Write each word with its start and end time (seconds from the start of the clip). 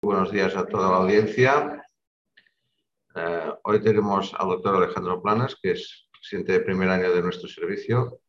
Buenos 0.00 0.30
días 0.30 0.54
a 0.56 0.64
toda 0.64 0.90
la 0.90 0.96
audiencia. 0.98 1.82
Eh, 3.16 3.52
hoy 3.64 3.82
tenemos 3.82 4.32
al 4.38 4.46
doctor 4.46 4.76
Alejandro 4.76 5.20
Planas, 5.20 5.56
que 5.60 5.72
es 5.72 6.08
presidente 6.12 6.52
de 6.52 6.60
primer 6.60 6.88
año 6.88 7.12
de 7.12 7.20
nuestro 7.20 7.48
servicio, 7.48 8.20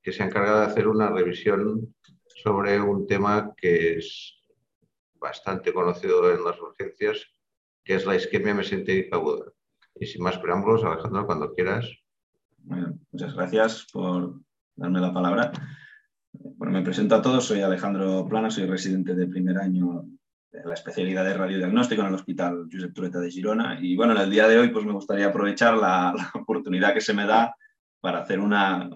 que 0.00 0.12
se 0.12 0.22
encarga 0.22 0.60
de 0.60 0.66
hacer 0.66 0.86
una 0.86 1.10
revisión 1.10 1.92
sobre 2.36 2.80
un 2.80 3.08
tema 3.08 3.52
que 3.56 3.98
es 3.98 4.44
bastante 5.14 5.72
conocido 5.72 6.32
en 6.32 6.44
las 6.44 6.60
urgencias, 6.60 7.26
que 7.82 7.96
es 7.96 8.06
la 8.06 8.14
isquemia 8.14 8.54
mesentérica 8.54 9.16
aguda. 9.16 9.52
Y 9.96 10.06
sin 10.06 10.22
más 10.22 10.38
preámbulos, 10.38 10.84
Alejandro, 10.84 11.26
cuando 11.26 11.52
quieras. 11.52 11.84
Muchas 13.10 13.34
gracias 13.34 13.88
por 13.92 14.40
darme 14.76 15.00
la 15.00 15.12
palabra. 15.12 15.50
Bueno, 16.32 16.74
me 16.74 16.82
presento 16.82 17.16
a 17.16 17.22
todos, 17.22 17.44
soy 17.44 17.60
Alejandro 17.60 18.24
Plana, 18.28 18.52
soy 18.52 18.66
residente 18.66 19.16
de 19.16 19.26
primer 19.26 19.58
año 19.58 20.06
la 20.52 20.74
especialidad 20.74 21.24
de 21.24 21.34
radiodiagnóstico 21.34 22.02
en 22.02 22.08
el 22.08 22.14
Hospital 22.14 22.68
Josep 22.72 22.94
Trueta 22.94 23.20
de 23.20 23.30
Girona. 23.30 23.78
Y 23.80 23.96
bueno, 23.96 24.14
en 24.14 24.20
el 24.20 24.30
día 24.30 24.48
de 24.48 24.58
hoy 24.58 24.68
pues 24.68 24.84
me 24.84 24.92
gustaría 24.92 25.26
aprovechar 25.26 25.76
la, 25.76 26.14
oportunidad 26.34 26.94
que 26.94 27.00
se 27.00 27.14
me 27.14 27.26
da 27.26 27.54
para 28.00 28.20
hacer 28.20 28.40
una, 28.40 28.88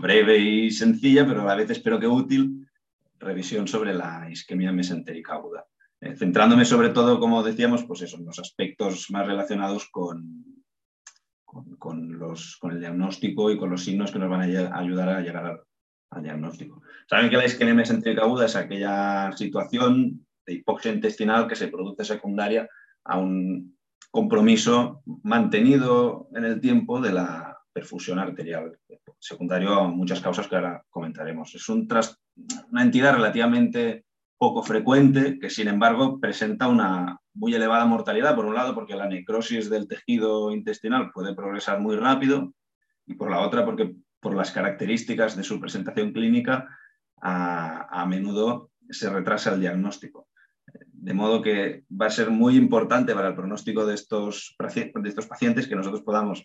breve 0.00 0.38
y 0.38 0.70
sencilla, 0.70 1.26
pero 1.26 1.42
a 1.42 1.44
la 1.44 1.54
vez 1.54 1.70
espero 1.70 1.98
que 1.98 2.06
útil, 2.06 2.68
revisión 3.18 3.66
sobre 3.66 3.94
la 3.94 4.28
isquemia 4.30 4.72
mesentérica 4.72 5.34
aguda. 5.34 5.66
Eh, 6.00 6.16
centrándome 6.16 6.64
sobre 6.64 6.90
todo, 6.90 7.18
como 7.18 7.42
decíamos, 7.42 7.84
pues 7.84 8.02
en 8.12 8.24
los 8.24 8.38
aspectos 8.38 9.10
más 9.10 9.26
relacionados 9.26 9.88
con, 9.90 10.44
con, 11.44 12.18
los, 12.18 12.56
con 12.56 12.72
el 12.72 12.80
diagnóstico 12.80 13.50
y 13.50 13.58
con 13.58 13.70
los 13.70 13.84
signos 13.84 14.10
que 14.10 14.18
nos 14.18 14.30
van 14.30 14.42
a 14.42 14.78
ayudar 14.78 15.08
a 15.08 15.20
llegar 15.20 15.44
al, 15.44 15.60
al 16.10 16.22
diagnóstico. 16.22 16.82
Saben 17.08 17.28
que 17.28 17.36
la 17.36 17.46
isquemia 17.46 17.74
mesentérica 17.74 18.22
aguda 18.22 18.46
es 18.46 18.56
aquella 18.56 19.32
situación 19.32 20.26
de 20.50 20.56
hipoxia 20.58 20.92
intestinal 20.92 21.46
que 21.46 21.54
se 21.54 21.68
produce 21.68 22.04
secundaria 22.04 22.68
a 23.04 23.18
un 23.18 23.76
compromiso 24.10 25.02
mantenido 25.22 26.28
en 26.34 26.44
el 26.44 26.60
tiempo 26.60 27.00
de 27.00 27.12
la 27.12 27.56
perfusión 27.72 28.18
arterial, 28.18 28.76
secundario 29.20 29.74
a 29.74 29.86
muchas 29.88 30.20
causas 30.20 30.48
que 30.48 30.56
ahora 30.56 30.82
comentaremos. 30.90 31.54
Es 31.54 31.68
una 31.68 32.82
entidad 32.82 33.14
relativamente 33.14 34.04
poco 34.36 34.62
frecuente 34.64 35.38
que, 35.38 35.50
sin 35.50 35.68
embargo, 35.68 36.18
presenta 36.18 36.66
una 36.66 37.20
muy 37.32 37.54
elevada 37.54 37.84
mortalidad, 37.84 38.34
por 38.34 38.46
un 38.46 38.54
lado, 38.54 38.74
porque 38.74 38.96
la 38.96 39.06
necrosis 39.06 39.70
del 39.70 39.86
tejido 39.86 40.50
intestinal 40.50 41.12
puede 41.12 41.34
progresar 41.34 41.78
muy 41.78 41.94
rápido, 41.94 42.52
y 43.06 43.14
por 43.14 43.30
la 43.30 43.40
otra, 43.40 43.64
porque 43.64 43.94
por 44.18 44.34
las 44.34 44.50
características 44.50 45.36
de 45.36 45.44
su 45.44 45.60
presentación 45.60 46.12
clínica, 46.12 46.66
a, 47.22 48.06
menudo 48.08 48.70
se 48.88 49.10
retrasa 49.10 49.52
el 49.54 49.60
diagnóstico. 49.60 50.26
De 51.00 51.14
modo 51.14 51.40
que 51.40 51.84
va 51.90 52.06
a 52.06 52.10
ser 52.10 52.30
muy 52.30 52.56
importante 52.56 53.14
para 53.14 53.28
el 53.28 53.34
pronóstico 53.34 53.86
de 53.86 53.94
estos, 53.94 54.54
de 54.58 55.08
estos 55.08 55.26
pacientes 55.26 55.66
que 55.66 55.74
nosotros 55.74 56.02
podamos 56.02 56.44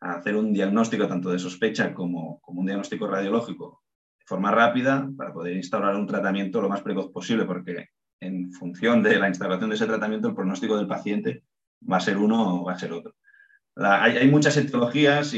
hacer 0.00 0.36
un 0.36 0.54
diagnóstico 0.54 1.06
tanto 1.06 1.30
de 1.30 1.38
sospecha 1.38 1.92
como, 1.92 2.40
como 2.40 2.60
un 2.60 2.66
diagnóstico 2.66 3.06
radiológico 3.06 3.82
de 4.18 4.24
forma 4.26 4.50
rápida 4.50 5.06
para 5.14 5.34
poder 5.34 5.54
instaurar 5.54 5.96
un 5.96 6.06
tratamiento 6.06 6.62
lo 6.62 6.70
más 6.70 6.80
precoz 6.80 7.12
posible, 7.12 7.44
porque 7.44 7.88
en 8.20 8.50
función 8.52 9.02
de 9.02 9.18
la 9.18 9.28
instalación 9.28 9.68
de 9.68 9.76
ese 9.76 9.86
tratamiento 9.86 10.28
el 10.28 10.34
pronóstico 10.34 10.78
del 10.78 10.86
paciente 10.86 11.44
va 11.90 11.98
a 11.98 12.00
ser 12.00 12.16
uno 12.16 12.62
o 12.62 12.64
va 12.64 12.72
a 12.72 12.78
ser 12.78 12.92
otro. 12.92 13.14
hay, 13.76 14.16
hay, 14.16 14.30
muchas 14.30 14.56
etiologías 14.56 15.34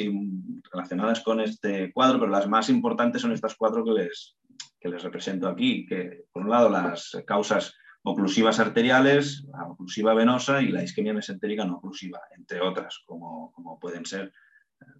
relacionadas 0.72 1.20
con 1.20 1.40
este 1.40 1.92
cuadro, 1.92 2.20
pero 2.20 2.30
las 2.30 2.48
más 2.48 2.68
importantes 2.68 3.22
son 3.22 3.32
estas 3.32 3.56
cuatro 3.56 3.84
que 3.84 3.90
les, 3.90 4.36
que 4.78 4.88
les 4.88 5.02
represento 5.02 5.48
aquí, 5.48 5.84
que 5.86 6.24
por 6.32 6.42
un 6.42 6.50
lado 6.50 6.68
las 6.68 7.16
causas 7.26 7.74
oclusivas 8.02 8.58
arteriales, 8.58 9.44
la 9.52 9.66
oclusiva 9.66 10.14
venosa 10.14 10.60
y 10.60 10.68
la 10.68 10.82
isquemia 10.82 11.14
mesentérica 11.14 11.64
no 11.64 11.76
oclusiva, 11.76 12.20
entre 12.36 12.60
otras, 12.60 13.02
como, 13.06 13.52
pueden 13.80 14.04
ser 14.04 14.32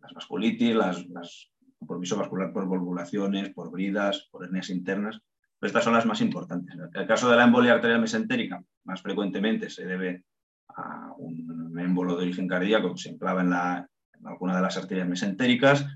las 0.00 0.12
vasculitis, 0.12 0.75
las, 0.75 1.06
las 1.08 1.53
compromiso 1.78 2.17
vascular 2.17 2.52
por 2.52 2.67
volvulaciones, 2.67 3.51
por 3.51 3.70
bridas, 3.70 4.29
por 4.30 4.45
hernias 4.45 4.70
internas, 4.70 5.20
pero 5.58 5.68
estas 5.68 5.85
son 5.85 5.95
las 5.95 6.07
más 6.07 6.20
importantes. 6.20 6.77
El 6.95 7.07
caso 7.07 7.29
de 7.29 7.36
la 7.36 7.45
embolia 7.45 7.74
arterial 7.74 8.01
mesentérica, 8.01 8.62
más 8.85 9.02
frecuentemente 9.02 9.68
se 9.68 9.85
debe 9.85 10.24
a 10.68 11.12
un 11.18 11.79
émbolo 11.79 12.17
de 12.17 12.23
origen 12.23 12.48
cardíaco 12.48 12.92
que 12.95 13.01
se 13.01 13.11
enclava 13.11 13.42
en 13.42 13.51
la, 13.51 13.89
alguna 14.24 14.57
de 14.57 14.62
las 14.62 14.77
arterias 14.77 15.08
mesentéricas. 15.08 15.86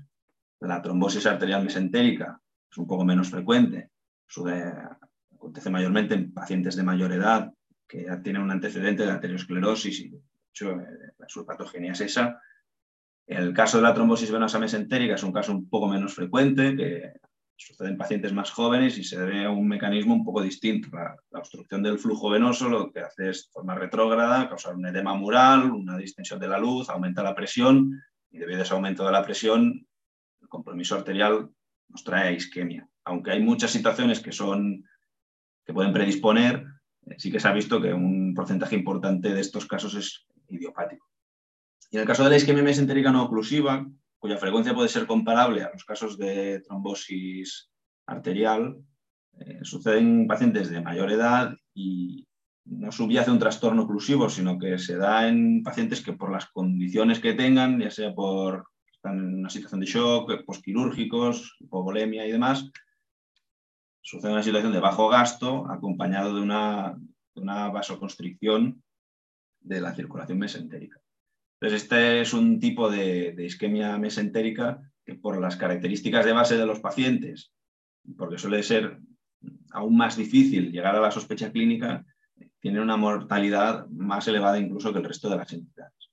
La 0.59 0.81
trombosis 0.81 1.25
arterial 1.25 1.63
mesentérica 1.63 2.39
es 2.69 2.77
un 2.77 2.87
poco 2.87 3.05
menos 3.05 3.29
frecuente, 3.29 3.91
acontece 5.37 5.69
mayormente 5.69 6.15
en 6.15 6.33
pacientes 6.33 6.75
de 6.75 6.83
mayor 6.83 7.11
edad 7.13 7.53
que 7.87 8.03
ya 8.03 8.21
tienen 8.21 8.41
un 8.41 8.51
antecedente 8.51 9.03
de 9.03 9.11
arteriosclerosis 9.11 9.99
y 10.01 10.09
de 10.09 10.21
hecho 10.49 10.71
eh, 10.71 11.13
su 11.27 11.45
patogenia 11.45 11.93
es 11.93 12.01
esa. 12.01 12.41
El 13.25 13.53
caso 13.53 13.77
de 13.77 13.83
la 13.83 13.93
trombosis 13.93 14.31
venosa 14.31 14.59
mesentérica 14.59 15.15
es 15.15 15.23
un 15.23 15.31
caso 15.31 15.51
un 15.51 15.69
poco 15.69 15.87
menos 15.87 16.13
frecuente, 16.13 16.75
que 16.75 17.13
sucede 17.55 17.89
en 17.89 17.97
pacientes 17.97 18.33
más 18.33 18.51
jóvenes 18.51 18.97
y 18.97 19.03
se 19.03 19.19
debe 19.19 19.45
a 19.45 19.49
un 19.49 19.67
mecanismo 19.67 20.13
un 20.13 20.23
poco 20.23 20.41
distinto. 20.41 20.89
La, 20.91 21.15
obstrucción 21.39 21.83
del 21.83 21.99
flujo 21.99 22.29
venoso 22.29 22.69
lo 22.69 22.91
que 22.91 23.01
hace 23.01 23.29
es, 23.29 23.45
de 23.45 23.51
forma 23.51 23.75
retrógrada, 23.75 24.47
causar 24.47 24.75
un 24.75 24.85
edema 24.85 25.13
mural, 25.13 25.71
una 25.71 25.97
distensión 25.97 26.39
de 26.39 26.47
la 26.47 26.57
luz, 26.57 26.89
aumenta 26.89 27.23
la 27.23 27.35
presión 27.35 28.01
y 28.29 28.37
debido 28.37 28.59
a 28.59 28.63
ese 28.63 28.73
aumento 28.73 29.05
de 29.05 29.11
la 29.11 29.23
presión, 29.23 29.87
el 30.41 30.47
compromiso 30.47 30.95
arterial 30.95 31.49
nos 31.89 32.03
trae 32.03 32.33
isquemia. 32.33 32.87
Aunque 33.05 33.31
hay 33.31 33.41
muchas 33.41 33.71
situaciones 33.71 34.19
que, 34.19 34.31
son, 34.31 34.83
que 35.67 35.73
pueden 35.73 35.91
predisponer, 35.91 36.65
eh, 37.05 37.15
sí 37.17 37.29
que 37.29 37.41
se 37.41 37.47
ha 37.47 37.53
visto 37.53 37.81
que 37.81 37.93
un 37.93 38.33
porcentaje 38.33 38.75
importante 38.75 39.33
de 39.33 39.41
estos 39.41 39.67
casos 39.67 39.93
es 39.95 40.25
idiopático. 40.47 41.05
Y 41.91 41.97
en 41.97 42.01
el 42.01 42.07
caso 42.07 42.23
de 42.23 42.29
la 42.29 42.37
isquemia 42.37 42.63
mesentérica 42.63 43.11
no 43.11 43.23
oclusiva, 43.23 43.85
cuya 44.17 44.37
frecuencia 44.37 44.73
puede 44.73 44.89
ser 44.89 45.05
comparable 45.05 45.63
a 45.63 45.71
los 45.71 45.83
casos 45.83 46.17
de 46.17 46.61
trombosis 46.61 47.69
arterial, 48.07 48.77
eh, 49.39 49.59
sucede 49.61 49.99
en 49.99 50.25
pacientes 50.25 50.69
de 50.69 50.81
mayor 50.81 51.11
edad 51.11 51.53
y, 51.73 52.25
no 52.69 52.91
subyace 52.91 53.31
un 53.31 53.39
trastorno 53.39 53.83
oclusivo, 53.83 54.29
sino 54.29 54.59
que 54.59 54.77
se 54.77 54.97
da 54.97 55.27
en 55.27 55.63
pacientes 55.63 56.01
que 56.01 56.13
por 56.13 56.31
las 56.31 56.47
condiciones 56.47 57.19
que 57.19 57.33
tengan, 57.33 57.79
ya 57.79 57.89
sea 57.89 58.13
por 58.13 58.65
están 58.91 59.19
en 59.19 59.39
una 59.39 59.49
situación 59.49 59.79
de 59.79 59.85
shock, 59.85 60.43
posquirúrgicos, 60.45 61.55
hipovolemia 61.59 62.25
y 62.27 62.31
demás, 62.31 62.69
sucede 64.07 64.31
una 64.31 64.41
situación 64.43 64.71
de 64.71 64.79
bajo 64.79 65.09
gasto 65.09 65.69
acompañado 65.69 66.33
de 66.33 66.41
una, 66.41 66.97
una 67.35 67.67
vasoconstricción 67.67 68.81
de 69.59 69.81
la 69.81 69.93
circulación 69.93 70.39
mesentérica. 70.39 71.01
Entonces, 71.59 71.83
este 71.83 72.21
es 72.21 72.31
un 72.33 72.61
tipo 72.61 72.89
de, 72.89 73.35
isquemia 73.37 73.97
mesentérica 73.97 74.79
que 75.05 75.15
por 75.15 75.37
las 75.41 75.57
características 75.57 76.25
de 76.25 76.31
base 76.31 76.55
de 76.55 76.65
los 76.65 76.79
pacientes, 76.79 77.51
porque 78.17 78.37
suele 78.37 78.63
ser 78.63 78.97
aún 79.71 79.97
más 79.97 80.15
difícil 80.15 80.71
llegar 80.71 80.95
a 80.95 81.01
la 81.01 81.11
sospecha 81.11 81.51
clínica, 81.51 82.05
tienen 82.61 82.83
una 82.83 82.95
mortalidad 82.95 83.87
más 83.89 84.25
elevada 84.29 84.57
incluso 84.57 84.93
que 84.93 84.99
el 84.99 85.05
resto 85.05 85.29
de 85.29 85.35
las 85.35 85.51
entidades. 85.51 86.11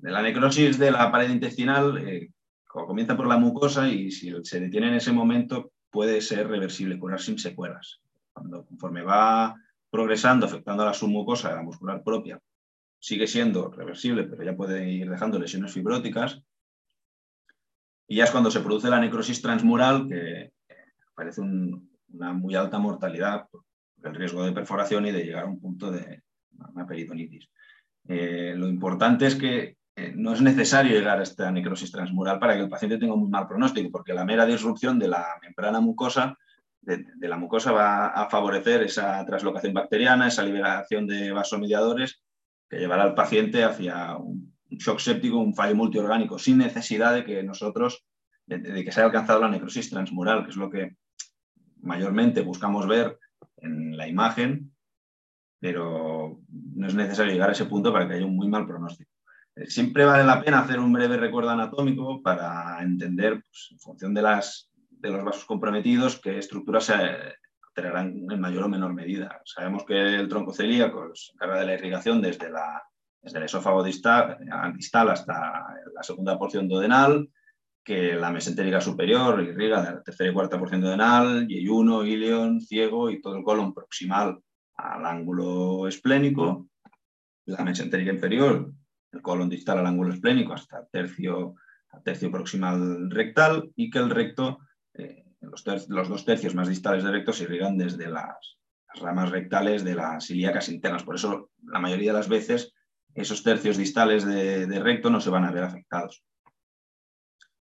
La 0.00 0.22
necrosis 0.22 0.78
de 0.78 0.90
la 0.90 1.12
pared 1.12 1.28
intestinal 1.28 1.98
eh, 1.98 2.30
comienza 2.64 3.14
por 3.14 3.26
la 3.26 3.36
mucosa 3.36 3.90
y 3.90 4.10
si 4.10 4.32
se 4.42 4.60
detiene 4.60 4.88
en 4.88 4.94
ese 4.94 5.12
momento 5.12 5.72
puede 5.90 6.20
ser 6.20 6.48
reversible, 6.48 6.98
curar 6.98 7.20
sin 7.20 7.38
secuelas. 7.38 8.00
Cuando 8.32 8.64
conforme 8.64 9.02
va 9.02 9.54
progresando, 9.90 10.46
afectando 10.46 10.82
a 10.82 10.86
la 10.86 10.94
submucosa, 10.94 11.52
a 11.52 11.56
la 11.56 11.62
muscular 11.62 12.02
propia, 12.02 12.40
sigue 12.98 13.26
siendo 13.26 13.70
reversible, 13.70 14.24
pero 14.24 14.44
ya 14.44 14.56
puede 14.56 14.88
ir 14.88 15.10
dejando 15.10 15.38
lesiones 15.38 15.72
fibróticas. 15.72 16.42
Y 18.06 18.16
ya 18.16 18.24
es 18.24 18.30
cuando 18.30 18.50
se 18.50 18.60
produce 18.60 18.90
la 18.90 19.00
necrosis 19.00 19.40
transmural, 19.42 20.06
que 20.08 20.52
aparece 21.12 21.40
una 21.40 22.32
muy 22.32 22.54
alta 22.54 22.78
mortalidad, 22.78 23.46
el 24.02 24.14
riesgo 24.14 24.44
de 24.44 24.52
perforación 24.52 25.06
y 25.06 25.12
de 25.12 25.24
llegar 25.24 25.44
a 25.44 25.48
un 25.48 25.60
punto 25.60 25.90
de 25.90 26.22
una 26.74 26.86
peritonitis. 26.86 27.48
Eh, 28.08 28.54
lo 28.56 28.68
importante 28.68 29.26
es 29.26 29.36
que 29.36 29.58
eh, 29.58 29.76
no 30.14 30.32
es 30.32 30.40
necesario 30.40 30.92
llegar 30.92 31.18
a 31.18 31.22
esta 31.22 31.50
necrosis 31.50 31.90
transmural 31.90 32.38
para 32.38 32.54
que 32.54 32.60
el 32.60 32.68
paciente 32.68 32.98
tenga 32.98 33.14
un 33.14 33.30
mal 33.30 33.46
pronóstico, 33.46 33.90
porque 33.90 34.14
la 34.14 34.24
mera 34.24 34.46
disrupción 34.46 34.98
de 34.98 35.08
la 35.08 35.26
membrana 35.42 35.80
mucosa, 35.80 36.36
de, 36.80 37.04
la 37.20 37.36
mucosa, 37.36 37.72
va 37.72 38.08
a 38.08 38.28
favorecer 38.30 38.82
esa 38.82 39.24
translocación 39.24 39.74
bacteriana, 39.74 40.28
esa 40.28 40.42
liberación 40.42 41.06
de 41.06 41.32
vasomediadores 41.32 42.22
que 42.68 42.78
llevará 42.78 43.02
al 43.02 43.14
paciente 43.14 43.64
hacia 43.64 44.16
un, 44.16 44.54
shock 44.70 45.00
séptico, 45.00 45.38
un 45.38 45.54
fallo 45.54 45.74
multiorgánico, 45.74 46.38
sin 46.38 46.58
necesidad 46.58 47.12
de 47.12 47.24
que 47.24 47.42
nosotros, 47.42 48.06
de 48.46 48.84
que 48.84 48.92
se 48.92 49.00
haya 49.00 49.06
alcanzado 49.06 49.40
la 49.40 49.48
necrosis 49.48 49.90
transmural, 49.90 50.44
que 50.44 50.50
es 50.50 50.56
lo 50.56 50.70
que 50.70 50.96
mayormente 51.82 52.42
buscamos 52.42 52.86
ver 52.86 53.18
en 53.56 53.96
la 53.96 54.06
imagen, 54.06 54.72
pero 55.58 56.40
no 56.48 56.86
es 56.86 56.94
necesario 56.94 57.32
llegar 57.32 57.50
a 57.50 57.52
ese 57.52 57.66
punto 57.66 57.92
para 57.92 58.08
que 58.08 58.14
haya 58.14 58.26
un 58.26 58.36
muy 58.36 58.48
mal 58.48 58.66
pronóstico. 58.66 59.10
Eh, 59.56 59.66
siempre 59.66 60.04
vale 60.04 60.24
la 60.24 60.42
pena 60.42 60.60
hacer 60.60 60.78
un 60.78 60.92
breve 60.92 61.16
recuerdo 61.16 61.50
anatómico 61.50 62.22
para 62.22 62.82
entender, 62.82 63.42
pues, 63.42 63.68
en 63.72 63.78
función 63.78 64.14
de, 64.14 64.22
las, 64.22 64.70
de 64.90 65.10
los 65.10 65.24
vasos 65.24 65.44
comprometidos, 65.44 66.20
qué 66.20 66.38
estructuras 66.38 66.90
alterarán 66.90 68.26
en 68.30 68.40
mayor 68.40 68.64
o 68.64 68.68
menor 68.68 68.94
medida. 68.94 69.40
Sabemos 69.44 69.84
que 69.84 70.16
el 70.16 70.28
tronco 70.28 70.52
celíaco 70.52 71.10
se 71.14 71.32
encarga 71.32 71.60
de 71.60 71.66
la 71.66 71.74
irrigación 71.74 72.20
desde, 72.20 72.50
la, 72.50 72.82
desde 73.22 73.38
el 73.38 73.44
esófago 73.44 73.82
distal, 73.82 74.38
distal 74.74 75.10
hasta 75.10 75.74
la 75.94 76.02
segunda 76.02 76.38
porción 76.38 76.68
duodenal, 76.68 77.28
que 77.82 78.14
la 78.14 78.30
mesentérica 78.30 78.80
superior 78.80 79.42
irriga 79.42 79.82
la 79.82 80.02
tercera 80.02 80.30
y 80.30 80.34
cuarta 80.34 80.58
porción 80.58 80.80
duodenal, 80.80 81.46
yeyuno, 81.48 82.04
ilion, 82.04 82.60
ciego 82.60 83.10
y 83.10 83.20
todo 83.20 83.36
el 83.36 83.44
colon 83.44 83.72
proximal 83.72 84.38
al 84.76 85.06
ángulo 85.06 85.88
esplénico, 85.88 86.68
la 87.46 87.64
mesentérica 87.64 88.12
inferior, 88.12 88.72
el 89.12 89.22
colon 89.22 89.48
distal 89.48 89.78
al 89.78 89.86
ángulo 89.86 90.12
esplénico 90.12 90.52
hasta 90.52 90.86
tercio, 90.86 91.56
tercio 92.04 92.30
proximal 92.30 93.10
rectal 93.10 93.70
y 93.76 93.90
que 93.90 93.98
el 93.98 94.10
recto, 94.10 94.60
eh, 94.94 95.24
los, 95.40 95.64
dos 96.08 96.24
tercios 96.24 96.54
más 96.54 96.68
distales 96.68 97.04
del 97.04 97.12
recto 97.12 97.32
se 97.32 97.44
irrigan 97.44 97.76
desde 97.76 98.08
las, 98.08 98.58
ramas 98.94 99.30
rectales 99.30 99.84
de 99.84 99.94
las 99.94 100.28
ilíacas 100.30 100.68
internas. 100.68 101.04
Por 101.04 101.14
eso, 101.14 101.50
la 101.62 101.78
mayoría 101.78 102.10
de 102.10 102.18
las 102.18 102.28
veces, 102.28 102.74
esos 103.14 103.44
tercios 103.44 103.76
distales 103.76 104.24
de, 104.24 104.66
de 104.66 104.80
recto 104.80 105.10
no 105.10 105.20
se 105.20 105.30
van 105.30 105.44
a 105.44 105.52
ver 105.52 105.62
afectados. 105.62 106.24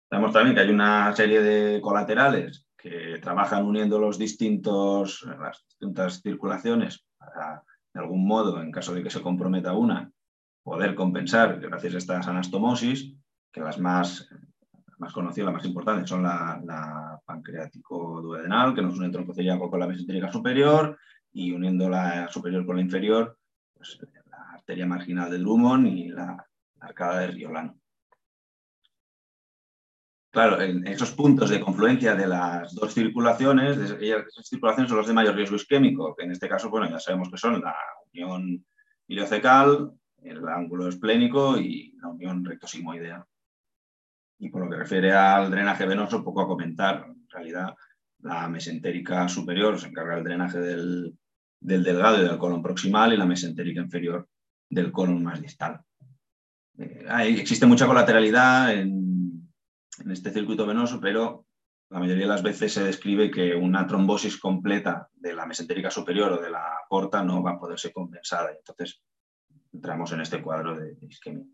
Sabemos 0.09 0.31
también 0.31 0.56
que 0.56 0.62
hay 0.62 0.69
una 0.69 1.13
serie 1.13 1.41
de 1.41 1.81
colaterales 1.81 2.65
que 2.77 3.19
trabajan 3.21 3.65
uniendo 3.65 4.00
los 4.00 4.18
distintos, 4.18 5.24
las 5.39 5.63
distintas 5.68 6.21
circulaciones 6.21 7.06
para, 7.18 7.63
de 7.94 8.00
algún 8.00 8.25
modo, 8.25 8.62
en 8.62 8.71
caso 8.71 8.94
de 8.94 9.03
que 9.03 9.09
se 9.09 9.21
comprometa 9.21 9.74
una, 9.74 10.09
poder 10.69 10.94
compensar 10.94 11.60
gracias 11.60 11.95
a 11.95 11.98
estas 11.98 12.27
anastomosis, 12.27 13.16
que 13.51 13.62
las 13.62 13.80
más, 13.80 14.30
más 15.00 15.12
conocidas, 15.12 15.48
las 15.48 15.56
más 15.56 15.66
importantes, 15.66 16.07
son 16.07 16.21
la, 16.24 16.62
la 16.63 17.19
pancreático-duodenal, 17.25 18.75
que 18.75 18.83
nos 18.83 18.95
une 18.98 19.07
el 19.07 19.12
tronco 19.12 19.33
celíaco 19.33 19.69
con 19.69 19.80
la 19.80 19.88
mesentérica 19.88 20.31
superior, 20.31 20.98
y 21.31 21.51
uniendo 21.51 21.89
la 21.89 22.27
superior 22.27 22.66
con 22.66 22.75
la 22.75 22.83
inferior, 22.83 23.38
pues, 23.74 24.00
la 24.30 24.51
arteria 24.54 24.86
marginal 24.86 25.30
de 25.31 25.39
Drummond 25.39 25.88
y 25.88 26.10
la, 26.10 26.45
la 26.80 26.86
arcada 26.86 27.22
de 27.22 27.27
Riolano. 27.31 27.75
Claro, 30.31 30.62
en 30.62 30.86
esos 30.86 31.12
puntos 31.13 31.50
de 31.50 31.60
confluencia 31.60 32.13
de 32.13 32.27
las 32.27 32.75
dos 32.75 32.94
circulaciones, 32.94 33.77
esas 33.77 34.48
circulaciones 34.48 34.89
son 34.89 35.00
los 35.00 35.07
de 35.07 35.13
mayor 35.13 35.36
riesgo 35.36 35.56
isquémico, 35.56 36.15
que 36.15 36.25
en 36.25 36.31
este 36.31 36.48
caso, 36.48 36.69
bueno, 36.69 36.88
ya 36.88 37.00
sabemos 37.00 37.30
que 37.31 37.38
son 37.38 37.60
la 37.60 37.75
unión 38.13 38.63
iliocecal, 39.07 39.92
el 40.24 40.48
ángulo 40.48 40.88
esplénico 40.88 41.57
y 41.57 41.94
la 42.01 42.10
unión 42.10 42.44
rectosimoidea. 42.44 43.25
Y 44.39 44.50
por 44.50 44.63
lo 44.63 44.69
que 44.69 44.77
refiere 44.77 45.12
al 45.12 45.51
drenaje 45.51 45.86
venoso, 45.86 46.24
poco 46.24 46.42
a 46.42 46.48
comentar. 46.48 47.06
En 47.07 47.27
realidad, 47.30 47.75
la 48.19 48.48
mesentérica 48.48 49.27
superior 49.27 49.80
se 49.80 49.88
encarga 49.88 50.16
del 50.16 50.24
drenaje 50.24 50.60
del, 50.60 51.18
delgado 51.60 52.21
y 52.21 52.27
del 52.27 52.38
colon 52.38 52.62
proximal 52.62 53.13
y 53.13 53.18
la 53.18 53.25
mesentérica 53.25 53.81
inferior 53.81 54.27
del 54.69 54.92
colon 54.92 55.24
más 55.24 55.42
distal. 55.42 55.81
Eh, 56.77 57.06
existe 57.38 57.65
mucha 57.65 57.88
colateralidad 57.88 58.74
en 58.74 59.50
este 60.10 60.31
circuito 60.31 60.65
venoso, 60.65 61.00
pero 61.01 61.45
la 61.89 62.00
mayoría 62.00 62.25
de 62.25 62.30
las 62.30 62.44
veces 62.44 62.72
se 62.72 62.83
describe 62.83 63.31
que 63.31 63.56
una 63.56 63.88
trombosis 63.88 64.38
completa 64.38 65.10
de 65.13 65.33
la 65.33 65.48
mesentérica 65.48 65.89
superior 65.89 66.33
o 66.33 66.42
de 66.42 66.51
la 66.51 66.65
porta 66.88 67.24
no 67.24 67.42
va 67.42 67.51
a 67.51 67.60
poder 67.60 67.80
ser 67.80 67.92
compensada. 67.92 68.51
Entonces, 68.56 69.01
entramos 69.74 70.12
en 70.12 70.21
este 70.21 70.42
cuadro 70.42 70.77
de, 70.77 70.98
isquemia. 71.01 71.45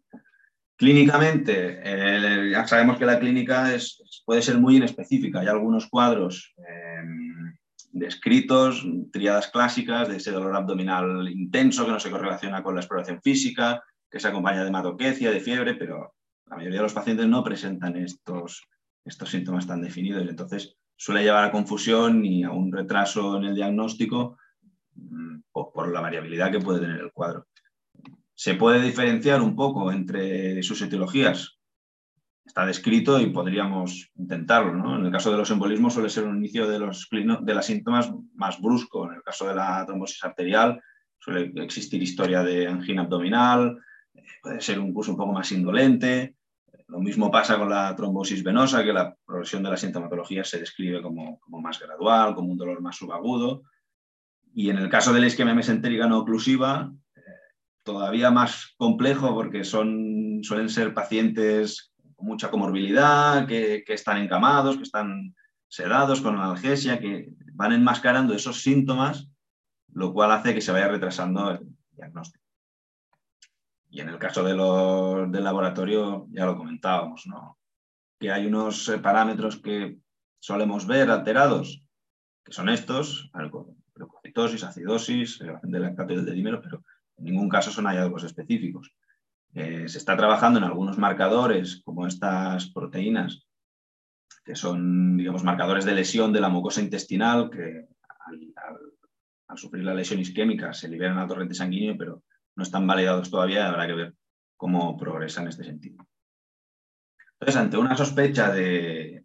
Clínicamente, 0.77 1.79
eh, 1.83 2.49
ya 2.51 2.67
sabemos 2.67 2.97
que 2.97 3.05
la 3.05 3.19
clínica 3.19 3.73
es, 3.73 4.23
puede 4.25 4.41
ser 4.41 4.57
muy 4.57 4.77
inespecífica. 4.77 5.39
Hay 5.39 5.47
algunos 5.47 5.87
cuadros 5.87 6.53
em, 6.57 7.55
descritos, 7.91 8.85
triadas 9.11 9.47
clásicas, 9.47 10.09
de 10.09 10.17
ese 10.17 10.31
dolor 10.31 10.55
abdominal 10.55 11.29
intenso 11.29 11.85
que 11.85 11.91
no 11.91 11.99
se 11.99 12.11
correlaciona 12.11 12.61
con 12.61 12.75
la 12.75 12.81
exploración 12.81 13.21
física, 13.21 13.81
que 14.11 14.19
se 14.19 14.27
acompaña 14.27 14.63
de 14.63 14.67
hematoquecia, 14.67 15.31
de 15.31 15.39
fiebre, 15.39 15.75
pero 15.75 16.13
la 16.47 16.57
mayoría 16.57 16.79
de 16.79 16.83
los 16.83 16.93
pacientes 16.93 17.25
no 17.27 17.43
presentan 17.43 17.95
estos, 17.95 18.63
estos 19.05 19.29
síntomas 19.29 19.65
tan 19.65 19.81
definidos. 19.81 20.27
Entonces, 20.27 20.75
suele 20.95 21.23
llevar 21.23 21.45
a 21.45 21.51
confusión 21.51 22.25
y 22.25 22.43
a 22.43 22.51
un 22.51 22.71
retraso 22.71 23.37
en 23.37 23.45
el 23.45 23.55
diagnóstico 23.55 24.37
mm, 24.95 25.39
por, 25.51 25.91
la 25.91 26.01
variabilidad 26.01 26.51
que 26.51 26.59
puede 26.59 26.81
tener 26.81 26.99
el 26.99 27.11
cuadro. 27.11 27.47
Se 28.35 28.55
puede 28.55 28.81
diferenciar 28.81 29.41
un 29.41 29.55
poco 29.55 29.91
entre 29.91 30.61
sus 30.61 30.81
etiologías. 30.81 31.57
Está 32.45 32.65
descrito 32.65 33.19
y 33.19 33.31
podríamos 33.31 34.11
intentarlo. 34.15 34.97
En 34.97 35.05
el 35.05 35.11
caso 35.11 35.31
de 35.31 35.37
los 35.37 35.49
embolismos 35.49 35.93
suele 35.93 36.09
ser 36.09 36.25
un 36.25 36.37
inicio 36.37 36.67
de 36.67 36.77
los, 36.77 37.07
de 37.09 37.53
los 37.53 37.65
síntomas 37.65 38.11
más 38.35 38.61
brusco. 38.61 39.07
En 39.07 39.15
el 39.15 39.23
caso 39.23 39.47
de 39.47 39.55
la 39.55 39.83
trombosis 39.85 40.23
arterial 40.23 40.79
suele 41.17 41.51
existir 41.63 42.03
historia 42.03 42.43
de 42.43 42.67
angina 42.67 43.01
abdominal, 43.01 43.79
puede 44.41 44.61
ser 44.61 44.79
un 44.79 44.93
curso 44.93 45.11
un 45.11 45.17
poco 45.17 45.33
más 45.33 45.51
indolente. 45.51 46.35
Lo 46.87 46.99
mismo 46.99 47.31
pasa 47.31 47.57
con 47.57 47.69
la 47.69 47.95
trombosis 47.95 48.43
venosa, 48.43 48.83
que 48.83 48.93
la 48.93 49.15
progresión 49.25 49.63
de 49.63 49.71
la 49.71 49.77
sintomatología 49.77 50.43
se 50.43 50.59
describe 50.59 51.01
como, 51.01 51.39
más 51.47 51.79
gradual, 51.79 52.35
como 52.35 52.51
un 52.51 52.57
dolor 52.57 52.79
más 52.81 52.95
subagudo. 52.95 53.63
Y 54.53 54.69
en 54.69 54.77
el 54.77 54.89
caso 54.89 55.11
de 55.11 55.19
la 55.19 55.27
isquemia 55.27 55.55
mesentérica 55.55 56.07
no 56.07 56.19
oclusiva, 56.19 56.91
eh, 56.91 57.04
todavía 57.85 58.31
más 58.31 58.73
complejo 58.77 59.33
porque 59.33 59.63
son, 59.63 60.39
suelen 60.41 60.69
ser 60.69 60.93
pacientes 60.93 61.93
con 62.15 62.27
mucha 62.27 62.49
comorbilidad, 62.49 63.47
que, 63.47 63.83
están 63.87 64.17
encamados, 64.17 64.77
que 64.77 64.83
están 64.83 65.35
sedados 65.69 66.19
con 66.21 66.35
analgesia, 66.35 66.99
que 66.99 67.29
van 67.53 67.73
enmascarando 67.73 68.33
esos 68.33 68.61
síntomas, 68.61 69.29
lo 69.93 70.11
cual 70.13 70.31
hace 70.31 70.53
que 70.53 70.61
se 70.61 70.71
vaya 70.71 70.87
retrasando 70.87 71.51
el 71.51 71.59
diagnóstico. 71.91 72.43
Y 73.89 74.01
en 74.01 74.09
el 74.09 74.17
caso 74.17 74.43
de 74.43 74.53
del 75.31 75.43
laboratorio 75.43 76.27
ya 76.31 76.45
lo 76.45 76.57
comentábamos, 76.57 77.27
¿no? 77.27 77.57
que 78.19 78.31
hay 78.31 78.47
unos 78.47 78.89
eh, 78.89 78.97
parámetros 78.97 79.57
que 79.57 79.97
solemos 80.39 80.87
ver 80.87 81.11
alterados, 81.11 81.83
que 82.43 82.51
son 82.51 82.69
estos, 82.69 83.29
leucocitosis, 83.95 84.63
acidosis, 84.63 85.41
elevación 85.41 85.71
del 85.71 85.81
lactato 85.83 86.13
y 86.13 86.15
del 86.17 86.25
dedímero, 86.25 86.61
pero 86.61 86.83
en 87.17 87.25
ningún 87.25 87.49
caso 87.49 87.71
son 87.71 87.85
hallazgos 87.85 88.23
específicos. 88.23 88.93
Eh, 89.53 89.87
se 89.87 89.97
está 89.97 90.17
trabajando 90.17 90.59
en 90.59 90.65
algunos 90.65 90.97
marcadores, 90.97 91.81
como 91.85 92.05
estas 92.07 92.69
proteínas, 92.71 93.47
que 94.43 94.55
son, 94.55 95.17
digamos, 95.17 95.43
marcadores 95.43 95.85
de 95.85 95.95
lesión 95.95 96.33
de 96.33 96.41
la 96.41 96.49
mucosa 96.49 96.81
intestinal, 96.81 97.49
que 97.49 97.87
al, 98.27 99.57
sufrir 99.57 99.85
la 99.85 99.93
lesión 99.93 100.19
isquémica 100.19 100.73
se 100.73 100.89
liberan 100.89 101.17
al 101.17 101.29
torrente 101.29 101.55
sanguíneo, 101.55 101.95
pero 101.97 102.23
no 102.57 102.63
están 102.63 102.85
validados 102.85 103.31
todavía, 103.31 103.69
habrá 103.69 103.87
que 103.87 103.93
ver 103.93 104.13
cómo 104.57 104.97
progresa 104.97 105.41
en 105.41 105.47
este 105.47 105.63
sentido. 105.63 106.05
Entonces, 107.39 107.55
ante 107.55 107.77
una 107.77 107.95
sospecha 107.95 108.51
de, 108.51 109.23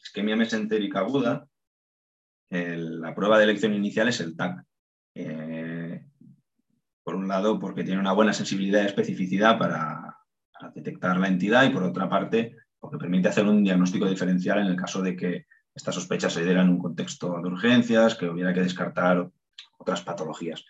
isquemia 0.00 0.36
mesentérica 0.36 1.00
aguda, 1.00 1.46
la 2.48 3.14
prueba 3.14 3.36
de 3.36 3.44
elección 3.44 3.74
inicial 3.74 4.08
es 4.08 4.20
el 4.20 4.34
TAC. 4.34 4.64
Eh, 5.14 5.57
por 7.08 7.16
un 7.16 7.26
lado, 7.26 7.58
porque 7.58 7.84
tiene 7.84 8.02
una 8.02 8.12
buena 8.12 8.34
sensibilidad 8.34 8.82
y 8.82 8.84
especificidad 8.84 9.56
para, 9.56 10.14
detectar 10.74 11.16
la 11.16 11.28
entidad 11.28 11.64
y 11.64 11.70
por 11.70 11.82
otra 11.82 12.06
parte, 12.06 12.54
porque 12.78 12.98
permite 12.98 13.28
hacer 13.28 13.46
un 13.46 13.64
diagnóstico 13.64 14.06
diferencial 14.06 14.58
en 14.58 14.66
el 14.66 14.76
caso 14.76 15.00
de 15.00 15.16
que 15.16 15.46
esta 15.74 15.90
sospecha 15.90 16.28
se 16.28 16.44
diera 16.44 16.60
en 16.60 16.68
un 16.68 16.78
contexto 16.78 17.40
de 17.40 17.48
urgencias, 17.48 18.14
que 18.14 18.28
hubiera 18.28 18.52
que 18.52 18.60
descartar 18.60 19.26
otras 19.78 20.02
patologías. 20.02 20.66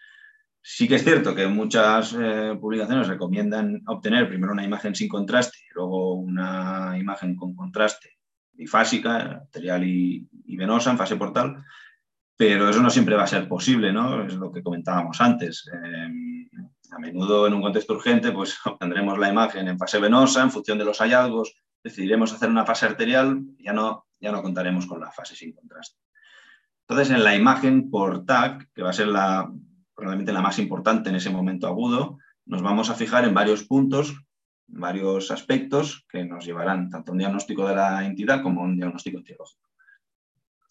Sí 0.62 0.86
que 0.86 0.94
es 0.94 1.02
cierto 1.02 1.34
que 1.34 1.48
muchas 1.48 2.14
eh, 2.16 2.56
publicaciones 2.60 3.08
recomiendan 3.08 3.82
obtener 3.88 4.28
primero 4.28 4.52
una 4.52 4.62
imagen 4.62 4.94
sin 4.94 5.08
contraste 5.08 5.58
luego 5.74 6.14
una 6.14 6.96
imagen 6.96 7.34
con 7.34 7.56
contraste 7.56 8.10
bifásica, 8.52 9.40
arterial 9.42 9.82
y, 9.84 10.28
venosa 10.56 10.92
en 10.92 10.98
fase 10.98 11.16
portal, 11.16 11.64
pero 12.38 12.70
eso 12.70 12.80
no 12.80 12.88
siempre 12.88 13.16
va 13.16 13.24
a 13.24 13.26
ser 13.26 13.48
posible, 13.48 13.92
¿no? 13.92 14.24
Es 14.24 14.34
lo 14.34 14.52
que 14.52 14.62
comentábamos 14.62 15.20
antes. 15.20 15.68
Em, 15.72 16.48
a 16.92 16.98
menudo 17.00 17.48
en 17.48 17.54
un 17.54 17.60
contexto 17.60 17.94
urgente 17.94 18.30
pues 18.30 18.56
obtendremos 18.64 19.18
la 19.18 19.28
imagen 19.28 19.66
en 19.66 19.76
fase 19.76 19.98
venosa, 19.98 20.42
en 20.42 20.52
función 20.52 20.78
de 20.78 20.84
los 20.84 20.98
hallazgos, 20.98 21.56
decidiremos 21.82 22.32
hacer 22.32 22.48
una 22.48 22.64
fase 22.64 22.86
arterial 22.86 23.42
ya 23.58 23.72
no, 23.72 24.06
ya 24.20 24.30
no 24.30 24.40
contaremos 24.40 24.86
con 24.86 25.00
la 25.00 25.10
fase 25.10 25.34
sin 25.34 25.52
contraste. 25.52 25.98
Entonces, 26.86 27.14
en 27.14 27.24
la 27.24 27.34
imagen 27.34 27.90
por 27.90 28.24
TAC, 28.24 28.70
que 28.72 28.82
va 28.82 28.90
a 28.90 28.94
ser 28.94 29.08
la, 29.08 29.52
probablemente 29.94 30.32
la 30.32 30.40
más 30.40 30.60
importante 30.60 31.10
en 31.10 31.16
ese 31.16 31.30
momento 31.30 31.66
agudo, 31.66 32.18
nos 32.46 32.62
vamos 32.62 32.88
a 32.88 32.94
fijar 32.94 33.24
en 33.24 33.34
varios 33.34 33.64
puntos, 33.64 34.14
varios 34.68 35.32
aspectos 35.32 36.06
que 36.08 36.24
nos 36.24 36.46
llevarán 36.46 36.88
tanto 36.88 37.10
a 37.10 37.12
un 37.12 37.18
diagnóstico 37.18 37.66
de 37.66 37.74
la 37.74 38.06
entidad 38.06 38.42
como 38.42 38.62
a 38.62 38.64
un 38.64 38.76
diagnóstico 38.76 39.18
etiológico. 39.18 39.67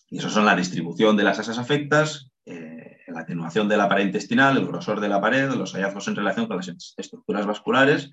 Y 0.09 0.19
esos 0.19 0.33
son 0.33 0.45
la 0.45 0.55
distribución 0.55 1.17
de 1.17 1.23
las 1.23 1.39
asas 1.39 1.57
afectas, 1.57 2.31
eh, 2.45 2.99
la 3.07 3.21
atenuación 3.21 3.67
de 3.67 3.77
la 3.77 3.89
pared 3.89 4.05
intestinal, 4.05 4.57
el 4.57 4.67
grosor 4.67 4.99
de 4.99 5.09
la 5.09 5.19
pared, 5.19 5.49
los 5.51 5.73
hallazgos 5.73 6.07
en 6.07 6.15
relación 6.15 6.47
con 6.47 6.57
las 6.57 6.93
estructuras 6.97 7.45
vasculares, 7.45 8.11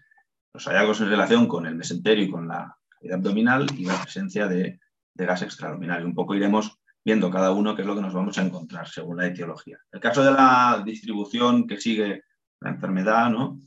los 0.52 0.64
hallazgos 0.66 1.00
en 1.00 1.10
relación 1.10 1.46
con 1.46 1.66
el 1.66 1.76
mesenterio 1.76 2.24
y 2.24 2.30
con 2.30 2.48
la 2.48 2.76
cavidad 2.88 3.18
abdominal 3.18 3.66
y 3.76 3.84
la 3.84 4.00
presencia 4.00 4.48
de, 4.48 4.80
de 5.14 5.26
gas 5.26 5.42
extraluminal. 5.42 6.02
Y 6.02 6.06
un 6.06 6.14
poco 6.14 6.34
iremos 6.34 6.78
viendo 7.04 7.30
cada 7.30 7.52
uno 7.52 7.76
qué 7.76 7.82
es 7.82 7.86
lo 7.86 7.94
que 7.94 8.02
nos 8.02 8.14
vamos 8.14 8.38
a 8.38 8.42
encontrar 8.42 8.88
según 8.88 9.18
la 9.18 9.26
etiología. 9.26 9.78
El 9.92 10.00
caso 10.00 10.24
de 10.24 10.32
la 10.32 10.82
distribución 10.84 11.66
que 11.66 11.80
sigue 11.80 12.22
la 12.60 12.70
enfermedad, 12.70 13.30
¿no? 13.30 13.60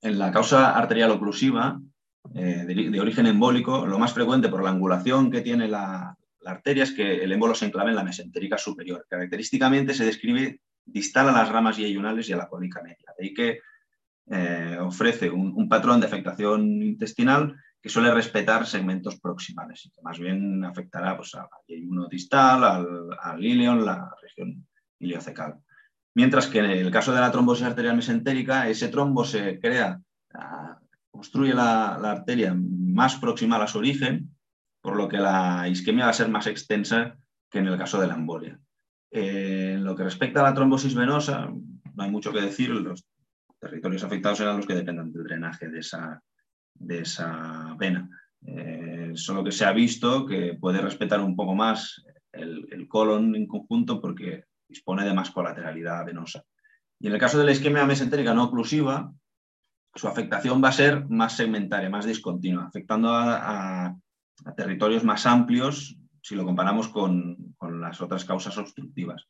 en 0.00 0.18
la 0.18 0.30
causa 0.30 0.76
arterial 0.76 1.10
oclusiva 1.10 1.80
eh, 2.34 2.64
de, 2.66 3.00
origen 3.00 3.26
embólico, 3.26 3.86
lo 3.86 3.98
más 3.98 4.12
frecuente 4.12 4.48
por 4.48 4.62
la 4.62 4.70
angulación 4.70 5.30
que 5.30 5.40
tiene 5.40 5.68
la, 5.68 6.16
arteria 6.44 6.84
es 6.84 6.92
que 6.92 7.22
el 7.22 7.32
émbolo 7.32 7.54
se 7.54 7.66
enclave 7.66 7.90
en 7.90 7.96
la 7.96 8.04
mesentérica 8.04 8.58
superior. 8.58 9.06
Característicamente 9.08 9.94
se 9.94 10.04
describe 10.04 10.60
distal 10.84 11.28
a 11.28 11.32
las 11.32 11.48
ramas 11.48 11.78
iyunales 11.78 12.28
y 12.28 12.32
a 12.32 12.36
la 12.36 12.48
cólica 12.48 12.82
media. 12.82 13.12
De 13.18 13.24
ahí 13.24 13.34
que 13.34 13.60
eh, 14.30 14.78
ofrece 14.80 15.30
un, 15.30 15.68
patrón 15.68 16.00
de 16.00 16.06
afectación 16.06 16.82
intestinal 16.82 17.56
que 17.80 17.88
suele 17.88 18.12
respetar 18.12 18.66
segmentos 18.66 19.18
proximales 19.20 19.86
y 19.86 19.90
que 19.90 20.02
más 20.02 20.18
bien 20.18 20.64
afectará 20.64 21.16
pues, 21.16 21.34
al 21.34 21.46
yeyuno 21.66 22.08
distal, 22.08 22.64
al, 22.64 22.86
al 23.20 23.84
la 23.84 24.14
región 24.20 24.66
iliocecal. 24.98 25.56
Mientras 26.14 26.48
que 26.48 26.58
en 26.58 26.66
el 26.66 26.90
caso 26.90 27.12
de 27.12 27.20
la 27.20 27.30
trombosis 27.30 27.64
arterial 27.64 27.96
mesentérica, 27.96 28.68
ese 28.68 28.88
trombo 28.88 29.24
se 29.24 29.60
crea, 29.60 30.00
ah, 30.34 30.78
construye 31.10 31.54
la, 31.54 31.94
arteria 31.94 32.54
más 32.56 33.16
próxima 33.16 33.62
a 33.62 33.66
su 33.68 33.78
origen, 33.78 34.36
por 34.88 34.96
lo 34.96 35.06
que 35.06 35.18
la 35.18 35.68
isquemia 35.68 36.06
va 36.06 36.12
a 36.12 36.14
ser 36.14 36.30
más 36.30 36.46
extensa 36.46 37.14
que 37.50 37.58
en 37.58 37.66
el 37.66 37.76
caso 37.76 38.00
de 38.00 38.06
la 38.06 38.14
embolia. 38.14 38.58
Eh, 39.10 39.72
en 39.74 39.84
lo 39.84 39.94
que 39.94 40.02
respecta 40.02 40.40
a 40.40 40.44
la 40.44 40.54
trombosis 40.54 40.94
venosa, 40.94 41.46
no 41.94 42.02
hay 42.02 42.10
mucho 42.10 42.32
que 42.32 42.40
decir, 42.40 42.70
los 42.70 43.04
territorios 43.60 44.02
afectados 44.02 44.40
eran 44.40 44.56
los 44.56 44.66
que 44.66 44.74
dependen 44.74 45.12
del 45.12 45.24
drenaje 45.24 45.68
de 45.68 45.80
esa, 45.80 46.22
de 46.72 47.00
esa 47.00 47.74
vena. 47.78 48.08
Eh, 48.46 49.12
solo 49.12 49.44
que 49.44 49.52
se 49.52 49.66
ha 49.66 49.72
visto 49.72 50.24
que 50.24 50.56
puede 50.58 50.80
respetar 50.80 51.20
un 51.20 51.36
poco 51.36 51.54
más 51.54 52.02
el, 52.32 52.66
el 52.70 52.88
colon 52.88 53.36
en 53.36 53.46
conjunto 53.46 54.00
porque 54.00 54.44
dispone 54.66 55.04
de 55.04 55.12
más 55.12 55.30
colateralidad 55.32 56.06
venosa. 56.06 56.42
Y 56.98 57.08
en 57.08 57.12
el 57.12 57.20
caso 57.20 57.38
de 57.38 57.44
la 57.44 57.52
isquemia 57.52 57.84
mesentérica 57.84 58.32
no 58.32 58.44
oclusiva, 58.44 59.12
su 59.94 60.08
afectación 60.08 60.64
va 60.64 60.70
a 60.70 60.72
ser 60.72 61.06
más 61.10 61.36
segmentaria, 61.36 61.90
más 61.90 62.06
discontinua, 62.06 62.64
afectando 62.64 63.10
a, 63.12 63.94
territorios 64.56 65.04
más 65.04 65.26
amplios 65.26 65.98
si 66.22 66.34
lo 66.34 66.44
comparamos 66.44 66.88
con, 66.88 67.54
las 67.80 68.00
otras 68.00 68.24
causas 68.24 68.56
obstructivas. 68.58 69.26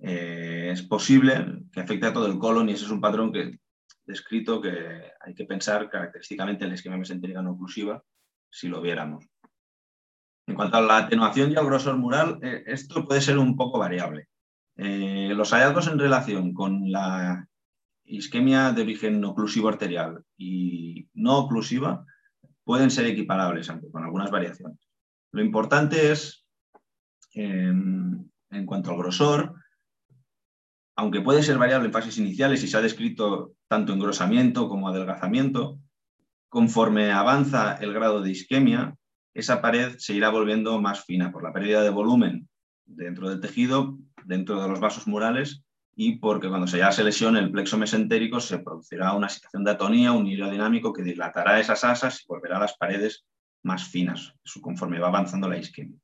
Eh, 0.00 0.70
es 0.72 0.82
posible 0.82 1.62
que 1.70 1.80
afecte 1.80 2.06
a 2.06 2.12
todo 2.12 2.26
el 2.26 2.38
colon 2.38 2.68
y 2.68 2.72
ese 2.72 2.84
es 2.84 2.90
un 2.90 3.00
patrón 3.00 3.32
que 3.32 3.60
descrito 4.04 4.60
que 4.60 5.12
hay 5.20 5.34
que 5.34 5.44
pensar 5.44 5.88
característicamente 5.88 6.64
en 6.64 6.70
la 6.70 6.74
isquemia 6.74 6.98
mesentérica 6.98 7.42
no 7.42 7.52
oclusiva 7.52 8.02
si 8.50 8.68
lo 8.68 8.80
viéramos. 8.80 9.24
En 10.46 10.56
cuanto 10.56 10.76
a 10.76 10.80
la 10.80 10.96
atenuación 10.98 11.52
y 11.52 11.56
al 11.56 11.66
grosor 11.66 11.96
mural, 11.96 12.38
eh, 12.42 12.64
esto 12.66 13.06
puede 13.06 13.20
ser 13.20 13.38
un 13.38 13.56
poco 13.56 13.78
variable. 13.78 14.28
Eh, 14.76 15.32
los 15.34 15.52
hallazgos 15.52 15.86
en 15.86 15.98
relación 15.98 16.52
con 16.52 16.90
la 16.90 17.46
isquemia 18.04 18.72
de 18.72 18.82
origen 18.82 19.24
oclusivo 19.24 19.68
arterial 19.68 20.24
y 20.36 21.08
no 21.14 21.38
oclusiva 21.38 22.04
pueden 22.64 22.90
ser 22.90 23.06
equiparables, 23.06 23.68
aunque 23.70 23.90
con 23.90 24.04
algunas 24.04 24.30
variaciones. 24.30 24.78
Lo 25.32 25.42
importante 25.42 26.12
es, 26.12 26.46
em, 27.34 28.28
en 28.50 28.66
cuanto 28.66 28.90
al 28.90 28.98
grosor, 28.98 29.54
aunque 30.96 31.20
puede 31.20 31.42
ser 31.42 31.58
variable 31.58 31.86
en 31.86 31.92
fases 31.92 32.18
iniciales 32.18 32.62
y 32.62 32.68
se 32.68 32.76
ha 32.76 32.82
descrito 32.82 33.54
tanto 33.68 33.92
engrosamiento 33.92 34.68
como 34.68 34.88
adelgazamiento, 34.88 35.78
conforme 36.48 37.12
avanza 37.12 37.76
el 37.76 37.94
grado 37.94 38.20
de 38.20 38.30
isquemia, 38.30 38.94
esa 39.34 39.62
pared 39.62 39.96
se 39.96 40.12
irá 40.12 40.28
volviendo 40.28 40.80
más 40.80 41.04
fina 41.04 41.32
por 41.32 41.42
la 41.42 41.52
pérdida 41.52 41.82
de 41.82 41.88
volumen 41.90 42.48
dentro 42.84 43.30
del 43.30 43.40
tejido, 43.40 43.98
dentro 44.26 44.60
de 44.60 44.68
los 44.68 44.78
vasos 44.78 45.06
murales 45.06 45.64
y 45.94 46.16
porque 46.16 46.48
cuando 46.48 46.66
se 46.66 46.78
ya 46.78 46.90
se 46.90 47.02
el 47.02 47.50
plexo 47.50 47.76
mesentérico 47.76 48.40
se 48.40 48.58
producirá 48.58 49.12
una 49.12 49.28
situación 49.28 49.64
de 49.64 49.72
atonía, 49.72 50.12
un 50.12 50.26
hilo 50.26 50.50
dinámico 50.50 50.92
que 50.92 51.02
dilatará 51.02 51.60
esas 51.60 51.84
asas 51.84 52.22
y 52.22 52.26
volverá 52.26 52.56
a 52.56 52.60
las 52.60 52.76
paredes 52.76 53.24
más 53.62 53.84
finas, 53.84 54.34
conforme 54.60 54.98
va 54.98 55.08
avanzando 55.08 55.48
la 55.48 55.58
isquemia. 55.58 55.98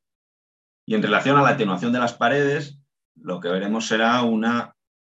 Y 0.87 0.95
en 0.95 1.03
relación 1.03 1.37
a 1.37 1.43
la 1.43 1.51
atenuación 1.51 1.93
de 1.93 1.99
las 1.99 2.13
paredes, 2.13 2.79
lo 3.17 3.41
que 3.41 3.49
veremos 3.49 3.87
será 3.87 4.23
una 4.23 4.75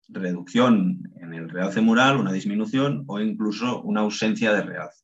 reducción 0.08 1.12
en 1.18 1.34
el 1.34 1.50
realce 1.50 1.82
mural, 1.82 2.18
una 2.18 2.32
disminución 2.32 3.04
o 3.08 3.20
incluso 3.20 3.82
una 3.82 4.02
ausencia 4.02 4.54
de 4.54 4.64
realce. 4.64 5.04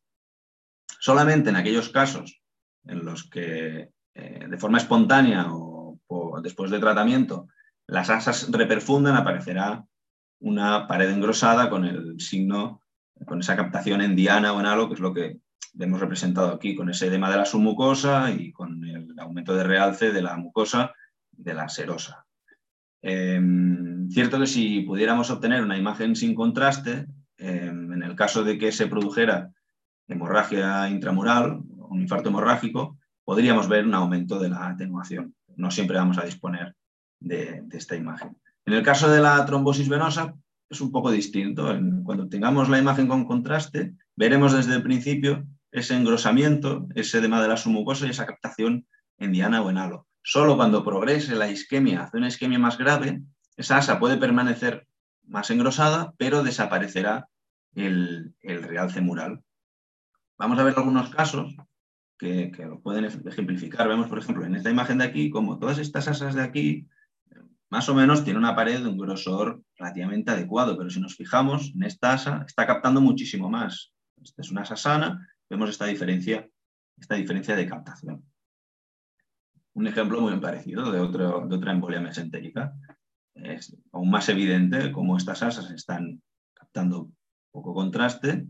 Solamente 0.99 1.49
en 1.49 1.57
aquellos 1.57 1.89
casos 1.89 2.41
en 2.85 3.05
los 3.05 3.29
que 3.29 3.91
eh, 4.15 4.47
de 4.49 4.57
forma 4.57 4.77
espontánea 4.77 5.47
o 5.49 6.41
después 6.41 6.71
de 6.71 6.79
tratamiento, 6.79 7.47
las 7.87 8.09
asas 8.09 8.51
reperfundan, 8.51 9.15
aparecerá 9.15 9.85
una 10.39 10.87
pared 10.87 11.09
engrosada 11.09 11.69
con 11.69 11.85
el 11.85 12.19
signo, 12.19 12.81
con 13.25 13.39
esa 13.39 13.55
captación 13.55 14.01
en 14.01 14.15
diana 14.15 14.53
o 14.53 14.59
en 14.59 14.65
halo, 14.65 14.87
que 14.87 14.93
es 14.95 14.99
lo 14.99 15.13
que 15.13 15.39
hemos 15.79 15.99
representado 15.99 16.49
aquí, 16.53 16.75
con 16.75 16.89
ese 16.89 17.07
edema 17.07 17.29
de 17.31 17.37
la 17.37 17.45
submucosa 17.45 18.31
y 18.31 18.51
con 18.51 18.83
el 18.83 19.17
aumento 19.19 19.55
de 19.55 19.63
realce 19.63 20.11
de 20.11 20.21
la 20.21 20.37
mucosa 20.37 20.93
de 21.31 21.53
la 21.53 21.69
serosa. 21.69 22.25
Em, 23.01 24.09
cierto 24.09 24.39
que 24.39 24.47
si 24.47 24.81
pudiéramos 24.81 25.29
obtener 25.29 25.63
una 25.63 25.77
imagen 25.77 26.15
sin 26.15 26.35
contraste, 26.35 27.07
em, 27.37 27.93
en 27.93 28.03
el 28.03 28.15
caso 28.15 28.43
de 28.43 28.57
que 28.57 28.71
se 28.71 28.87
produjera 28.87 29.51
hemorragia 30.07 30.89
intramural, 30.89 31.61
un 31.89 32.01
infarto 32.01 32.29
hemorrágico, 32.29 32.97
podríamos 33.23 33.67
ver 33.67 33.85
un 33.85 33.93
aumento 33.93 34.39
de 34.39 34.49
la 34.49 34.67
atenuación 34.67 35.35
no 35.57 35.71
siempre 35.71 35.97
vamos 35.97 36.17
a 36.17 36.25
disponer 36.25 36.75
de, 37.19 37.63
esta 37.71 37.95
imagen. 37.95 38.37
En 38.65 38.73
el 38.73 38.83
caso 38.83 39.09
de 39.09 39.21
la 39.21 39.45
trombosis 39.45 39.89
venosa 39.89 40.35
es 40.69 40.81
un 40.81 40.91
poco 40.91 41.11
distinto. 41.11 41.65
Cuando 42.03 42.27
tengamos 42.27 42.69
la 42.69 42.79
imagen 42.79 43.07
con 43.07 43.25
contraste, 43.25 43.93
veremos 44.15 44.53
desde 44.53 44.75
el 44.75 44.83
principio 44.83 45.45
ese 45.71 45.95
engrosamiento, 45.95 46.87
ese 46.95 47.19
edema 47.19 47.41
de 47.41 47.47
la 47.47 47.57
submucosa 47.57 48.05
y 48.05 48.09
esa 48.09 48.25
captación 48.25 48.87
en 49.17 49.31
diana 49.31 49.61
o 49.61 49.69
en 49.69 49.77
halo. 49.77 50.07
Solo 50.21 50.57
cuando 50.57 50.83
progrese 50.83 51.35
la 51.35 51.49
isquemia 51.49 52.03
hacia 52.03 52.17
una 52.17 52.27
isquemia 52.27 52.59
más 52.59 52.77
grave, 52.77 53.21
esa 53.55 53.77
asa 53.77 53.99
puede 53.99 54.17
permanecer 54.17 54.87
más 55.23 55.49
engrosada, 55.49 56.13
pero 56.17 56.43
desaparecerá 56.43 57.29
el, 57.75 58.35
el 58.41 58.63
realce 58.63 59.01
mural. 59.01 59.41
Vamos 60.37 60.59
a 60.59 60.63
ver 60.63 60.73
algunos 60.77 61.09
casos 61.09 61.55
que, 62.17 62.51
lo 62.57 62.81
pueden 62.81 63.05
ejemplificar. 63.05 63.87
Vemos, 63.87 64.07
por 64.07 64.19
ejemplo, 64.19 64.45
en 64.45 64.55
esta 64.55 64.69
imagen 64.69 64.97
de 64.97 65.05
aquí, 65.05 65.29
como 65.29 65.59
todas 65.59 65.77
estas 65.77 66.07
asas 66.07 66.35
de 66.35 66.41
aquí, 66.41 66.87
más 67.69 67.89
o 67.89 67.95
menos 67.95 68.23
tiene 68.23 68.39
una 68.39 68.55
pared 68.55 68.81
de 68.81 68.87
un 68.87 68.97
grosor 68.97 69.61
relativamente 69.77 70.31
adecuado, 70.31 70.77
pero 70.77 70.89
si 70.89 70.99
nos 70.99 71.15
fijamos 71.15 71.73
en 71.75 71.83
esta 71.83 72.13
asa, 72.13 72.43
está 72.47 72.65
captando 72.65 73.01
muchísimo 73.01 73.49
más. 73.49 73.93
Esta 74.23 74.41
es 74.41 74.51
una 74.51 74.61
asa 74.61 74.75
sana, 74.75 75.27
vemos 75.49 75.69
esta 75.69 75.85
diferencia, 75.85 76.47
esta 76.97 77.15
diferencia 77.15 77.55
de 77.55 77.67
captación. 77.67 78.23
Un 79.73 79.87
ejemplo 79.87 80.21
muy 80.21 80.39
parecido 80.39 80.91
de, 80.91 80.99
otra 80.99 81.71
embolia 81.71 82.01
mesentérica. 82.01 82.73
Es 83.35 83.75
aún 83.91 84.09
más 84.09 84.27
evidente 84.29 84.91
cómo 84.91 85.17
estas 85.17 85.43
asas 85.43 85.69
están 85.69 86.21
captando 86.53 87.11
poco 87.51 87.73
contraste 87.73 88.47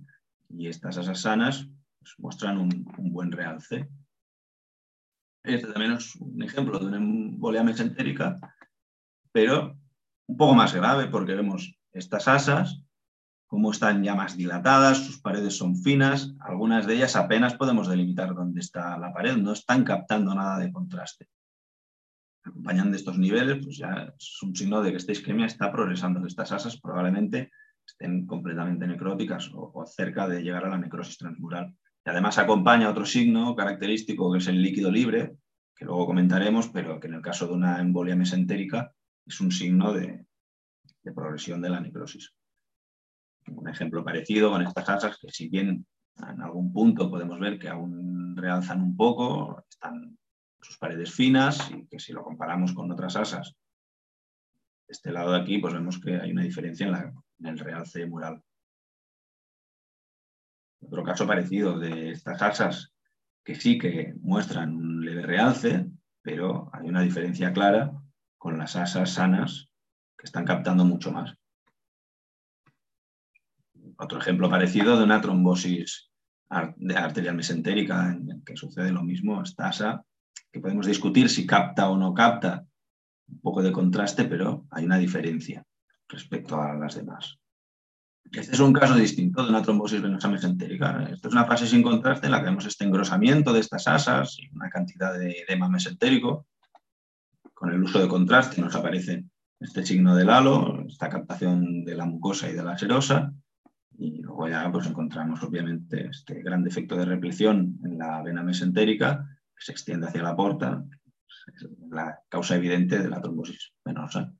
y 0.49 0.67
estas 0.67 0.97
asas 0.97 1.21
sanas 1.21 1.67
pues, 1.99 2.15
muestran 2.19 2.57
un, 2.57 2.85
buen 3.11 3.31
realce. 3.31 3.89
Este 5.43 5.67
también 5.67 5.93
es 5.93 6.15
un 6.15 6.41
ejemplo 6.43 6.79
de 6.79 6.85
una 6.85 6.97
embolia 6.97 7.63
mesentérica, 7.63 8.39
pero 9.37 9.77
un 10.25 10.35
poco 10.35 10.55
más 10.55 10.73
grave 10.73 11.05
porque 11.05 11.35
vemos 11.35 11.77
estas 11.91 12.27
asas, 12.27 12.81
cómo 13.45 13.69
están 13.69 14.03
ya 14.03 14.15
más 14.15 14.35
dilatadas, 14.35 14.97
sus 14.97 15.21
paredes 15.21 15.55
son 15.55 15.75
finas, 15.75 16.33
algunas 16.39 16.87
de 16.87 16.95
ellas 16.95 17.15
apenas 17.15 17.53
podemos 17.53 17.87
delimitar 17.87 18.33
dónde 18.33 18.61
está 18.61 18.97
la 18.97 19.13
pared, 19.13 19.37
no 19.37 19.51
están 19.51 19.83
captando 19.83 20.33
nada 20.33 20.57
de 20.57 20.71
contraste. 20.71 21.27
Acompañando 22.43 22.97
estos 22.97 23.19
niveles, 23.19 23.63
pues 23.63 23.77
ya 23.77 24.11
es 24.17 24.41
un 24.41 24.55
signo 24.55 24.81
de 24.81 24.89
que 24.89 24.97
esta 24.97 25.11
isquemia 25.11 25.45
está 25.45 25.71
progresando. 25.71 26.25
Estas 26.25 26.51
asas 26.51 26.81
probablemente 26.81 27.51
estén 27.85 28.25
completamente 28.25 28.87
necróticas 28.87 29.51
o 29.53 29.85
cerca 29.85 30.27
de 30.27 30.41
llegar 30.41 30.65
a 30.65 30.69
la 30.69 30.79
necrosis 30.79 31.19
transmural 31.19 31.75
además 32.05 32.37
acompaña 32.37 32.89
otro 32.89 33.05
signo 33.05 33.53
característico 33.53 34.31
que 34.31 34.37
es 34.37 34.47
el 34.47 34.61
líquido 34.61 34.89
libre, 34.89 35.35
que 35.75 35.83
luego 35.83 36.05
comentaremos, 36.05 36.69
pero 36.69 37.01
que 37.01 37.07
en 37.07 37.15
el 37.15 37.21
caso 37.21 37.47
de 37.47 37.53
una 37.53 37.81
embolia 37.81 38.15
mesentérica 38.15 38.93
es 39.27 39.41
un 39.41 39.51
signo 39.51 39.93
de, 39.93 40.25
progresión 41.13 41.61
de 41.61 41.69
la 41.69 41.79
necrosis. 41.79 42.33
Un 43.47 43.69
ejemplo 43.69 44.03
parecido 44.03 44.51
con 44.51 44.61
estas 44.61 44.89
asas 44.89 45.17
que 45.17 45.29
si 45.29 45.47
bien 45.47 45.85
en 46.17 46.41
algún 46.41 46.73
punto 46.73 47.09
podemos 47.09 47.39
ver 47.39 47.57
que 47.57 47.69
aún 47.69 48.35
realzan 48.35 48.81
un 48.81 48.97
poco, 48.97 49.63
están 49.69 50.17
sus 50.61 50.77
paredes 50.77 51.13
finas 51.13 51.71
y 51.71 51.87
que 51.87 51.99
si 51.99 52.11
lo 52.11 52.23
comparamos 52.23 52.73
con 52.73 52.91
otras 52.91 53.15
asas, 53.15 53.55
de 54.87 54.91
este 54.91 55.11
lado 55.11 55.31
de 55.31 55.41
aquí, 55.41 55.59
pues 55.59 55.73
vemos 55.73 55.99
que 55.99 56.15
hay 56.15 56.31
una 56.31 56.43
diferencia 56.43 56.87
en 56.87 57.45
el 57.45 57.59
realce 57.59 58.05
mural. 58.05 58.41
Otro 60.81 61.03
caso 61.03 61.25
parecido 61.25 61.79
de 61.79 62.11
estas 62.11 62.41
asas 62.41 62.93
que 63.43 63.55
sí 63.55 63.77
que 63.77 64.13
muestran 64.19 64.75
un 64.75 65.05
leve 65.05 65.21
realce, 65.21 65.89
pero 66.21 66.69
hay 66.73 66.89
una 66.89 67.01
diferencia 67.01 67.53
clara 67.53 67.93
con 68.37 68.57
las 68.57 68.75
asas 68.75 69.11
sanas 69.11 69.69
que 70.17 70.25
están 70.25 70.45
captando 70.45 70.85
mucho 70.85 71.11
más. 71.11 71.35
Otro 73.97 74.19
ejemplo 74.19 74.49
parecido 74.49 74.97
de 74.97 75.03
una 75.03 75.21
trombosis 75.21 76.11
arterial 76.49 77.35
mesentérica 77.35 78.09
en 78.09 78.41
que 78.43 78.55
sucede 78.55 78.91
lo 78.91 79.03
mismo, 79.03 79.41
esta 79.41 79.67
asa, 79.67 80.03
que 80.51 80.59
podemos 80.59 80.85
discutir 80.85 81.29
si 81.29 81.45
capta 81.45 81.89
o 81.89 81.97
no 81.97 82.13
capta 82.13 82.65
un 83.27 83.39
poco 83.41 83.61
de 83.61 83.71
contraste, 83.71 84.25
pero 84.25 84.65
hay 84.71 84.85
una 84.85 84.97
diferencia 84.97 85.65
respecto 86.07 86.61
a 86.61 86.75
las 86.75 86.95
demás. 86.95 87.37
Este 88.31 88.53
es 88.53 88.59
un 88.59 88.73
caso 88.73 88.95
distinto 88.95 89.43
de 89.43 89.49
una 89.49 89.61
trombosis 89.61 90.01
venosa 90.01 90.27
mesentérica. 90.27 91.07
Esta 91.11 91.27
es 91.27 91.33
una 91.33 91.45
fase 91.45 91.65
sin 91.65 91.81
contraste 91.81 92.25
en 92.25 92.33
la 92.33 92.39
que 92.39 92.45
vemos 92.45 92.65
este 92.65 92.83
engrosamiento 92.83 93.53
de 93.53 93.61
estas 93.61 93.87
asas 93.87 94.37
y 94.39 94.49
una 94.53 94.69
cantidad 94.69 95.17
de 95.17 95.45
edema 95.47 95.69
mesentérico. 95.69 96.45
Con 97.57 97.73
el 97.73 97.81
uso 97.81 97.99
de 97.99 98.07
contraste 98.07 98.61
nos 98.61 98.75
aparece 98.75 99.25
este 99.59 99.83
signo 99.83 100.15
del 100.15 100.29
halo, 100.29 100.85
esta 100.87 101.09
captación 101.09 101.83
de 101.83 101.95
la 101.95 102.05
mucosa 102.05 102.47
y 102.47 102.53
de 102.53 102.63
la 102.63 102.77
serosa. 102.77 103.33
Y 103.97 104.21
luego 104.21 104.47
ya 104.47 104.71
pues, 104.71 104.85
encontramos 104.85 105.41
obviamente 105.41 106.07
este 106.11 106.43
gran 106.43 106.63
defecto 106.63 106.95
de 106.95 107.05
repleción 107.05 107.79
en 107.83 107.97
la 107.97 108.21
vena 108.21 108.43
mesentérica 108.43 109.27
que 109.55 109.65
se 109.65 109.71
extiende 109.71 110.05
hacia 110.05 110.21
la 110.21 110.35
porta, 110.35 110.85
la 111.89 112.19
causa 112.29 112.57
evidente 112.57 112.99
de 112.99 113.09
la 113.09 113.21
trombosis 113.21 113.73
venosa. 113.83 114.31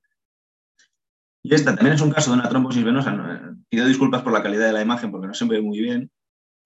Y 1.42 1.52
esta 1.54 1.74
también 1.74 1.96
es 1.96 2.00
un 2.00 2.12
caso 2.12 2.30
de 2.30 2.38
una 2.38 2.48
trombosis 2.48 2.84
venosa, 2.84 3.56
pido 3.68 3.84
disculpas 3.84 4.22
por 4.22 4.32
la 4.32 4.44
calidad 4.44 4.66
de 4.66 4.74
la 4.74 4.82
imagen 4.82 5.10
porque 5.10 5.26
no 5.26 5.34
se 5.34 5.44
ve 5.46 5.60
muy 5.60 5.80
bien, 5.80 6.12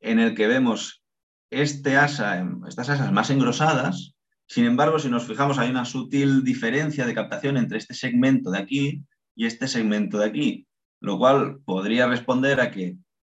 en 0.01 0.19
el 0.19 0.35
que 0.35 0.49
vemos 0.49 1.03
este 1.49 1.97
asa, 1.97 2.47
estas 2.69 2.91
asas 2.91 3.11
más 3.11 3.31
engrosadas, 3.31 4.15
sin 4.47 4.65
embargo, 4.65 4.99
si 4.99 5.09
nos 5.09 5.27
fijamos 5.27 5.59
hay 5.59 5.71
una 5.71 5.85
sutil 5.85 6.45
diferencia 6.45 7.07
de 7.07 7.15
captación 7.15 7.57
entre 7.57 7.79
este 7.79 7.95
segmento 7.95 8.51
de 8.51 8.59
aquí 8.59 9.05
y 9.35 9.47
este 9.47 9.69
segmento 9.69 10.19
de 10.19 10.27
aquí, 10.27 10.67
lo 11.01 11.19
cual 11.19 11.61
podría 11.65 12.07
responder 12.07 12.61
a 12.61 12.71
que 12.71 12.97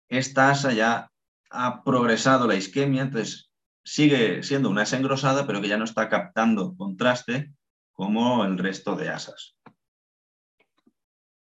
esta 0.10 0.50
asa 0.50 0.74
ya 0.74 1.12
ha 1.50 1.84
progresado 1.84 2.48
la 2.48 2.56
isquemia, 2.56 3.04
entonces 3.04 3.52
sigue 3.86 4.44
siendo 4.44 4.70
una 4.70 4.84
asa 4.84 4.98
engrosada, 4.98 5.46
pero 5.46 5.62
que 5.62 5.68
ya 5.68 5.78
no 5.78 5.86
está 5.86 6.10
captando 6.10 6.76
contraste 6.76 7.54
como 7.92 8.44
el 8.44 8.58
resto 8.58 8.96
de 8.96 9.10
asas. 9.10 9.56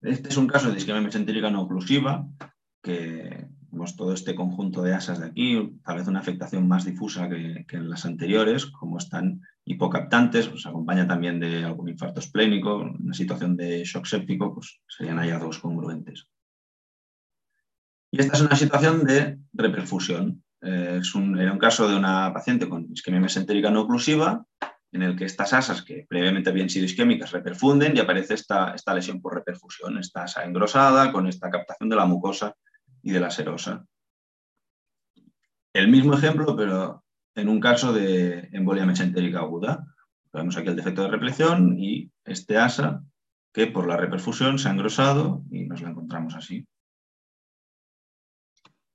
Este 0.01 0.29
es 0.29 0.37
un 0.37 0.47
caso 0.47 0.69
de 0.69 0.77
isquemia 0.77 1.01
mesentérica 1.01 1.49
no 1.49 1.61
oclusiva, 1.61 2.27
que 2.81 3.47
vemos 3.73 3.95
todo 3.95 4.13
este 4.13 4.35
conjunto 4.35 4.83
de 4.83 4.93
asas 4.93 5.19
de 5.19 5.25
aquí, 5.25 5.79
tal 5.83 5.97
vez 5.97 6.07
una 6.07 6.19
afectación 6.19 6.67
más 6.67 6.85
difusa 6.85 7.27
que, 7.27 7.65
en 7.67 7.89
las 7.89 8.05
anteriores, 8.05 8.67
como 8.67 8.99
están 8.99 9.41
hipocaptantes, 9.65 10.47
pues 10.47 10.67
acompaña 10.67 11.07
también 11.07 11.39
de 11.39 11.63
algún 11.63 11.89
infarto 11.89 12.19
esplénico, 12.19 12.77
una 12.77 13.15
situación 13.15 13.57
de 13.57 13.83
shock 13.83 14.05
séptico, 14.05 14.53
pues 14.53 14.79
serían 14.87 15.17
hallazgos 15.17 15.57
congruentes. 15.57 16.27
Y 18.11 18.19
esta 18.19 18.33
es 18.33 18.41
una 18.41 18.55
situación 18.55 19.05
de 19.05 19.39
reperfusión. 19.53 20.43
Eh, 20.61 20.99
es 21.01 21.15
un, 21.15 21.39
era 21.39 21.51
un 21.51 21.57
caso 21.57 21.89
de 21.89 21.95
una 21.95 22.31
paciente 22.31 22.69
con 22.69 22.91
isquemia 22.91 23.19
mesentérica 23.19 23.71
no 23.71 23.81
oclusiva 23.81 24.45
en 24.91 25.01
el 25.01 25.15
que 25.15 25.25
estas 25.25 25.51
asas 25.51 25.81
que 25.81 26.05
previamente 26.07 26.51
habían 26.51 26.69
sido 26.69 26.85
isquémicas 26.85 27.31
reperfunden 27.31 27.97
y 27.97 27.99
aparece 27.99 28.35
esta, 28.35 28.75
esta 28.75 28.93
lesión 28.93 29.19
por 29.19 29.33
reperfusión, 29.33 29.97
esta 29.97 30.25
asa 30.25 30.45
engrosada 30.45 31.11
con 31.11 31.25
esta 31.25 31.49
captación 31.49 31.89
de 31.89 31.95
la 31.95 32.05
mucosa 32.05 32.55
y 33.03 33.11
de 33.11 33.19
la 33.19 33.29
serosa. 33.29 33.85
El 35.73 35.89
mismo 35.89 36.15
ejemplo, 36.15 36.55
pero 36.55 37.03
en 37.35 37.49
un 37.49 37.59
caso 37.59 37.93
de 37.93 38.49
embolia 38.51 38.85
mesentérica 38.85 39.39
aguda. 39.39 39.85
Vemos 40.31 40.57
aquí 40.57 40.67
el 40.67 40.75
defecto 40.75 41.03
de 41.03 41.09
repleción 41.09 41.77
y 41.77 42.11
este 42.25 42.57
asa 42.57 43.03
que 43.53 43.67
por 43.67 43.87
la 43.87 43.97
reperfusión 43.97 44.57
se 44.57 44.67
ha 44.67 44.71
engrosado 44.71 45.43
y 45.51 45.65
nos 45.65 45.81
la 45.81 45.89
encontramos 45.89 46.35
así. 46.35 46.67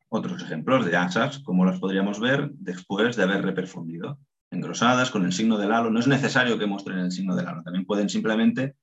Otros 0.08 0.42
ejemplos 0.42 0.86
de 0.86 0.96
asas, 0.96 1.38
como 1.40 1.64
las 1.64 1.78
podríamos 1.78 2.18
ver 2.18 2.50
después 2.54 3.14
de 3.16 3.22
haber 3.22 3.42
reperfundido 3.42 4.18
engrosadas 4.50 5.10
con 5.10 5.26
el 5.26 5.32
signo 5.32 5.58
del 5.58 5.72
halo. 5.72 5.90
No 5.90 6.00
es 6.00 6.08
necesario 6.08 6.58
que 6.58 6.66
muestren 6.66 6.98
el 6.98 7.12
signo 7.12 7.36
del 7.36 7.46
halo, 7.46 7.62
también 7.62 7.84
pueden 7.84 8.08
simplemente 8.08 8.76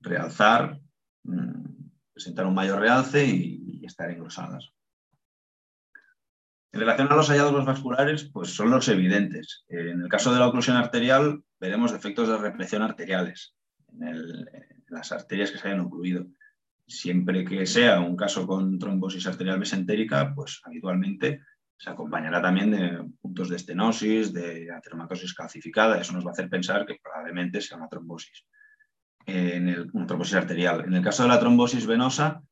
realzar, 0.00 0.80
mm, 1.24 1.88
presentar 2.12 2.46
un 2.46 2.54
mayor 2.54 2.80
realce 2.80 3.24
y, 3.26 3.61
estar 3.86 4.10
engrosadas. 4.10 4.72
En 6.72 6.80
relación 6.80 7.12
a 7.12 7.16
los 7.16 7.28
hallazgos 7.28 7.66
vasculares, 7.66 8.24
pues 8.24 8.54
son 8.54 8.70
los 8.70 8.88
evidentes. 8.88 9.64
En 9.68 10.00
el 10.00 10.08
caso 10.08 10.32
de 10.32 10.40
la 10.40 10.48
oclusión 10.48 10.76
arterial, 10.76 11.42
veremos 11.60 11.92
defectos 11.92 12.28
de 12.28 12.38
represión 12.38 12.80
arteriales 12.80 13.54
en, 14.00 14.46
las 14.88 15.12
arterias 15.12 15.50
que 15.50 15.58
se 15.58 15.68
hayan 15.68 15.80
ocluido. 15.80 16.26
Siempre 16.86 17.44
que 17.44 17.66
sea 17.66 18.00
un 18.00 18.16
caso 18.16 18.46
con 18.46 18.78
trombosis 18.78 19.26
arterial 19.26 19.58
mesentérica, 19.58 20.32
pues 20.34 20.60
habitualmente 20.64 21.42
se 21.76 21.90
acompañará 21.90 22.40
también 22.40 22.70
de 22.70 23.10
puntos 23.20 23.50
de 23.50 23.56
estenosis, 23.56 24.32
de 24.32 24.70
ateromatosis 24.70 25.34
calcificada. 25.34 26.00
Eso 26.00 26.14
nos 26.14 26.24
va 26.24 26.30
a 26.30 26.32
hacer 26.32 26.48
pensar 26.48 26.86
que 26.86 26.98
probablemente 27.02 27.60
sea 27.60 27.76
una 27.76 27.88
trombosis, 27.88 28.46
en 29.26 29.68
el, 29.68 29.90
una 29.92 30.06
trombosis 30.06 30.34
arterial. 30.34 30.84
En 30.86 30.94
el 30.94 31.02
caso 31.02 31.22
de 31.22 31.28
la 31.28 31.40
trombosis 31.40 31.86
venosa, 31.86 32.42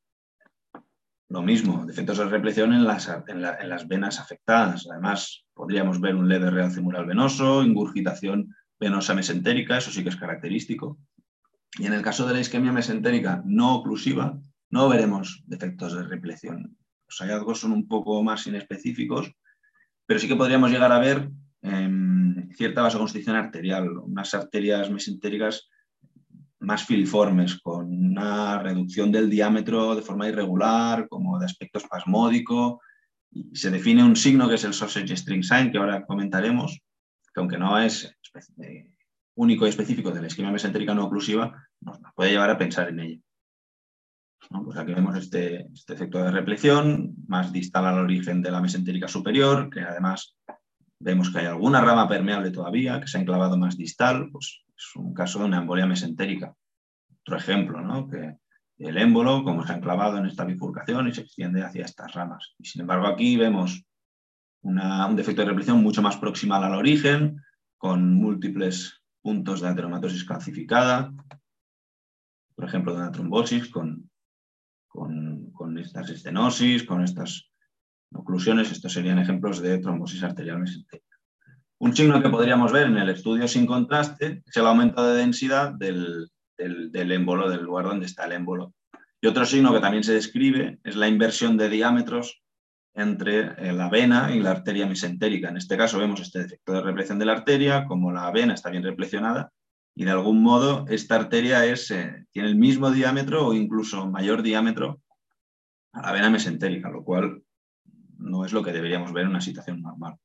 lo 1.31 1.43
mismo, 1.43 1.87
defectos 1.87 2.19
de 2.19 2.27
repleción 2.27 2.75
en 2.75 2.85
las, 2.85 3.09
en, 3.29 3.41
las 3.41 3.89
venas 3.89 4.21
afectadas. 4.21 4.87
Además, 4.91 5.45
podríamos 5.55 6.01
ver 6.01 6.15
un 6.15 6.29
leve 6.29 6.51
realce 6.51 6.81
mural 6.81 7.07
venoso, 7.07 7.63
ingurgitación 7.63 8.55
venosa 8.79 9.15
mesentérica, 9.15 9.79
eso 9.79 9.91
sí 9.91 10.03
que 10.03 10.11
es 10.11 10.17
característico. 10.17 10.99
Y 11.79 11.87
en 11.87 11.93
el 11.93 12.03
caso 12.03 12.27
de 12.27 12.35
la 12.35 12.41
isquemia 12.41 12.73
mesentérica 12.73 13.43
no 13.47 13.77
oclusiva, 13.77 14.39
no 14.71 14.89
veremos 14.89 15.43
defectos 15.47 15.95
de 15.95 16.03
repleción 16.03 16.77
los 17.11 17.19
hallazgos 17.19 17.59
son 17.59 17.73
un 17.73 17.89
poco 17.89 18.23
más 18.23 18.47
inespecíficos, 18.47 19.33
pero 20.07 20.21
sí 20.21 20.29
que 20.29 20.37
podríamos 20.37 20.71
llegar 20.71 20.93
a 20.93 21.01
ver 21.01 21.29
em, 21.63 22.49
cierta 22.53 22.83
vasoconstricción 22.83 23.37
arterial, 23.37 23.99
unas 23.99 24.33
arterias 24.33 24.91
mesentéricas 24.91 25.69
más 26.61 26.85
filiformes, 26.85 27.61
con 27.61 27.87
una 27.87 28.63
reducción 28.63 29.11
del 29.11 29.31
diámetro 29.31 29.95
de 29.95 30.03
forma 30.03 30.29
irregular, 30.29 31.09
como 31.09 31.39
de 31.39 31.47
aspecto 31.47 31.79
espasmódico. 31.79 32.81
Y 33.33 33.57
se 33.57 33.71
define 33.71 34.05
un 34.05 34.17
signo 34.17 34.49
que 34.49 34.57
es 34.57 34.65
el 34.65 34.75
sausage 34.75 35.17
string 35.17 35.43
sign, 35.43 35.71
que 35.71 35.79
ahora 35.79 36.05
comentaremos, 36.05 36.81
que 37.33 37.41
aunque 37.41 37.59
no 37.59 37.79
es 37.79 38.15
eh, 38.63 38.91
único 39.37 39.67
y 39.67 39.71
específico 39.71 40.11
de 40.11 40.21
la 40.21 40.27
esquema 40.27 40.53
mesentérica 40.53 40.95
no 40.95 41.05
oclusiva, 41.05 41.67
nos 41.81 41.99
puede 42.15 42.33
llevar 42.33 42.51
a 42.51 42.59
pensar 42.59 42.89
en 42.89 43.01
ello. 43.01 43.21
Pues 44.65 44.77
aquí 44.79 44.93
vemos 44.93 45.17
este, 45.17 45.67
este, 45.73 45.95
efecto 45.95 46.19
de 46.19 46.31
repleción, 46.31 47.15
más 47.29 47.53
distal 47.53 47.87
al 47.87 47.99
origen 47.99 48.43
de 48.43 48.51
la 48.51 48.61
mesentérica 48.61 49.07
superior, 49.07 49.71
que 49.71 49.81
además 49.81 50.37
vemos 50.99 51.31
que 51.31 51.39
hay 51.39 51.47
alguna 51.47 51.81
rama 51.81 52.09
permeable 52.09 52.51
todavía, 52.51 53.01
que 53.01 53.07
se 53.07 53.19
ha 53.19 53.21
enclavado 53.21 53.57
más 53.57 53.77
distal, 53.77 54.29
pues 54.33 54.63
es 54.81 54.97
un 54.97 55.15
caso 55.15 55.39
de 55.39 55.45
una 55.47 55.59
embolia 55.59 55.87
mesentérica. 55.87 56.55
Otro 57.21 57.37
ejemplo, 57.37 57.81
¿no? 57.81 58.09
que 58.09 58.37
el 58.79 58.97
émbolo, 58.97 59.45
como 59.45 59.63
ha 59.63 59.73
enclavado 59.75 60.19
en 60.19 60.27
esta 60.27 60.45
bifurcación 60.45 61.09
y 61.09 61.15
se 61.15 61.23
extiende 61.23 61.63
hacia 61.63 61.85
estas 61.85 62.13
ramas. 62.15 62.55
Y 62.59 62.65
sin 62.65 62.83
embargo 62.83 63.07
aquí 63.07 63.37
vemos 63.37 63.85
un 64.63 65.17
defecto 65.17 65.43
de 65.43 65.49
repleción 65.49 65.83
mucho 65.83 66.03
más 66.03 66.17
proximal 66.17 66.65
al 66.65 66.75
origen, 66.75 67.43
con 67.77 68.15
múltiples 68.15 69.03
puntos 69.23 69.61
de 69.61 69.69
ateromatosis 69.69 70.25
calcificada, 70.25 71.13
por 72.55 72.65
ejemplo, 72.67 72.93
de 72.93 73.01
una 73.01 73.13
trombosis 73.13 73.71
con 73.71 74.11
con, 74.91 75.79
estas 75.79 76.11
estenosis, 76.11 76.85
con 76.85 77.03
estas 77.03 77.49
oclusiones. 78.13 78.73
Estos 78.73 78.93
serían 78.93 79.19
ejemplos 79.19 79.61
de 79.61 79.79
trombosis 79.79 80.23
arterial 80.23 80.59
mesentérica. 80.59 81.10
Un 81.83 81.97
signo 81.97 82.23
que 82.23 82.29
podríamos 82.29 82.73
ver 82.73 82.89
en 82.89 82.99
el 82.99 83.09
estudio 83.09 83.49
sin 83.49 83.65
contraste 83.65 84.43
es 84.45 84.55
el 84.55 84.67
aumento 84.67 85.03
de 85.03 85.17
densidad 85.17 85.73
del, 85.73 86.29
del, 86.59 87.11
émbolo, 87.11 87.49
del 87.49 87.63
lugar 87.63 87.87
donde 87.87 88.05
está 88.05 88.27
el 88.27 88.33
émbolo. 88.33 88.75
Y 89.19 89.27
otro 89.27 89.47
signo 89.47 89.73
que 89.73 89.81
también 89.81 90.05
se 90.05 90.13
describe 90.13 90.79
es 90.85 90.95
la 90.95 91.09
inversión 91.09 91.57
de 91.57 91.71
diámetros 91.71 92.43
entre 92.95 93.55
eh, 93.57 93.73
la 93.73 93.89
vena 93.89 94.35
y 94.35 94.41
la 94.41 94.51
arteria 94.51 94.87
mesentérica. 94.87 95.49
En 95.49 95.57
este 95.57 95.79
caso 95.79 95.99
vemos 95.99 96.21
este 96.21 96.41
defecto 96.41 96.75
de 96.75 96.83
repleción 96.83 97.19
de 97.19 97.25
la 97.25 97.33
arteria, 97.33 97.87
como 97.87 98.13
la 98.13 98.31
vena 98.31 98.53
está 98.53 98.69
bien 98.69 98.83
replecionada, 98.83 99.51
y 99.95 100.05
de 100.05 100.11
algún 100.11 100.43
modo 100.43 100.85
esta 100.87 101.15
arteria 101.15 101.65
es, 101.65 101.91
eh, 101.93 102.27
tiene 102.31 102.49
el 102.49 102.57
mismo 102.57 102.91
diámetro 102.91 103.47
o 103.47 103.55
incluso 103.55 104.07
mayor 104.07 104.43
diámetro 104.43 105.01
a 105.93 106.03
la 106.03 106.13
vena 106.13 106.29
mesentérica, 106.29 106.91
lo 106.91 107.03
cual 107.05 107.43
no 108.19 108.45
es 108.45 108.53
lo 108.53 108.63
que 108.63 108.73
deberíamos 108.73 109.15
ver 109.15 109.25
en 109.25 109.31
una 109.31 109.41
situación 109.41 109.81
normal. 109.81 110.17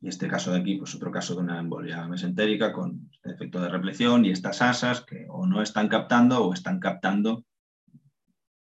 Y 0.00 0.08
este 0.08 0.28
caso 0.28 0.52
de 0.52 0.60
aquí, 0.60 0.76
pues 0.76 0.94
otro 0.94 1.10
caso 1.10 1.34
de 1.34 1.40
una 1.40 1.58
embolia 1.58 2.06
mesentérica 2.06 2.72
con 2.72 3.10
efecto 3.24 3.60
de 3.60 3.68
repleción 3.68 4.24
y 4.24 4.30
estas 4.30 4.62
asas 4.62 5.00
que 5.00 5.26
o 5.28 5.46
no 5.46 5.60
están 5.60 5.88
captando 5.88 6.44
o 6.44 6.54
están 6.54 6.78
captando 6.78 7.44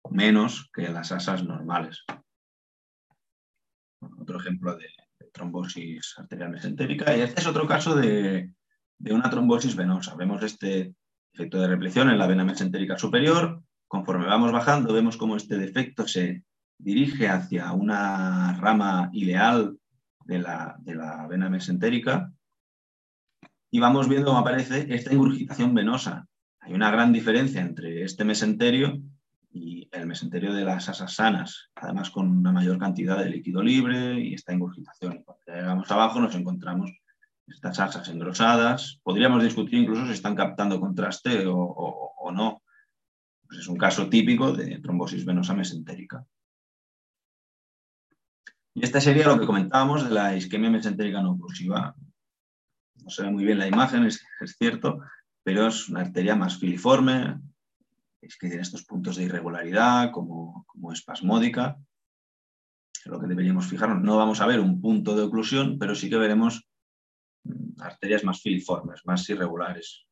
menos 0.09 0.69
que 0.73 0.87
las 0.89 1.11
asas 1.11 1.43
normales. 1.43 2.05
Otro 3.99 4.39
ejemplo 4.39 4.75
de, 4.75 4.87
trombosis 5.33 6.13
arterial 6.17 6.51
mesentérica. 6.51 7.15
Y 7.15 7.21
este 7.21 7.41
es 7.41 7.47
otro 7.47 7.67
caso 7.67 7.93
de, 7.95 8.53
de 8.97 9.13
una 9.13 9.29
trombosis 9.29 9.75
venosa. 9.75 10.15
Vemos 10.15 10.41
este 10.43 10.95
efecto 11.33 11.59
de 11.59 11.67
represión 11.67 12.09
en 12.09 12.17
la 12.17 12.27
vena 12.27 12.45
mesentérica 12.45 12.97
superior. 12.97 13.61
Conforme 13.89 14.25
vamos 14.25 14.53
bajando, 14.53 14.93
vemos 14.93 15.17
cómo 15.17 15.35
este 15.35 15.57
defecto 15.57 16.07
se 16.07 16.45
dirige 16.77 17.27
hacia 17.27 17.73
una 17.73 18.53
rama 18.53 19.09
ileal 19.11 19.77
de 20.25 20.39
la, 20.39 20.75
de 20.79 20.95
la 20.95 21.25
vena 21.27 21.49
mesentérica 21.49 22.31
y 23.71 23.79
vamos 23.79 24.07
viendo 24.07 24.27
cómo 24.27 24.39
aparece 24.39 24.87
esta 24.93 25.13
ingurgitación 25.13 25.73
venosa. 25.73 26.27
Hay 26.61 26.73
una 26.73 26.91
gran 26.91 27.11
diferencia 27.11 27.61
entre 27.61 28.03
este 28.03 28.23
mesenterio 28.23 29.01
y 29.51 29.87
el 29.91 30.07
mesenterio 30.07 30.53
de 30.53 30.65
las 30.65 30.89
asas 30.89 31.13
sanas, 31.13 31.69
además 31.75 32.09
con 32.09 32.29
una 32.29 32.51
mayor 32.51 32.77
cantidad 32.77 33.17
de 33.17 33.29
líquido 33.29 33.61
libre 33.61 34.19
y 34.19 34.33
esta 34.33 34.53
ingurgitación. 34.53 35.23
Cuando 35.23 35.43
llegamos 35.47 35.91
abajo 35.91 36.19
nos 36.19 36.35
encontramos 36.35 36.91
estas 37.47 37.79
asas 37.79 38.07
engrosadas. 38.09 38.99
Podríamos 39.03 39.43
discutir 39.43 39.79
incluso 39.79 40.05
si 40.05 40.13
están 40.13 40.35
captando 40.35 40.79
contraste 40.79 41.43
o, 41.47 42.31
no. 42.33 42.63
Pues 43.47 43.59
es 43.59 43.67
un 43.67 43.77
caso 43.77 44.09
típico 44.09 44.51
de 44.51 44.79
trombosis 44.79 45.25
venosa 45.25 45.53
mesentérica. 45.53 46.25
Y 48.77 48.83
este 48.83 48.99
sería 48.99 49.27
lo 49.27 49.39
que 49.39 49.45
comentábamos 49.45 50.03
de 50.03 50.13
la 50.13 50.35
isquemia 50.35 50.69
mesentérica 50.69 51.21
no 51.21 51.31
oclusiva. 51.31 51.95
No 53.01 53.09
se 53.09 53.23
ve 53.23 53.31
muy 53.31 53.45
bien 53.45 53.57
la 53.57 53.67
imagen, 53.67 54.05
es, 54.05 54.21
cierto, 54.59 54.99
pero 55.43 55.67
es 55.67 55.87
una 55.87 56.01
arteria 56.01 56.35
más 56.35 56.57
filiforme, 56.57 57.39
es 58.21 58.37
que 58.37 58.47
tiene 58.47 58.63
estos 58.63 58.83
puntos 58.83 59.15
de 59.15 59.23
irregularidad 59.23 60.11
como, 60.11 60.65
espasmódica. 60.91 61.77
lo 63.05 63.19
que 63.21 63.27
deberíamos 63.27 63.65
fijarnos, 63.67 64.03
no 64.03 64.17
vamos 64.17 64.41
a 64.41 64.45
ver 64.45 64.59
un 64.59 64.81
punto 64.81 65.15
de 65.15 65.23
oclusión, 65.23 65.77
pero 65.79 65.95
sí 65.95 66.09
que 66.09 66.17
veremos 66.17 66.67
mm, 67.43 67.81
arterias 67.81 68.25
más 68.25 68.41
filiformes, 68.41 69.05
más 69.05 69.29
irregulares. 69.29 70.05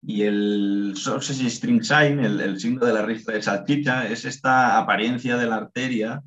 Y 0.00 0.22
el 0.22 0.94
sources 0.96 1.40
string 1.54 1.82
sign, 1.82 2.20
el, 2.20 2.40
el 2.40 2.58
signo 2.58 2.86
de 2.86 2.94
la 2.94 3.02
ristra 3.02 3.34
de 3.34 3.42
salchicha, 3.42 4.08
es 4.08 4.24
esta 4.24 4.78
apariencia 4.78 5.36
de 5.36 5.46
la 5.46 5.56
arteria 5.56 6.22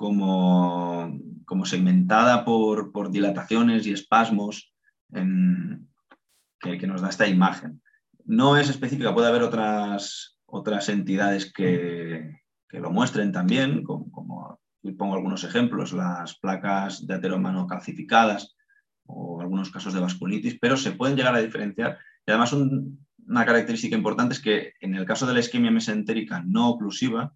como, 0.00 1.14
como 1.44 1.66
segmentada 1.66 2.42
por, 2.42 2.90
por, 2.90 3.10
dilataciones 3.10 3.86
y 3.86 3.92
espasmos 3.92 4.72
que, 5.12 6.78
que, 6.78 6.86
nos 6.86 7.02
da 7.02 7.10
esta 7.10 7.28
imagen. 7.28 7.82
No 8.24 8.56
es 8.56 8.70
específica, 8.70 9.12
puede 9.12 9.28
haber 9.28 9.42
otras, 9.42 10.38
otras 10.46 10.88
entidades 10.88 11.52
que, 11.52 12.34
que 12.66 12.80
lo 12.80 12.90
muestren 12.90 13.30
también, 13.30 13.84
como, 13.84 14.10
como 14.10 14.60
pongo 14.96 15.16
algunos 15.16 15.44
ejemplos, 15.44 15.92
las 15.92 16.38
placas 16.38 17.06
de 17.06 17.16
ateromano 17.16 17.66
calcificadas 17.66 18.56
o 19.04 19.42
algunos 19.42 19.70
casos 19.70 19.92
de 19.92 20.00
vasculitis, 20.00 20.56
pero 20.58 20.78
se 20.78 20.92
pueden 20.92 21.14
llegar 21.14 21.34
a 21.34 21.42
diferenciar. 21.42 21.98
Y 22.26 22.30
además 22.30 22.54
una 22.54 23.44
característica 23.44 23.96
importante 23.96 24.32
es 24.32 24.40
que 24.40 24.72
en 24.80 24.94
el 24.94 25.04
caso 25.04 25.26
de 25.26 25.34
la 25.34 25.40
isquemia 25.40 25.70
mesentérica 25.70 26.42
no 26.42 26.70
oclusiva, 26.70 27.34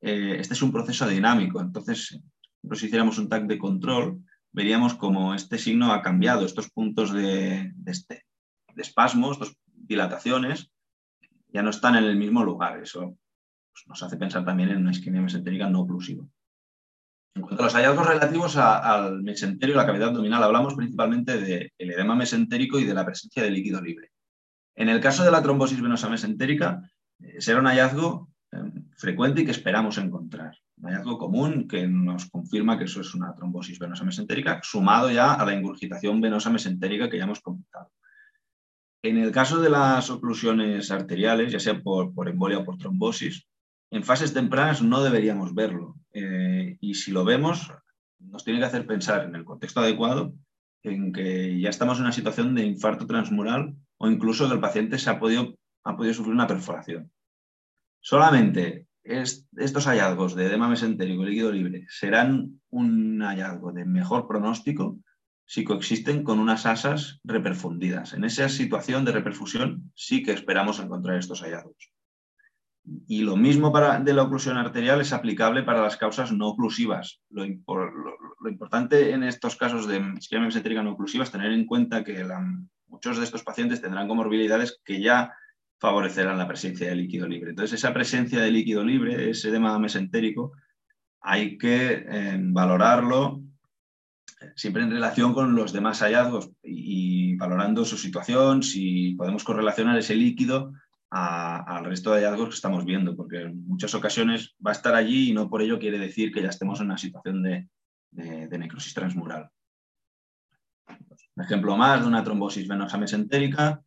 eh, 0.00 0.36
este 0.38 0.54
es 0.54 0.62
un 0.62 0.72
proceso 0.72 1.08
dinámico. 1.08 1.60
Entonces, 1.60 2.18
si 2.72 2.86
hiciéramos 2.86 3.18
un 3.18 3.28
tag 3.28 3.46
de 3.46 3.58
control, 3.58 4.20
veríamos 4.52 4.94
como 4.94 5.34
este 5.34 5.58
signo 5.58 5.92
ha 5.92 6.02
cambiado, 6.02 6.44
estos 6.44 6.70
puntos 6.70 7.12
de, 7.12 7.72
este, 7.86 8.24
de 8.74 8.82
espasmo, 8.82 9.32
estas 9.32 9.54
dilataciones, 9.66 10.70
ya 11.48 11.62
no 11.62 11.70
están 11.70 11.96
en 11.96 12.04
el 12.04 12.16
mismo 12.16 12.44
lugar. 12.44 12.80
Eso 12.82 13.16
pues, 13.72 13.86
nos 13.86 14.02
hace 14.02 14.16
pensar 14.16 14.44
también 14.44 14.70
en 14.70 14.78
una 14.78 14.90
isquemia 14.90 15.20
mesentérica 15.20 15.68
no 15.68 15.80
oclusiva. 15.80 16.24
En 17.34 17.42
cuanto 17.42 17.62
a 17.62 17.66
los 17.66 17.74
hallazgos 17.74 18.06
relativos 18.06 18.56
al 18.56 19.22
mesenterio 19.22 19.74
y 19.74 19.76
la 19.76 19.84
cavidad 19.84 20.08
abdominal, 20.08 20.42
hablamos 20.42 20.74
principalmente 20.74 21.36
del 21.36 21.70
edema 21.76 22.14
mesentérico 22.14 22.78
y 22.78 22.84
de 22.84 22.94
la 22.94 23.04
presencia 23.04 23.42
de 23.42 23.50
líquido 23.50 23.82
libre. 23.82 24.10
En 24.74 24.88
el 24.88 25.00
caso 25.00 25.22
de 25.22 25.30
la 25.30 25.42
trombosis 25.42 25.82
venosa 25.82 26.08
mesentérica, 26.08 26.80
eh, 27.20 27.40
será 27.40 27.60
un 27.60 27.66
hallazgo 27.66 28.30
frecuente 28.96 29.42
y 29.42 29.44
que 29.44 29.50
esperamos 29.50 29.98
encontrar. 29.98 30.56
Un 30.78 30.90
hallazgo 30.90 31.18
común 31.18 31.68
que 31.68 31.86
nos 31.86 32.26
confirma 32.30 32.78
que 32.78 32.84
eso 32.84 33.00
es 33.00 33.14
una 33.14 33.34
trombosis 33.34 33.78
venosa 33.78 34.04
mesentérica, 34.04 34.60
sumado 34.62 35.10
ya 35.10 35.34
a 35.34 35.44
la 35.44 35.54
ingurgitación 35.54 36.20
venosa 36.20 36.50
mesentérica 36.50 37.08
que 37.08 37.18
ya 37.18 37.24
hemos 37.24 37.40
comentado. 37.40 37.90
En 39.02 39.18
el 39.18 39.30
caso 39.30 39.60
de 39.60 39.70
las 39.70 40.10
oclusiones 40.10 40.90
arteriales, 40.90 41.52
ya 41.52 41.60
sea 41.60 41.80
por, 41.80 42.28
embolia 42.28 42.58
o 42.58 42.64
por 42.64 42.78
trombosis, 42.78 43.46
en 43.90 44.02
fases 44.02 44.34
tempranas 44.34 44.82
no 44.82 45.02
deberíamos 45.02 45.54
verlo. 45.54 45.96
Eh, 46.12 46.76
y 46.80 46.94
si 46.94 47.12
lo 47.12 47.24
vemos, 47.24 47.70
nos 48.18 48.44
tiene 48.44 48.58
que 48.58 48.66
hacer 48.66 48.86
pensar 48.86 49.24
en 49.24 49.36
el 49.36 49.44
contexto 49.44 49.80
adecuado 49.80 50.34
en 50.82 51.12
que 51.12 51.60
ya 51.60 51.68
estamos 51.68 51.98
en 51.98 52.04
una 52.04 52.12
situación 52.12 52.54
de 52.54 52.64
infarto 52.64 53.06
transmural 53.06 53.76
o 53.98 54.08
incluso 54.08 54.48
que 54.48 54.54
el 54.54 54.60
paciente 54.60 54.98
se 54.98 55.10
ha 55.10 55.18
podido, 55.18 55.54
ha 55.84 55.96
podido 55.96 56.14
sufrir 56.14 56.34
una 56.34 56.46
perforación. 56.46 57.10
Solamente 58.00 58.85
estos 59.06 59.86
hallazgos 59.86 60.34
de 60.34 60.46
edema 60.46 60.68
mesentérico 60.68 61.22
y 61.22 61.26
líquido 61.26 61.52
libre 61.52 61.86
serán 61.88 62.60
un 62.70 63.20
hallazgo 63.20 63.72
de 63.72 63.84
mejor 63.84 64.26
pronóstico 64.26 64.98
si 65.46 65.64
coexisten 65.64 66.24
con 66.24 66.40
unas 66.40 66.66
asas 66.66 67.20
reperfundidas. 67.22 68.12
En 68.12 68.24
esa 68.24 68.48
situación 68.48 69.04
de 69.04 69.12
reperfusión 69.12 69.92
sí 69.94 70.22
que 70.22 70.32
esperamos 70.32 70.80
encontrar 70.80 71.18
estos 71.18 71.42
hallazgos. 71.42 71.92
Y 73.08 73.22
lo 73.22 73.36
mismo 73.36 73.72
para, 73.72 73.98
de 74.00 74.12
la 74.12 74.22
oclusión 74.22 74.56
arterial 74.56 75.00
es 75.00 75.12
aplicable 75.12 75.62
para 75.62 75.82
las 75.82 75.96
causas 75.96 76.32
no 76.32 76.48
oclusivas. 76.48 77.20
Lo, 77.30 77.44
importante 77.44 79.12
en 79.12 79.22
estos 79.22 79.56
casos 79.56 79.88
de 79.88 80.02
isquemia 80.18 80.46
mesentérica 80.46 80.82
no 80.82 80.92
oclusiva 80.92 81.24
es 81.24 81.32
tener 81.32 81.52
en 81.52 81.66
cuenta 81.66 82.04
que 82.04 82.24
muchos 82.86 83.18
de 83.18 83.24
estos 83.24 83.42
pacientes 83.42 83.80
tendrán 83.80 84.06
comorbilidades 84.06 84.80
que 84.84 85.00
ya 85.00 85.32
favorecerán 85.78 86.38
la 86.38 86.48
presencia 86.48 86.88
de 86.88 86.96
líquido 86.96 87.28
libre. 87.28 87.50
Entonces, 87.50 87.78
esa 87.78 87.92
presencia 87.92 88.40
de 88.40 88.50
líquido 88.50 88.84
libre, 88.84 89.30
ese 89.30 89.48
edema 89.48 89.78
mesentérico, 89.78 90.52
hay 91.20 91.58
que 91.58 92.06
eh, 92.08 92.38
valorarlo 92.40 93.42
siempre 94.54 94.82
en 94.82 94.90
relación 94.90 95.34
con 95.34 95.54
los 95.54 95.72
demás 95.72 96.00
hallazgos 96.00 96.50
y, 96.62 97.36
valorando 97.36 97.84
su 97.84 97.96
situación, 97.96 98.62
si 98.62 99.14
podemos 99.14 99.44
correlacionar 99.44 99.98
ese 99.98 100.14
líquido 100.14 100.72
al 101.10 101.84
resto 101.84 102.12
de 102.12 102.24
hallazgos 102.24 102.48
que 102.50 102.54
estamos 102.54 102.84
viendo, 102.84 103.16
porque 103.16 103.42
en 103.42 103.66
muchas 103.66 103.94
ocasiones 103.94 104.54
va 104.64 104.70
a 104.70 104.74
estar 104.74 104.94
allí 104.94 105.30
y 105.30 105.32
no 105.32 105.48
por 105.48 105.62
ello 105.62 105.78
quiere 105.78 105.98
decir 105.98 106.32
que 106.32 106.42
ya 106.42 106.48
estemos 106.48 106.80
en 106.80 106.86
una 106.86 106.98
situación 106.98 107.42
de, 107.42 107.68
de 108.10 108.58
necrosis 108.58 108.92
transmural. 108.94 109.50
Un 111.36 111.44
ejemplo 111.44 111.76
más 111.76 112.00
de 112.00 112.08
una 112.08 112.24
trombosis 112.24 112.66
venosa 112.66 112.98
mesentérica, 112.98 113.82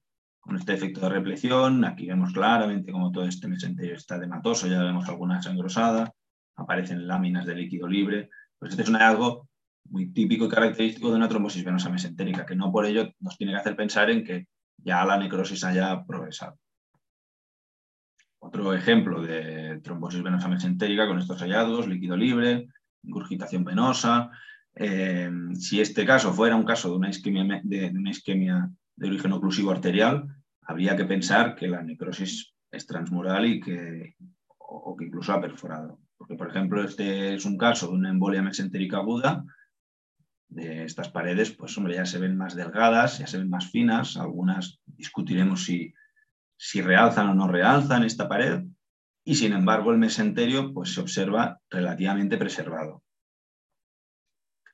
con 0.50 0.58
este 0.58 0.74
efecto 0.74 1.02
de 1.02 1.10
repleción. 1.10 1.86
Aquí 1.86 2.08
vemos 2.08 2.34
claramente 2.34 2.92
cómo 2.92 3.12
todo 3.12 3.26
este 3.26 3.48
mesenterio 3.48 3.94
está 3.94 4.18
dematoso, 4.18 4.66
ya 4.66 4.82
vemos 4.82 5.08
alguna 5.08 5.40
engrosada, 5.46 6.12
aparecen 6.56 7.08
láminas 7.08 7.46
de 7.46 7.56
líquido 7.56 7.88
libre. 7.88 8.32
Pues 8.58 8.72
este 8.72 8.82
es 8.82 8.90
un 8.90 8.96
algo 8.96 9.48
muy 9.86 10.12
típico 10.12 10.46
y 10.46 10.50
característico 10.50 11.12
de 11.12 11.18
una 11.18 11.30
trombosis 11.30 11.64
venosa 11.64 11.90
mesentérica, 11.90 12.48
que 12.48 12.56
no 12.56 12.72
por 12.72 12.88
ello 12.88 13.14
nos 13.20 13.38
tiene 13.38 13.54
que 13.54 13.60
hacer 13.60 13.76
pensar 13.76 14.10
en 14.10 14.24
que 14.24 14.48
ya 14.78 15.06
la 15.06 15.18
necrosis 15.18 15.64
haya 15.64 16.04
progresado. 16.04 16.58
Otro 18.40 18.74
ejemplo 18.74 19.22
de 19.22 19.80
trombosis 19.84 20.24
venosa 20.24 20.48
mesentérica 20.48 21.08
con 21.08 21.20
estos 21.20 21.40
hallazgos, 21.42 21.88
líquido 21.88 22.18
libre, 22.18 22.70
ingurgitación 23.04 23.64
venosa. 23.64 24.32
Eh, 24.74 25.30
si 25.54 25.80
este 25.80 26.06
caso 26.08 26.34
fuera 26.34 26.56
un 26.56 26.66
caso 26.66 26.90
de 26.90 26.96
una 26.96 27.10
isquemia 27.10 27.62
de, 27.64 27.90
una 27.90 28.10
isquemia 28.10 28.68
de 28.96 29.08
origen 29.08 29.32
oclusivo 29.32 29.72
arterial, 29.72 30.26
habría 30.70 30.96
que 30.96 31.06
pensar 31.06 31.56
que 31.56 31.68
la 31.68 31.82
necrosis 31.82 32.54
es 32.70 32.86
transmural 32.86 33.44
y 33.48 33.60
que, 33.60 34.16
o, 34.60 34.96
que 34.96 35.06
incluso 35.06 35.34
ha 35.34 35.42
perforado. 35.42 36.00
Porque, 36.16 36.36
por 36.36 36.48
ejemplo, 36.48 36.84
este 36.84 37.34
es 37.34 37.44
un 37.46 37.58
caso 37.58 37.88
de 37.88 37.94
una 37.94 38.12
embolia 38.12 38.44
mesentérica 38.44 38.98
aguda, 38.98 39.44
de 40.48 40.84
estas 40.84 41.10
paredes, 41.10 41.50
pues 41.50 41.76
hombre, 41.76 41.96
ya 41.96 42.06
se 42.06 42.20
ven 42.20 42.38
más 42.38 42.54
delgadas, 42.54 43.18
ya 43.18 43.26
se 43.26 43.40
ven 43.40 43.50
más 43.50 43.72
finas, 43.72 44.16
algunas 44.16 44.80
discutiremos 44.86 45.64
si, 45.64 45.92
si 46.56 46.82
realzan 46.82 47.30
o 47.30 47.34
no 47.34 47.48
realzan 47.48 48.04
esta 48.04 48.28
pared, 48.30 48.64
y 49.24 49.36
sin 49.36 49.54
embargo 49.54 49.92
el 49.92 49.98
mesenterio 49.98 50.72
pues, 50.72 50.94
se 50.94 51.02
observa 51.02 51.60
relativamente 51.72 52.38
preservado. 52.38 53.02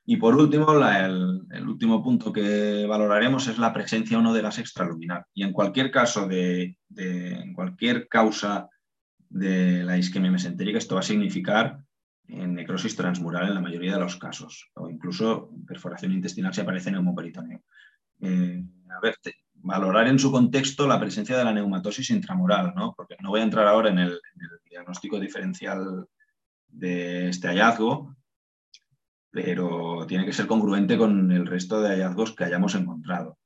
Y 0.08 0.18
por 0.18 0.36
último, 0.36 0.68
el, 0.88 1.68
último 1.68 2.04
punto 2.04 2.32
que 2.32 2.86
valoraremos 2.88 3.48
es 3.48 3.58
la 3.58 3.74
presencia 3.74 4.20
o 4.20 4.22
no 4.22 4.34
de 4.34 4.42
gas 4.42 4.60
extraluminar. 4.60 5.26
Y 5.34 5.44
en 5.44 5.52
cualquier 5.52 5.90
caso, 5.90 6.28
de, 6.28 6.78
en 6.96 7.54
cualquier 7.54 8.08
causa 8.08 8.70
de 9.30 9.84
la 9.84 9.98
isquemia 9.98 10.30
mesentérica, 10.30 10.78
esto 10.78 10.96
va 10.96 11.02
a 11.02 11.04
significar 11.04 11.80
necrosis 12.28 12.96
transmural 12.96 13.48
en 13.48 13.56
la 13.56 13.62
mayoría 13.62 13.94
de 13.94 14.00
los 14.00 14.18
casos, 14.18 14.70
o 14.76 14.90
incluso 14.90 15.52
perforación 15.68 16.12
intestinal 16.12 16.54
si 16.54 16.62
aparece 16.62 16.92
neumoperitoneo. 16.92 17.62
Eh, 18.22 18.64
a 18.90 19.00
ver, 19.00 19.16
valorar 19.54 20.08
en 20.08 20.20
su 20.20 20.32
contexto 20.32 20.88
la 20.88 21.00
presencia 21.00 21.38
de 21.38 21.44
la 21.44 21.54
neumatosis 21.54 22.10
intramural, 22.12 22.74
¿no? 22.76 22.94
porque 22.96 23.16
no 23.22 23.30
voy 23.30 23.42
a 23.42 23.44
entrar 23.44 23.68
ahora 23.68 23.90
en 23.90 24.00
en 24.00 24.08
el 24.08 24.20
diagnóstico 24.70 25.20
diferencial 25.20 26.08
de 26.68 27.30
este 27.30 27.48
hallazgo, 27.48 28.16
pero 29.36 30.06
tiene 30.08 30.26
que 30.26 30.32
ser 30.32 30.48
congruente 30.48 30.98
con 30.98 31.30
el 31.30 31.46
resto 31.46 31.82
de 31.82 31.90
hallazgos 31.90 32.34
que 32.34 32.46
hayamos 32.46 32.74
encontrado. 32.74 33.38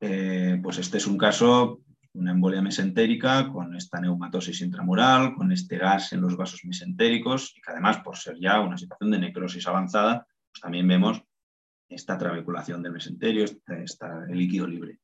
eh, 0.00 0.58
pues 0.60 0.78
este 0.78 0.96
es 0.96 1.06
un 1.06 1.16
caso, 1.16 1.82
una 2.14 2.32
embolia 2.32 2.60
mesentérica 2.60 3.48
con 3.48 3.76
esta 3.76 4.00
neumatosis 4.00 4.60
intramural, 4.60 5.34
con 5.36 5.52
este 5.52 5.78
gas 5.78 6.12
en 6.14 6.22
los 6.22 6.36
vasos 6.36 6.64
mesentéricos 6.64 7.54
y 7.56 7.60
que 7.60 7.70
además, 7.70 7.98
por 7.98 8.16
ser 8.16 8.40
ya 8.40 8.60
una 8.60 8.76
situación 8.76 9.12
de 9.12 9.20
necrosis 9.20 9.68
avanzada, 9.68 10.26
pues 10.50 10.62
también 10.62 10.88
vemos 10.88 11.22
esta 11.88 12.18
trabeculación 12.18 12.82
del 12.82 12.94
mesenterio, 12.94 13.44
este, 13.44 14.04
el 14.28 14.36
líquido 14.36 14.66
libre. 14.66 14.98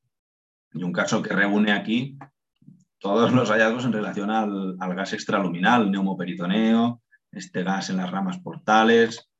Y 0.72 0.82
un 0.82 0.92
caso 0.92 1.22
que 1.22 1.34
reúne 1.34 1.70
aquí 1.70 2.18
todos 2.98 3.32
los 3.32 3.48
hallazgos 3.48 3.84
en 3.84 3.92
relación 3.92 4.30
al, 4.30 4.76
gas 4.76 5.12
extraluminal, 5.12 5.88
neumoperitoneo, 5.88 7.00
este 7.30 7.62
gas 7.62 7.90
en 7.90 7.98
las 7.98 8.10
ramas 8.10 8.40
portales, 8.40 9.30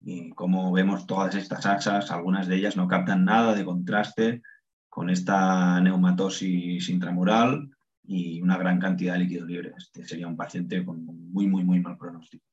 y 0.00 0.30
como 0.30 0.72
vemos 0.72 1.06
todas 1.06 1.34
estas 1.34 1.66
asas, 1.66 2.10
algunas 2.10 2.46
de 2.48 2.56
ellas 2.56 2.76
no 2.76 2.88
captan 2.88 3.24
nada 3.24 3.54
de 3.54 3.64
contraste 3.64 4.42
con 4.88 5.10
esta 5.10 5.80
neumatosis 5.80 6.88
intramural 6.88 7.70
y 8.02 8.40
una 8.40 8.56
gran 8.56 8.80
cantidad 8.80 9.12
de 9.12 9.20
líquido 9.20 9.46
libre. 9.46 9.72
Este 9.76 10.04
sería 10.04 10.26
un 10.26 10.36
paciente 10.36 10.84
con 10.84 11.04
muy, 11.04 11.46
muy, 11.46 11.64
muy 11.64 11.80
mal 11.80 11.96
pronóstico. 11.96 12.44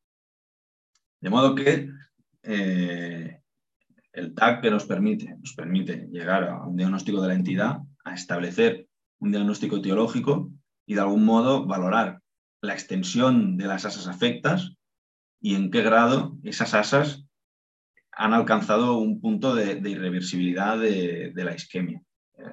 De 1.19 1.29
modo 1.29 1.55
que 1.55 1.89
eh, 2.43 3.41
el 4.11 4.35
TAC 4.35 4.61
que 4.61 4.71
nos 4.71 4.85
permite, 4.85 5.35
nos 5.37 5.53
permite 5.53 6.07
llegar 6.11 6.43
a 6.43 6.63
un 6.63 6.75
diagnóstico 6.75 7.21
de 7.21 7.29
la 7.29 7.33
entidad, 7.33 7.79
a 8.03 8.13
establecer 8.13 8.87
un 9.19 9.31
diagnóstico 9.31 9.77
etiológico 9.77 10.51
y 10.85 10.95
de 10.95 11.01
algún 11.01 11.25
modo 11.25 11.65
valorar 11.65 12.21
la 12.61 12.73
extensión 12.73 13.57
de 13.57 13.65
las 13.65 13.85
asas 13.85 14.07
afectas 14.07 14.73
y 15.39 15.55
en 15.55 15.71
qué 15.71 15.81
grado 15.81 16.37
esas 16.43 16.73
asas 16.73 17.27
han 18.17 18.33
alcanzado 18.33 18.97
un 18.97 19.21
punto 19.21 19.53
de, 19.53 19.79
irreversibilidad 19.89 20.77
de, 20.77 21.31
la 21.35 21.53
isquemia. 21.53 22.01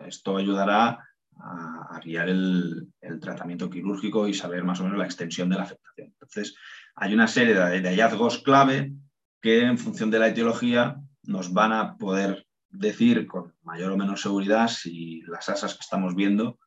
Esto 0.06 0.36
ayudará 0.36 0.98
a, 1.40 2.00
guiar 2.04 2.28
el, 2.28 2.92
tratamiento 3.20 3.70
quirúrgico 3.70 4.28
y 4.28 4.34
saber 4.34 4.62
más 4.62 4.80
o 4.80 4.84
menos 4.84 4.98
la 4.98 5.06
extensión 5.06 5.48
de 5.48 5.56
la 5.56 5.62
afectación. 5.62 6.08
Entonces, 6.08 6.54
hay 6.96 7.14
una 7.14 7.26
serie 7.26 7.54
de, 7.54 7.88
hallazgos 7.88 8.42
clave 8.42 8.92
que 9.40 9.62
en 9.62 9.78
función 9.78 10.10
de 10.10 10.18
la 10.18 10.28
etiología 10.28 10.96
nos 11.22 11.52
van 11.52 11.72
a 11.72 11.96
poder 11.96 12.46
decir 12.68 13.26
con 13.26 13.54
mayor 13.62 13.92
o 13.92 13.96
menor 13.96 14.18
seguridad 14.18 14.68
si 14.68 15.22
las 15.22 15.48
asas 15.48 15.74
que 15.74 15.80
estamos 15.80 16.14
viendo 16.14 16.58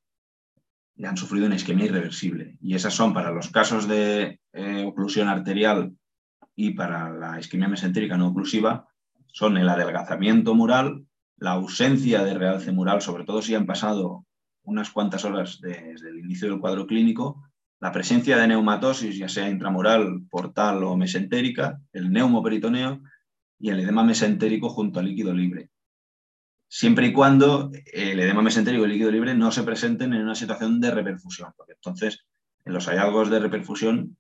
han 1.04 1.18
sufrido 1.18 1.46
una 1.46 1.56
isquemia 1.56 1.86
irreversible. 1.86 2.58
Y 2.62 2.74
esas 2.74 2.96
son 2.96 3.14
para 3.14 3.32
los 3.32 3.50
casos 3.52 3.88
de 3.88 4.40
eh, 4.54 4.86
oclusión 4.88 5.28
arterial 5.28 5.94
y 6.60 6.72
para 6.72 7.12
la 7.12 7.40
isquemia 7.40 7.68
mesentérica 7.68 8.18
no 8.18 8.30
oclusiva, 8.30 8.88
son 9.28 9.58
el 9.58 9.70
adelgazamiento 9.70 10.56
mural, 10.56 11.06
la 11.38 11.52
ausencia 11.52 12.24
de 12.24 12.34
realce 12.34 12.72
mural, 12.72 13.02
sobre 13.02 13.26
todo 13.26 13.44
si 13.44 13.54
han 13.54 13.68
pasado 13.68 14.26
unas 14.64 14.90
cuantas 14.90 15.24
horas 15.24 15.62
desde 15.62 16.10
el 16.10 16.18
inicio 16.18 16.50
del 16.50 16.60
cuadro 16.60 16.88
clínico, 16.88 17.48
la 17.80 17.92
presencia 17.92 18.38
de 18.38 18.48
neumatosis, 18.48 19.16
ya 19.16 19.30
sea 19.30 19.48
intramural, 19.48 20.24
portal 20.32 20.84
o 20.84 20.98
mesentérica, 20.98 21.80
el 21.94 22.12
neumoperitoneo 22.12 23.02
y 23.60 23.70
el 23.70 23.80
edema 23.80 24.04
mesentérico 24.04 24.70
junto 24.70 25.00
al 25.00 25.06
líquido 25.06 25.36
libre. 25.36 25.70
Siempre 26.68 27.06
y 27.06 27.14
cuando 27.14 27.72
el 27.94 28.20
edema 28.20 28.42
mesentérico 28.42 28.82
y 28.82 28.86
el 28.86 28.92
líquido 28.94 29.12
libre 29.12 29.36
no 29.36 29.52
se 29.52 29.62
presenten 29.62 30.12
en 30.14 30.24
una 30.24 30.34
situación 30.34 30.82
de 30.82 30.90
reperfusión, 30.90 31.54
porque 31.56 31.74
entonces 31.74 32.26
en 32.66 32.74
los 32.74 32.88
hallazgos 32.88 33.30
de 33.30 33.40
reperfusión 33.40 34.18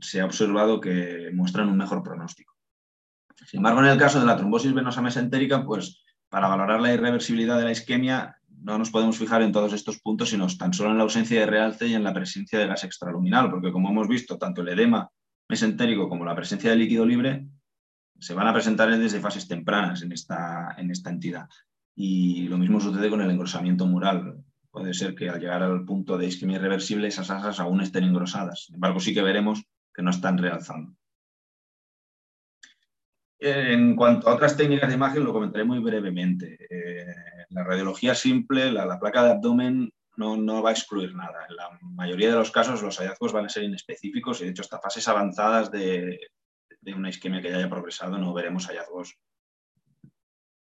se 0.00 0.20
ha 0.20 0.24
observado 0.24 0.80
que 0.80 1.30
muestran 1.32 1.68
un 1.68 1.76
mejor 1.76 2.02
pronóstico. 2.02 2.54
Sin 3.46 3.58
embargo, 3.58 3.80
en 3.80 3.86
el 3.86 3.98
caso 3.98 4.20
de 4.20 4.26
la 4.26 4.36
trombosis 4.36 4.74
venosa 4.74 5.00
mesentérica, 5.00 5.64
pues 5.64 6.04
para 6.28 6.48
valorar 6.48 6.80
la 6.80 6.92
irreversibilidad 6.92 7.58
de 7.58 7.64
la 7.64 7.72
isquemia 7.72 8.36
no 8.60 8.76
nos 8.76 8.90
podemos 8.90 9.16
fijar 9.16 9.42
en 9.42 9.52
todos 9.52 9.72
estos 9.72 10.00
puntos, 10.00 10.30
sino 10.30 10.46
tan 10.48 10.74
solo 10.74 10.90
en 10.90 10.98
la 10.98 11.04
ausencia 11.04 11.40
de 11.40 11.46
realce 11.46 11.86
y 11.86 11.94
en 11.94 12.02
la 12.02 12.12
presencia 12.12 12.58
de 12.58 12.66
gas 12.66 12.84
extraluminal, 12.84 13.50
porque 13.50 13.72
como 13.72 13.90
hemos 13.90 14.08
visto, 14.08 14.36
tanto 14.36 14.62
el 14.62 14.68
edema 14.68 15.08
mesentérico 15.48 16.08
como 16.08 16.24
la 16.24 16.34
presencia 16.34 16.70
de 16.70 16.76
líquido 16.76 17.06
libre 17.06 17.46
se 18.18 18.34
van 18.34 18.48
a 18.48 18.52
presentar 18.52 18.96
desde 18.98 19.20
fases 19.20 19.46
tempranas 19.46 20.02
en 20.02 20.12
esta, 20.12 20.74
en 20.76 20.90
esta 20.90 21.10
entidad. 21.10 21.48
Y 21.94 22.48
lo 22.48 22.58
mismo 22.58 22.80
sucede 22.80 23.10
con 23.10 23.20
el 23.20 23.30
engrosamiento 23.30 23.86
mural. 23.86 24.42
Puede 24.70 24.92
ser 24.92 25.14
que 25.14 25.28
al 25.28 25.40
llegar 25.40 25.62
al 25.62 25.84
punto 25.84 26.18
de 26.18 26.26
isquemia 26.26 26.56
irreversible 26.56 27.08
esas 27.08 27.30
asas 27.30 27.60
aún 27.60 27.80
estén 27.80 28.04
engrosadas. 28.04 28.64
Sin 28.66 28.74
embargo, 28.74 29.00
sí 29.00 29.14
que 29.14 29.22
veremos 29.22 29.64
que 29.98 30.02
no 30.04 30.10
están 30.10 30.38
realzando. 30.38 30.94
En 33.40 33.96
cuanto 33.96 34.28
a 34.28 34.34
otras 34.36 34.56
técnicas 34.56 34.88
de 34.88 34.94
imagen, 34.94 35.24
lo 35.24 35.32
comentaré 35.32 35.64
muy 35.64 35.80
brevemente. 35.80 36.56
Eh, 36.70 37.04
la 37.50 37.64
radiología 37.64 38.14
simple, 38.14 38.70
la, 38.70 39.00
placa 39.00 39.24
de 39.24 39.30
abdomen, 39.32 39.92
no, 40.16 40.36
no, 40.36 40.62
va 40.62 40.70
a 40.70 40.72
excluir 40.72 41.16
nada. 41.16 41.46
En 41.48 41.56
la 41.56 41.78
mayoría 41.82 42.28
de 42.28 42.36
los 42.36 42.52
casos 42.52 42.80
los 42.80 42.96
hallazgos 42.98 43.32
van 43.32 43.46
a 43.46 43.48
ser 43.48 43.64
inespecíficos 43.64 44.40
y 44.40 44.44
de 44.44 44.50
hecho 44.50 44.62
hasta 44.62 44.78
fases 44.78 45.08
avanzadas 45.08 45.68
de, 45.72 46.20
una 46.94 47.08
isquemia 47.10 47.42
que 47.42 47.50
ya 47.50 47.56
haya 47.56 47.68
progresado 47.68 48.18
no 48.18 48.32
veremos 48.32 48.68
hallazgos 48.68 49.18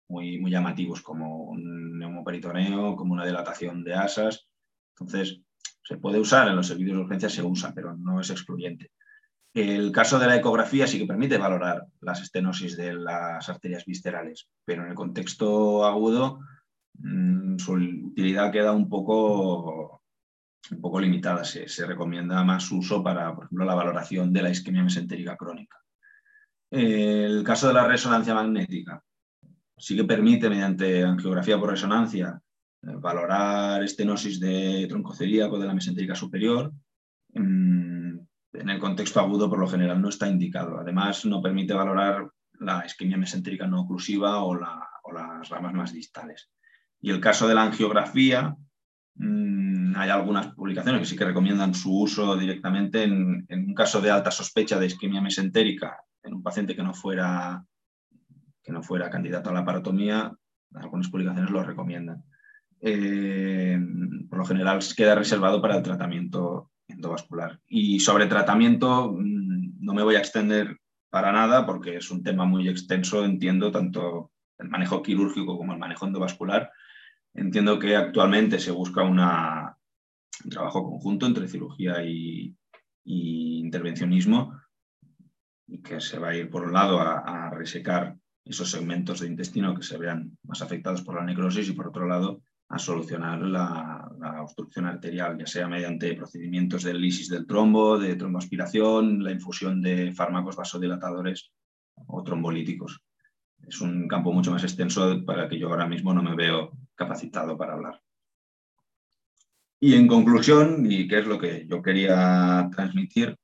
muy, 0.08 0.38
muy 0.38 0.50
llamativos, 0.50 1.02
como 1.02 1.44
un 1.50 1.98
neumoperitoneo, 1.98 2.96
como 2.96 3.12
una 3.12 3.26
dilatación 3.26 3.84
de 3.84 3.92
asas. 3.92 4.48
Entonces, 4.98 5.42
se 5.82 5.98
puede 5.98 6.18
usar 6.18 6.48
en 6.48 6.56
los 6.56 6.66
servicios 6.66 6.96
de 6.96 7.02
urgencia, 7.02 7.28
se 7.28 7.42
usa, 7.42 7.74
pero 7.74 7.94
no 7.94 8.20
es 8.20 8.30
excluyente. 8.30 8.90
El 9.58 9.90
caso 9.90 10.20
de 10.20 10.28
la 10.28 10.36
ecografía 10.36 10.86
sí 10.86 11.00
que 11.00 11.06
permite 11.06 11.36
valorar 11.36 11.84
las 12.00 12.22
estenosis 12.22 12.76
de 12.76 12.94
las 12.94 13.48
arterias 13.48 13.84
viscerales, 13.84 14.48
pero 14.64 14.84
en 14.84 14.90
el 14.90 14.94
contexto 14.94 15.84
agudo 15.84 16.38
mm, 16.94 17.58
su 17.58 17.72
utilidad 17.72 18.52
queda 18.52 18.70
un 18.70 18.88
poco, 18.88 20.04
un 20.70 20.80
poco 20.80 21.00
limitada. 21.00 21.42
Se, 21.42 21.66
recomienda 21.86 22.44
más 22.44 22.62
su 22.62 22.78
uso 22.78 23.02
para, 23.02 23.34
por 23.34 23.46
ejemplo, 23.46 23.64
la 23.64 23.74
valoración 23.74 24.32
de 24.32 24.42
la 24.42 24.50
isquemia 24.50 24.84
mesentérica 24.84 25.36
crónica. 25.36 25.78
El 26.70 27.42
caso 27.42 27.66
de 27.66 27.74
la 27.74 27.88
resonancia 27.88 28.34
magnética 28.34 29.02
sí 29.76 29.96
que 29.96 30.04
permite, 30.04 30.48
mediante 30.48 31.02
angiografía 31.02 31.58
por 31.58 31.70
resonancia, 31.70 32.40
eh, 32.82 32.94
valorar 32.94 33.82
estenosis 33.82 34.38
de 34.38 34.86
tronco 34.88 35.14
celíaco 35.14 35.58
de 35.58 35.66
la 35.66 35.74
mesentérica 35.74 36.14
superior. 36.14 36.72
En 38.60 38.70
el 38.70 38.78
contexto 38.78 39.20
agudo, 39.20 39.48
por 39.48 39.58
lo 39.58 39.68
general, 39.68 40.00
no 40.00 40.08
está 40.08 40.28
indicado. 40.28 40.78
Además, 40.78 41.24
no 41.24 41.40
permite 41.40 41.74
valorar 41.74 42.28
la 42.60 42.84
isquemia 42.84 43.16
mesentérica 43.16 43.66
no 43.66 43.82
oclusiva 43.82 44.42
o, 44.42 44.54
las 44.54 45.48
ramas 45.48 45.74
más 45.74 45.92
distales. 45.92 46.50
Y 47.00 47.10
el 47.10 47.20
caso 47.20 47.48
de 47.48 47.54
la 47.54 47.62
angiografía, 47.62 48.56
mm, 49.14 49.96
hay 49.96 50.10
algunas 50.10 50.48
publicaciones 50.54 51.00
que 51.00 51.06
sí 51.06 51.16
que 51.16 51.24
recomiendan 51.24 51.74
su 51.74 52.00
uso 52.00 52.36
directamente 52.36 53.04
en, 53.04 53.46
en, 53.48 53.66
un 53.66 53.74
caso 53.74 54.00
de 54.00 54.10
alta 54.10 54.30
sospecha 54.30 54.78
de 54.78 54.86
isquemia 54.86 55.20
mesentérica 55.20 55.96
en 56.22 56.34
un 56.34 56.42
paciente 56.42 56.74
que 56.74 56.82
no 56.82 56.92
fuera 56.94 57.64
que 58.68 58.72
no 58.72 58.82
fuera 58.82 59.08
candidato 59.08 59.48
a 59.48 59.54
la 59.54 59.64
parotomía, 59.64 60.30
algunas 60.74 61.08
publicaciones 61.08 61.50
lo 61.50 61.62
recomiendan. 61.62 62.22
Eh, 62.80 63.80
por 64.28 64.38
lo 64.38 64.44
general 64.44 64.80
queda 64.94 65.14
reservado 65.14 65.62
para 65.62 65.76
el 65.76 65.82
tratamiento 65.82 66.70
endovascular. 66.88 67.60
Y 67.68 68.00
sobre 68.00 68.26
tratamiento 68.26 69.12
mm, 69.12 69.78
no 69.80 69.94
me 69.94 70.02
voy 70.02 70.16
a 70.16 70.20
extender 70.20 70.78
para 71.10 71.32
nada 71.32 71.64
porque 71.64 71.96
es 71.96 72.10
un 72.10 72.22
tema 72.22 72.44
muy 72.44 72.68
extenso, 72.68 73.24
entiendo, 73.24 73.70
tanto 73.70 74.32
el 74.58 74.68
manejo 74.68 75.02
quirúrgico 75.02 75.56
como 75.56 75.72
el 75.72 75.78
manejo 75.78 76.06
endovascular. 76.06 76.70
Entiendo 77.34 77.78
que 77.78 77.96
actualmente 77.96 78.58
se 78.58 78.72
busca 78.72 79.02
un 79.02 79.18
trabajo 80.50 80.82
conjunto 80.84 81.26
entre 81.26 81.48
cirugía 81.48 82.02
y, 82.04 82.54
intervencionismo 83.04 84.60
y 85.66 85.82
que 85.82 86.00
se 86.00 86.18
va 86.18 86.28
a 86.28 86.36
ir 86.36 86.50
por 86.50 86.64
un 86.64 86.72
lado 86.74 87.00
a 87.00 87.50
resecar 87.50 88.16
esos 88.48 88.70
segmentos 88.70 89.20
de 89.20 89.26
intestino 89.26 89.74
que 89.74 89.82
se 89.82 89.98
vean 89.98 90.36
más 90.42 90.62
afectados 90.62 91.02
por 91.02 91.16
la 91.16 91.24
necrosis 91.24 91.68
y 91.68 91.72
por 91.72 91.88
otro 91.88 92.06
lado 92.06 92.42
a 92.70 92.78
solucionar 92.78 93.40
la, 93.40 94.10
obstrucción 94.42 94.86
arterial, 94.86 95.38
ya 95.38 95.46
sea 95.46 95.68
mediante 95.68 96.14
procedimientos 96.14 96.82
de 96.82 96.94
lisis 96.94 97.28
del 97.28 97.46
trombo, 97.46 97.98
de 97.98 98.14
tromboaspiración, 98.14 99.22
la 99.22 99.32
infusión 99.32 99.80
de 99.80 100.12
fármacos 100.12 100.56
vasodilatadores 100.56 101.50
o 102.06 102.22
trombolíticos. 102.22 103.00
Es 103.66 103.80
un 103.80 104.06
campo 104.06 104.32
mucho 104.32 104.50
más 104.50 104.62
extenso 104.62 105.24
para 105.24 105.48
que 105.48 105.58
yo 105.58 105.68
ahora 105.68 105.86
mismo 105.86 106.12
no 106.12 106.22
me 106.22 106.36
veo 106.36 106.72
capacitado 106.94 107.56
para 107.56 107.74
hablar. 107.74 108.00
Y 109.80 109.94
en 109.94 110.06
conclusión, 110.06 110.90
y 110.90 111.08
qué 111.08 111.20
es 111.20 111.26
lo 111.26 111.38
que 111.38 111.66
yo 111.68 111.82
quería 111.82 112.68
transmitir, 112.74 113.36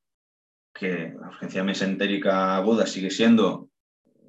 que 0.73 1.15
la 1.19 1.29
urgencia 1.29 1.63
mesentérica 1.63 2.57
aguda 2.57 2.87
sigue 2.87 3.11
siendo 3.11 3.71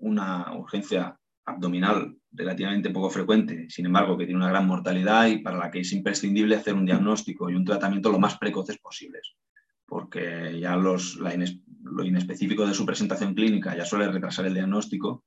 una 0.01 0.53
urgencia 0.53 1.17
abdominal 1.45 2.15
relativamente 2.35 2.89
poco 2.89 3.09
frecuente, 3.09 3.67
sin 3.69 3.85
embargo, 3.85 4.17
que 4.17 4.25
tiene 4.25 4.39
una 4.39 4.49
gran 4.49 4.67
mortalidad 4.67 5.27
y 5.27 5.39
para 5.39 5.57
la 5.57 5.71
que 5.71 5.79
es 5.79 5.91
imprescindible 5.93 6.55
hacer 6.55 6.73
un 6.73 6.85
diagnóstico 6.85 7.49
y 7.49 7.55
un 7.55 7.65
tratamiento 7.65 8.11
lo 8.11 8.19
más 8.19 8.37
precoces 8.37 8.77
posibles, 8.77 9.35
porque 9.85 10.59
ya 10.59 10.75
los, 10.75 11.17
lo 11.17 12.03
inespecífico 12.03 12.67
de 12.67 12.73
su 12.73 12.85
presentación 12.85 13.33
clínica 13.33 13.75
ya 13.75 13.85
suele 13.85 14.11
retrasar 14.11 14.45
el 14.45 14.53
diagnóstico 14.53 15.23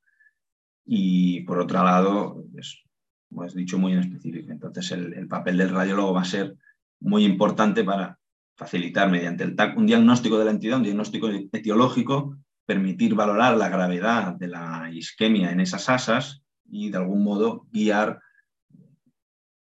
y, 0.84 1.40
por 1.40 1.58
otro 1.58 1.82
lado, 1.82 2.44
es 2.56 2.82
como 3.28 3.42
has 3.42 3.54
dicho, 3.54 3.78
muy 3.78 3.92
en 3.92 4.00
específico. 4.00 4.52
Entonces, 4.52 4.90
el, 4.92 5.28
papel 5.28 5.58
del 5.58 5.70
radiólogo 5.70 6.14
va 6.14 6.22
a 6.22 6.26
ser 6.26 6.56
muy 7.00 7.24
importante 7.24 7.84
para 7.84 8.18
facilitar 8.56 9.10
mediante 9.10 9.44
el 9.44 9.54
TAC 9.54 9.76
un 9.76 9.86
diagnóstico 9.86 10.38
de 10.38 10.46
la 10.46 10.50
entidad, 10.50 10.78
un 10.78 10.82
diagnóstico 10.82 11.28
etiológico, 11.28 12.36
permitir 12.66 13.14
valorar 13.14 13.56
la 13.56 13.68
gravedad 13.68 14.34
de 14.34 14.48
la 14.48 14.90
isquemia 14.92 15.52
en 15.52 15.60
esas 15.60 15.88
asas 15.88 16.42
y 16.70 16.90
de 16.90 16.98
algún 16.98 17.22
modo 17.22 17.66
guiar, 17.70 18.20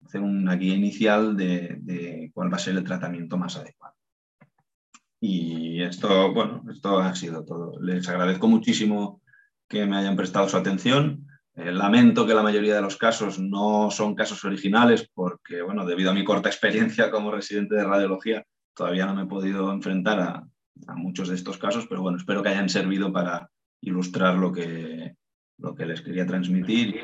hacer 0.04 0.20
una 0.20 0.56
guía 0.56 0.74
inicial 0.74 1.36
de, 1.36 2.30
cuál 2.34 2.52
va 2.52 2.56
a 2.56 2.60
ser 2.60 2.76
el 2.76 2.84
tratamiento 2.84 3.36
más 3.36 3.56
adecuado. 3.56 3.94
Y 5.20 5.82
esto, 5.82 6.32
bueno, 6.32 6.64
esto 6.70 6.98
ha 6.98 7.14
sido 7.14 7.44
todo. 7.44 7.78
Les 7.80 8.08
agradezco 8.08 8.48
muchísimo 8.48 9.20
que 9.68 9.86
me 9.86 9.96
hayan 9.96 10.16
prestado 10.16 10.48
su 10.48 10.56
atención. 10.56 11.26
Eh, 11.54 11.72
lamento 11.72 12.26
que 12.26 12.34
la 12.34 12.42
mayoría 12.42 12.74
de 12.74 12.82
los 12.82 12.96
casos 12.96 13.38
no 13.38 13.90
son 13.90 14.14
casos 14.14 14.44
originales 14.44 15.08
porque, 15.12 15.62
bueno, 15.62 15.84
debido 15.84 16.10
a 16.10 16.14
mi 16.14 16.24
corta 16.24 16.48
experiencia 16.48 17.10
como 17.10 17.30
residente 17.30 17.74
de 17.74 17.84
radiología, 17.84 18.44
todavía 18.74 19.06
no 19.06 19.14
me 19.14 19.22
he 19.22 19.26
podido 19.26 19.72
enfrentar 19.72 20.20
a, 20.20 20.46
muchos 20.96 21.28
de 21.28 21.34
estos 21.34 21.58
casos, 21.58 21.86
pero 21.86 22.00
bueno, 22.00 22.16
espero 22.16 22.42
que 22.42 22.48
hayan 22.48 22.70
servido 22.70 23.12
para 23.12 23.50
ilustrar 23.82 24.36
lo 24.36 24.50
que, 24.50 25.14
lo 25.60 25.74
que 25.74 25.86
les 25.86 26.00
quería 26.00 26.26
transmitir. 26.26 27.00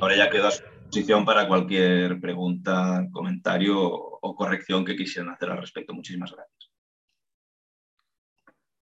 Ahora 0.00 0.16
ya 0.16 0.30
quedo 0.30 0.48
a 0.48 0.50
su 0.50 0.62
disposición 0.64 1.24
para 1.24 1.48
cualquier 1.48 2.20
pregunta, 2.20 3.06
comentario 3.12 3.78
o 3.80 4.36
corrección 4.36 4.84
que 4.84 4.96
quisieran 4.96 5.32
hacer 5.32 5.50
al 5.50 5.58
respecto. 5.58 5.94
Muchísimas 5.94 6.32
gracias. 6.32 6.70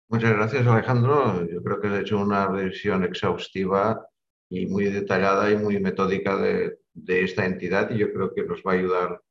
Muchas 0.09 0.33
gracias, 0.33 0.67
Alejandro. 0.67 1.47
Yo 1.47 1.63
creo 1.63 1.81
que 1.81 1.89
has 1.89 2.01
hecho 2.01 2.19
una 2.19 2.47
revisión 2.47 3.05
exhaustiva 3.05 4.07
y 4.49 4.67
muy 4.67 4.85
detallada 4.85 5.51
y 5.51 5.57
muy 5.57 5.81
metódica 5.81 6.37
de, 6.37 6.79
esta 7.07 7.45
entidad 7.45 7.91
y 7.91 7.99
yo 7.99 8.13
creo 8.13 8.33
que 8.33 8.45
nos 8.45 8.61
va 8.61 8.73
a 8.73 8.75
ayudar 8.75 9.23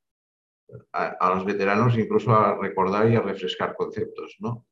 a, 0.92 1.30
los 1.36 1.46
veteranos 1.46 1.98
incluso 1.98 2.36
a 2.36 2.58
recordar 2.60 3.10
y 3.10 3.16
a 3.16 3.22
refrescar 3.22 3.76
conceptos. 3.76 4.36
¿no? 4.40 4.66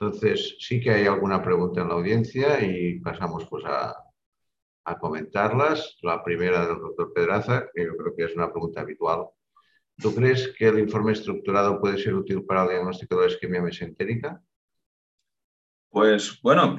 Entonces, 0.00 0.56
sí 0.60 0.80
que 0.80 0.90
hay 0.90 1.06
alguna 1.06 1.42
pregunta 1.42 1.80
en 1.80 1.88
la 1.88 1.94
audiencia 1.94 2.64
y 2.64 3.00
pasamos 3.00 3.46
pues 3.50 3.64
a, 3.64 3.96
a 4.84 4.98
comentarlas. 4.98 5.96
La 6.02 6.22
primera 6.22 6.66
del 6.66 6.78
doctor 6.78 7.12
Pedraza, 7.12 7.66
que 7.74 7.84
yo 7.84 7.96
creo 7.96 8.14
que 8.16 8.24
es 8.24 8.36
una 8.36 8.50
pregunta 8.52 8.82
habitual. 8.82 9.26
¿Tú 9.96 10.14
crees 10.14 10.54
que 10.56 10.68
el 10.68 10.78
informe 10.78 11.12
estructurado 11.12 11.80
puede 11.80 11.98
ser 11.98 12.14
útil 12.14 12.44
para 12.44 12.62
el 12.62 12.68
diagnóstico 12.68 13.16
de 13.16 13.22
la 13.22 13.32
isquemia 13.32 13.60
mesentérica? 13.60 14.40
Pues 15.90 16.40
bueno, 16.42 16.76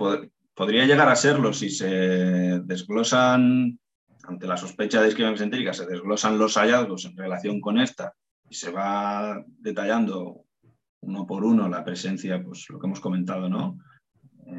podría 0.54 0.86
llegar 0.86 1.10
a 1.10 1.16
serlo 1.18 1.52
si 1.52 1.70
se 1.70 1.90
desglosan, 2.64 3.78
ante 4.24 4.48
la 4.48 4.56
sospecha 4.56 5.02
de 5.02 5.10
isquemia 5.10 5.32
mesentérica, 5.32 5.74
se 5.74 5.86
desglosan 5.86 6.38
los 6.38 6.56
hallazgos 6.56 7.04
en 7.04 7.18
relación 7.18 7.60
con 7.60 7.80
esta 7.80 8.14
y 8.50 8.56
se 8.56 8.72
va 8.72 9.44
detallando 9.58 10.46
uno 11.02 11.26
por 11.26 11.44
uno 11.44 11.70
la 11.70 11.84
presencia, 11.84 12.44
pues 12.44 12.66
lo 12.70 12.80
que 12.80 12.88
hemos 12.88 13.00
comentado, 13.00 13.50
¿no? 13.50 13.78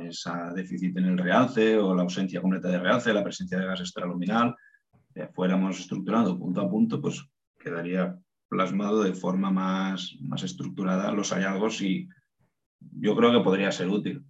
Esa 0.09 0.53
déficit 0.55 0.97
en 0.97 1.07
el 1.07 1.19
realce 1.19 1.77
o 1.79 1.95
la 1.95 2.03
ausencia 2.03 2.41
completa 2.41 2.69
de 2.69 2.79
realce, 2.79 3.13
la 3.13 3.25
presencia 3.25 3.59
de 3.59 3.67
gas 3.67 3.81
extraluminal, 3.81 4.55
si 5.13 5.21
fuéramos 5.35 5.81
estructurando 5.81 6.39
punto 6.39 6.61
a 6.61 6.71
punto, 6.71 7.01
pues 7.01 7.25
quedaría 7.59 8.17
plasmado 8.49 9.03
de 9.03 9.15
forma 9.15 9.51
más, 9.51 10.17
más 10.21 10.43
estructurada 10.43 11.13
los 11.13 11.33
hallazgos 11.33 11.83
y 11.83 12.09
yo 12.79 13.15
creo 13.17 13.33
que 13.33 13.45
podría 13.45 13.71
ser 13.71 13.89
útil 13.89 14.25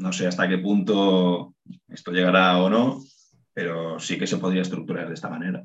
no 0.00 0.12
sé 0.12 0.26
hasta 0.26 0.48
qué 0.48 0.58
punto 0.58 1.54
esto 1.88 2.10
llegará 2.10 2.58
o 2.58 2.70
no, 2.70 3.02
pero 3.52 3.98
sí 3.98 4.18
que 4.18 4.26
se 4.26 4.38
podría 4.38 4.62
estructurar 4.62 5.08
de 5.08 5.14
esta 5.14 5.28
manera. 5.28 5.64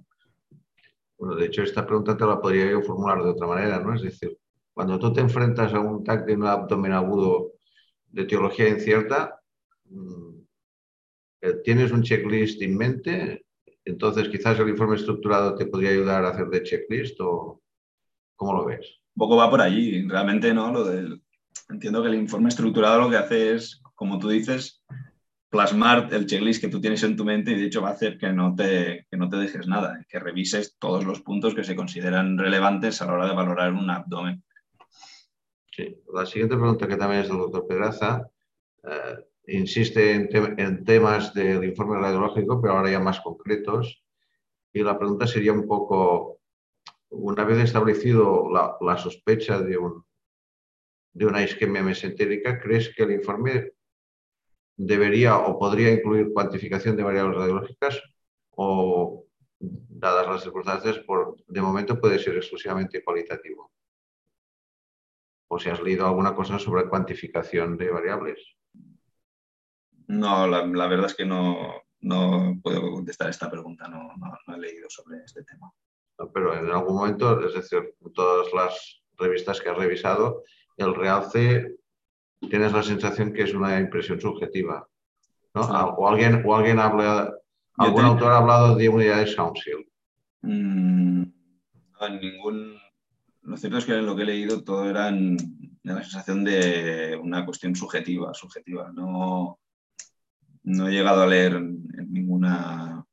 Bueno, 1.18 1.36
de 1.36 1.46
hecho, 1.46 1.64
esta 1.64 1.86
pregunta 1.86 2.18
te 2.18 2.26
la 2.26 2.42
podría 2.42 2.70
yo 2.70 2.82
formular 2.82 3.24
de 3.24 3.30
otra 3.30 3.48
manera, 3.48 3.80
¿no? 3.80 3.96
Es 3.96 4.02
decir, 4.02 4.38
cuando 4.76 5.00
tú 5.00 5.12
te 5.12 5.22
enfrentas 5.22 5.74
a 5.74 5.80
un 5.80 6.04
TAC 6.04 6.26
de 6.26 6.36
un 6.36 6.46
abdomen 6.46 6.92
agudo 6.92 7.54
de 8.08 8.26
teología 8.26 8.70
incierta, 8.70 9.40
mm, 9.90 10.36
eh, 11.42 11.54
tienes 11.64 11.92
un 11.92 12.04
checklist 12.04 12.62
en 12.62 12.78
mente, 12.78 13.46
entonces 13.84 14.30
quizás 14.30 14.60
el 14.60 14.70
informe 14.70 14.98
estructurado 14.98 15.56
te 15.56 15.66
podría 15.66 15.92
ayudar 15.92 16.26
a 16.26 16.30
hacer 16.30 16.48
de 16.48 16.62
checklist 16.62 17.20
o 17.22 17.62
cómo 18.36 18.54
lo 18.54 18.66
ves? 18.66 19.00
Un 19.16 19.20
poco 19.20 19.38
va 19.38 19.50
por 19.50 19.62
allí, 19.62 20.08
realmente 20.08 20.54
no, 20.54 20.72
lo 20.72 20.84
del, 20.84 21.24
entiendo 21.70 22.04
que 22.04 22.10
el 22.10 22.16
informe 22.16 22.50
estructurado 22.50 23.00
lo 23.00 23.10
que 23.10 23.18
hace 23.18 23.56
es 23.56 23.82
como 23.96 24.20
tú 24.20 24.28
dices, 24.28 24.84
plasmar 25.50 26.10
el 26.12 26.26
checklist 26.26 26.62
que 26.62 26.68
tú 26.68 26.82
tienes 26.82 27.02
en 27.04 27.16
tu 27.16 27.24
mente 27.24 27.52
y 27.52 27.56
de 27.56 27.68
hecho 27.68 27.82
va 27.82 27.90
a 27.90 27.94
hacer 27.94 28.18
que 28.18 28.34
no 28.34 28.54
te, 28.54 29.08
no 29.12 29.30
te 29.30 29.38
dejes 29.38 29.68
nada, 29.68 30.06
que 30.10 30.20
revises 30.20 30.76
todos 30.78 31.06
los 31.06 31.22
puntos 31.22 31.56
que 31.56 31.64
se 31.64 31.78
consideran 31.78 32.38
relevantes 32.38 33.02
a 33.02 33.06
la 33.06 33.14
hora 33.14 33.28
de 33.28 33.36
valorar 33.36 33.72
un 33.72 33.90
abdomen. 33.90 34.44
Sí. 35.76 36.02
La 36.14 36.26
siguiente 36.26 36.56
pregunta 36.56 36.88
que 36.88 36.96
también 36.96 37.22
es 37.24 37.28
del 37.28 37.38
doctor 37.38 37.68
Pedraza, 37.68 38.30
eh, 38.84 39.26
insiste 39.48 40.14
en, 40.14 40.86
temas 40.86 41.34
del 41.34 41.66
informe 41.66 41.98
radiológico, 41.98 42.62
pero 42.62 42.76
ahora 42.76 42.92
ya 42.92 43.00
más 43.00 43.20
concretos. 43.20 44.04
Y 44.72 44.84
la 44.84 44.98
pregunta 44.98 45.28
sería 45.28 45.52
un 45.52 45.68
poco, 45.68 46.40
una 47.10 47.44
vez 47.44 47.60
establecido 47.60 48.50
la, 48.52 48.78
la 48.80 48.98
sospecha 48.98 49.60
de, 49.60 49.78
un, 49.78 50.06
de 51.14 51.26
una 51.26 51.44
isquemia 51.44 51.84
mesentérica, 51.84 52.60
¿crees 52.60 52.94
que 52.96 53.04
el 53.04 53.12
informe 53.12 53.74
debería 54.78 55.38
o 55.38 55.60
podría 55.60 55.92
incluir 55.92 56.32
cuantificación 56.34 56.96
de 56.96 57.04
variables 57.04 57.38
radiológicas 57.38 58.02
o, 58.52 59.26
dadas 59.60 60.28
las 60.28 60.44
circunstancias, 60.44 61.00
por, 61.00 61.36
de 61.48 61.62
momento 61.62 62.00
puede 62.00 62.20
ser 62.20 62.36
exclusivamente 62.36 63.04
cualitativo. 63.04 63.72
O 65.48 65.60
si 65.60 65.70
has 65.70 65.82
leído 65.82 66.06
alguna 66.06 66.34
cosa 66.34 66.58
sobre 66.60 66.90
cuantificación 66.90 67.78
de 67.78 67.92
variables. 67.92 68.56
No, 70.08 70.48
la, 70.48 70.88
verdad 70.88 71.08
es 71.08 71.16
que 71.16 71.26
no, 71.26 71.82
no, 72.02 72.60
puedo 72.62 72.92
contestar 72.92 73.30
esta 73.30 73.50
pregunta, 73.50 73.88
no, 73.88 74.10
no, 74.18 74.56
he 74.56 74.60
leído 74.60 74.90
sobre 74.90 75.24
este 75.24 75.44
tema. 75.44 75.72
pero 76.34 76.56
en 76.58 76.70
algún 76.72 76.96
momento, 76.96 77.46
es 77.46 77.54
decir, 77.54 77.96
todas 78.14 78.54
las 78.54 79.04
revistas 79.18 79.62
que 79.62 79.70
has 79.70 79.78
revisado, 79.78 80.44
el 80.78 80.94
realce 80.94 81.76
tienes 82.50 82.74
la 82.74 82.84
sensación 82.84 83.34
que 83.34 83.44
es 83.44 83.54
una 83.54 83.80
impresión 83.80 84.20
subjetiva. 84.20 84.88
¿no? 85.54 85.62
O 85.62 86.08
alguien, 86.08 86.44
o 86.46 86.56
alguien 86.56 86.80
habla, 86.80 87.34
algún 87.78 88.06
autor 88.06 88.32
ha 88.32 88.38
hablado 88.38 88.76
de 88.76 88.90
unidades 88.90 89.36
Council. 89.36 89.90
Mm, 90.42 91.24
no, 92.00 92.10
ningún. 92.10 92.85
Lo 93.46 93.58
cierto 93.58 93.78
es 93.78 93.86
que 93.86 93.94
en 93.94 94.06
lo 94.06 94.16
que 94.16 94.24
he 94.24 94.26
leído 94.26 94.64
todo 94.64 94.90
era 94.90 95.12
la 95.12 96.02
sensación 96.04 96.44
de 96.44 97.20
una 97.22 97.46
cuestión 97.46 97.76
subjetiva, 97.76 98.34
subjetiva. 98.34 98.92
No, 98.92 99.60
no 100.64 100.88
he 100.88 100.92
llegado 100.92 101.22
a 101.22 101.28
leer 101.28 101.62
ninguna 101.62 103.06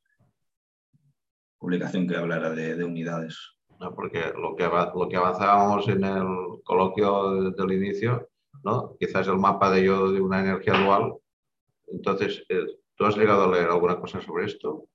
publicación 1.58 2.08
que 2.08 2.16
hablara 2.16 2.50
de, 2.50 2.82
unidades. 2.84 3.38
No, 3.78 3.94
porque 3.94 4.32
lo 4.36 4.56
que, 4.56 4.64
lo 4.64 5.08
que 5.08 5.16
avanzábamos 5.16 5.86
en 5.88 6.04
el 6.04 6.26
coloquio 6.64 7.52
del 7.52 7.72
inicio 7.72 8.28
Quizás 8.98 9.26
el 9.26 9.38
mapa 9.38 9.70
de 9.70 9.84
yodo 9.84 10.12
de 10.12 10.20
una 10.20 10.40
energía 10.40 10.74
dual. 10.74 11.14
Entonces, 11.88 12.44
eh, 12.48 12.64
¿tú 12.94 13.04
has 13.04 13.16
llegado 13.16 13.44
a 13.44 13.50
leer 13.50 13.68
alguna 13.68 13.98
cosa 13.98 14.20
sobre 14.20 14.46
esto? 14.46 14.86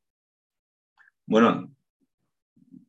Bueno, 1.26 1.70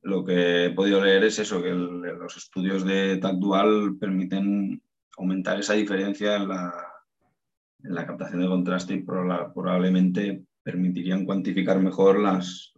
lo 0.08 0.24
que 0.24 0.64
he 0.64 0.70
podido 0.70 1.04
leer 1.04 1.24
es 1.24 1.38
eso, 1.38 1.62
que 1.62 1.70
los 1.70 2.36
estudios 2.36 2.84
de 2.84 3.18
TAC 3.18 3.36
dual 3.36 3.98
permiten 4.00 4.82
aumentar 5.18 5.60
esa 5.60 5.74
diferencia 5.74 6.36
en 6.36 6.48
la, 6.48 8.06
captación 8.06 8.40
de 8.40 8.48
contraste 8.48 8.94
y 8.94 9.02
probablemente 9.02 10.44
permitirían 10.62 11.26
cuantificar 11.26 11.80
mejor 11.80 12.20
las, 12.20 12.72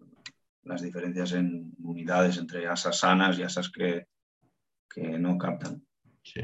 diferencias 0.82 1.32
en 1.32 1.72
unidades 1.82 2.36
entre 2.38 2.66
asas 2.66 2.98
sanas 2.98 3.38
y 3.38 3.42
asas 3.42 3.70
que, 3.70 4.06
que 4.88 5.18
no 5.18 5.38
captan. 5.38 5.84
Sí. 6.22 6.40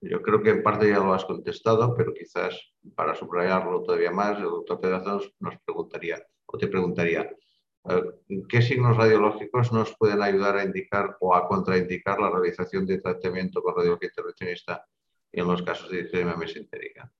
Yo 0.00 0.22
creo 0.22 0.42
que 0.42 0.50
en 0.50 0.62
parte 0.62 0.88
ya 0.88 0.98
lo 0.98 1.14
has 1.14 1.24
contestado, 1.24 1.94
pero 1.96 2.12
quizás 2.12 2.74
para 2.94 3.14
subrayarlo 3.14 3.82
todavía 3.82 4.10
más, 4.10 4.38
el 4.38 4.44
doctor 4.44 4.80
Pedazos 4.80 5.32
nos 5.40 5.58
preguntaría, 5.64 6.22
o 6.46 6.58
te 6.58 6.68
preguntaría, 6.68 7.30
¿qué 8.48 8.62
signos 8.62 8.96
radiológicos 8.96 9.72
nos 9.72 9.94
pueden 9.96 10.22
ayudar 10.22 10.56
a 10.56 10.64
indicar 10.64 11.16
o 11.20 11.34
a 11.34 11.46
contraindicar 11.46 12.18
la 12.18 12.30
realización 12.30 12.86
de 12.86 12.98
tratamiento 12.98 13.62
con 13.62 13.76
radiología 13.76 14.08
intervencionista 14.08 14.84
en 15.32 15.46
los 15.46 15.62
casos 15.62 15.90
de 15.90 16.02
disquemia 16.02 16.36
mesentérica? 16.36 17.10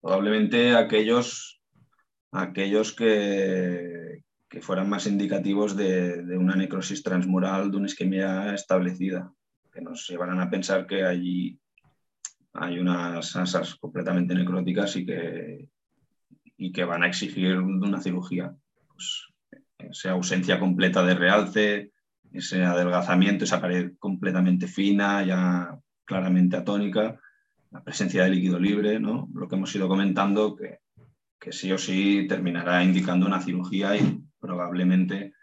Probablemente 0.00 0.74
aquellos, 0.74 1.60
aquellos 2.32 2.92
que, 2.94 4.22
que 4.48 4.60
fueran 4.60 4.88
más 4.88 5.06
indicativos 5.06 5.76
de, 5.76 6.22
de, 6.22 6.36
una 6.36 6.56
necrosis 6.56 7.02
transmural, 7.02 7.70
de 7.70 7.76
una 7.76 7.86
isquemia 7.86 8.54
establecida 8.54 9.32
que 9.72 9.80
nos 9.80 10.08
llevarán 10.08 10.40
a 10.40 10.50
pensar 10.50 10.86
que 10.86 11.04
allí 11.04 11.60
hay 12.54 12.78
unas 12.78 13.36
asas 13.36 13.74
completamente 13.76 14.34
necróticas 14.34 14.96
y 14.96 15.06
que, 15.06 15.68
y 16.58 16.72
que 16.72 16.84
van 16.84 17.02
a 17.02 17.06
exigir 17.06 17.56
una 17.56 18.00
cirugía. 18.00 18.54
pues, 18.92 19.28
esa 19.78 20.10
ausencia 20.10 20.58
completa 20.58 21.02
de 21.04 21.14
realce, 21.14 21.92
ese 22.32 22.64
adelgazamiento, 22.64 23.44
esa 23.44 23.60
pared 23.60 23.92
completamente 23.98 24.66
fina, 24.66 25.24
ya 25.24 25.78
claramente 26.04 26.56
atónica, 26.56 27.18
la 27.70 27.82
presencia 27.82 28.24
de 28.24 28.30
líquido 28.30 28.58
libre, 28.58 28.98
¿no? 28.98 29.28
lo 29.32 29.48
que 29.48 29.54
hemos 29.54 29.74
ido 29.74 29.88
comentando, 29.88 30.56
que, 30.56 30.80
que 31.38 31.52
sí 31.52 31.70
o 31.72 31.78
sí 31.78 32.26
terminará 32.28 32.82
indicando 32.82 33.26
una 33.26 33.40
cirugía 33.40 33.96
y 33.96 34.20
probablemente 34.40 35.34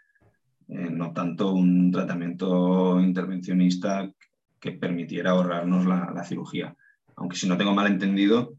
eh, 0.68 0.90
no 0.90 1.12
tanto 1.12 1.52
un 1.52 1.90
tratamiento 1.92 3.00
intervencionista 3.00 4.10
que 4.58 4.72
permitiera 4.72 5.30
ahorrarnos 5.30 5.86
la, 5.86 6.24
cirugía. 6.24 6.74
Aunque 7.16 7.36
si 7.36 7.48
no 7.48 7.56
tengo 7.56 7.74
mal 7.74 7.86
entendido, 7.86 8.54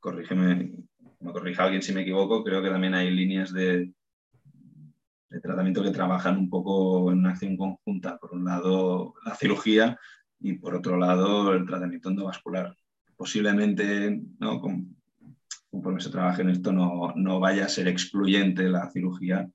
corrígeme, 0.00 0.72
me 1.20 1.32
corrija 1.32 1.64
alguien 1.64 1.82
si 1.82 1.92
me 1.92 2.02
equivoco, 2.02 2.42
creo 2.42 2.62
que 2.62 2.70
también 2.70 2.94
hay 2.94 3.10
líneas 3.10 3.52
de, 3.52 3.92
tratamiento 5.42 5.82
que 5.82 5.90
trabajan 5.90 6.36
un 6.36 6.50
poco 6.50 7.12
en 7.12 7.18
una 7.18 7.30
acción 7.30 7.56
conjunta. 7.56 8.18
Por 8.18 8.32
un 8.32 8.44
lado, 8.44 9.14
la 9.24 9.34
cirugía 9.34 9.98
y 10.40 10.54
por 10.54 10.74
otro 10.74 10.96
lado, 10.96 11.52
el 11.52 11.66
tratamiento 11.66 12.08
endovascular. 12.08 12.76
Posiblemente, 13.16 14.20
¿no? 14.38 14.60
conforme 15.70 16.00
se 16.00 16.10
trabaje 16.10 16.42
en 16.42 16.50
esto, 16.50 16.72
no, 16.72 17.12
no 17.14 17.38
vaya 17.38 17.66
a 17.66 17.68
ser 17.68 17.86
excluyente 17.86 18.68
la 18.68 18.90
cirugía 18.90 19.48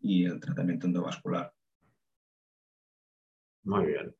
y 0.00 0.24
el 0.24 0.38
tratamiento 0.38 0.86
endovascular. 0.86 1.52
Muy 3.64 3.86
bien. 3.86 4.14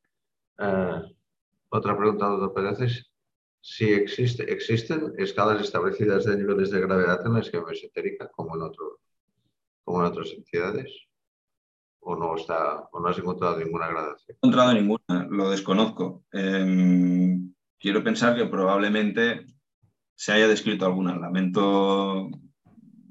Eh, 0.57 1.01
otra 1.69 1.97
pregunta, 1.97 2.25
doctor 2.27 2.53
Pérez, 2.53 3.08
si 3.61 3.91
existe, 3.91 4.51
existen 4.51 5.13
escalas 5.17 5.61
establecidas 5.61 6.25
de 6.25 6.37
niveles 6.37 6.71
de 6.71 6.81
gravedad 6.81 7.25
en 7.25 7.33
la 7.33 7.39
esquema 7.39 7.71
esotérica 7.71 8.29
como 8.29 8.55
en, 8.55 8.63
otro, 8.63 8.99
como 9.83 9.99
en 9.99 10.05
otras 10.07 10.31
entidades? 10.31 10.91
¿O 12.01 12.15
no, 12.15 12.35
está, 12.35 12.87
o 12.91 12.99
no 12.99 13.09
has 13.09 13.17
encontrado 13.17 13.57
ninguna 13.57 13.87
gradación? 13.87 14.37
No 14.41 14.47
he 14.47 14.47
encontrado 14.47 14.73
ninguna, 14.73 15.27
lo 15.29 15.49
desconozco. 15.49 16.23
Em, 16.31 17.53
quiero 17.77 18.03
pensar 18.03 18.35
que 18.35 18.45
probablemente 18.45 19.45
se 20.15 20.31
haya 20.31 20.47
descrito 20.47 20.85
alguna. 20.85 21.17
Lamento 21.17 22.29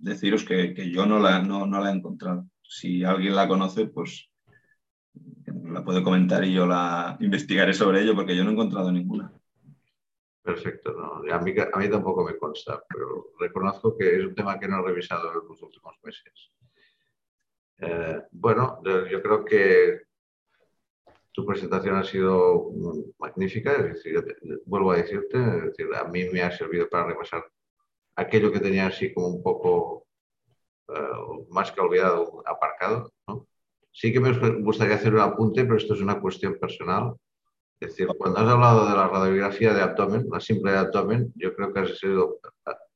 deciros 0.00 0.44
que, 0.44 0.90
yo 0.90 1.04
no 1.06 1.18
la, 1.18 1.42
no, 1.42 1.66
no 1.66 1.80
la 1.80 1.90
he 1.90 1.94
encontrado 1.94 2.46
si 2.68 3.02
alguien 3.02 3.34
la 3.34 3.48
conoce, 3.48 3.86
pues 3.86 4.30
la 5.44 5.82
puede 5.84 6.02
comentar 6.02 6.44
y 6.44 6.52
yo 6.52 6.66
la 6.66 7.16
investigaré 7.20 7.72
sobre 7.72 8.02
ello 8.02 8.14
porque 8.14 8.36
yo 8.36 8.44
no 8.44 8.50
he 8.50 8.52
encontrado 8.52 8.92
ninguna. 8.92 9.32
Perfecto, 10.48 10.94
mí, 11.42 11.54
a 11.60 11.78
mí 11.78 11.90
tampoco 11.90 12.24
me 12.24 12.38
consta, 12.38 12.82
pero 12.88 13.32
reconozco 13.38 13.94
que 13.98 14.16
es 14.16 14.24
un 14.24 14.34
tema 14.34 14.58
que 14.58 14.66
no 14.66 14.78
he 14.78 14.82
revisado 14.82 15.30
en 15.30 15.46
los 15.46 15.60
últimos 15.60 15.94
meses. 16.02 16.52
Eh, 17.76 18.22
bueno, 18.30 18.82
yo 19.10 19.20
creo 19.20 19.44
que 19.44 20.04
tu 21.32 21.44
presentación 21.44 21.96
ha 21.96 22.02
sido 22.02 22.72
magnífica, 23.18 23.72
es 23.72 23.96
decir, 23.96 24.24
vuelvo 24.64 24.92
a 24.92 24.96
decirte, 24.96 25.36
a 25.94 26.04
mí 26.04 26.24
me 26.30 26.40
ha 26.40 26.50
servido 26.50 26.88
para 26.88 27.08
repasar 27.08 27.44
aquello 28.16 28.50
que 28.50 28.60
tenía 28.60 28.86
así 28.86 29.12
como 29.12 29.26
un 29.28 29.42
poco 29.42 30.06
eh, 30.88 31.46
más 31.50 31.70
que 31.72 31.82
olvidado, 31.82 32.42
aparcado. 32.46 33.12
Sí 33.92 34.14
que 34.14 34.20
me 34.20 34.32
gustaría 34.62 34.94
hacer 34.94 35.12
un 35.12 35.20
apunte, 35.20 35.64
pero 35.64 35.76
esto 35.76 35.92
es 35.92 36.00
una 36.00 36.18
cuestión 36.18 36.58
personal. 36.58 37.16
Es 37.80 37.90
decir, 37.90 38.08
cuando 38.18 38.40
has 38.40 38.48
hablado 38.48 38.88
de 38.88 38.96
la 38.96 39.06
radiografía 39.06 39.72
de 39.72 39.82
abdomen, 39.82 40.26
la 40.30 40.40
simple 40.40 40.72
de 40.72 40.78
abdomen, 40.78 41.32
yo 41.36 41.54
creo 41.54 41.72
que 41.72 41.80
has 41.80 41.98
sido, 41.98 42.40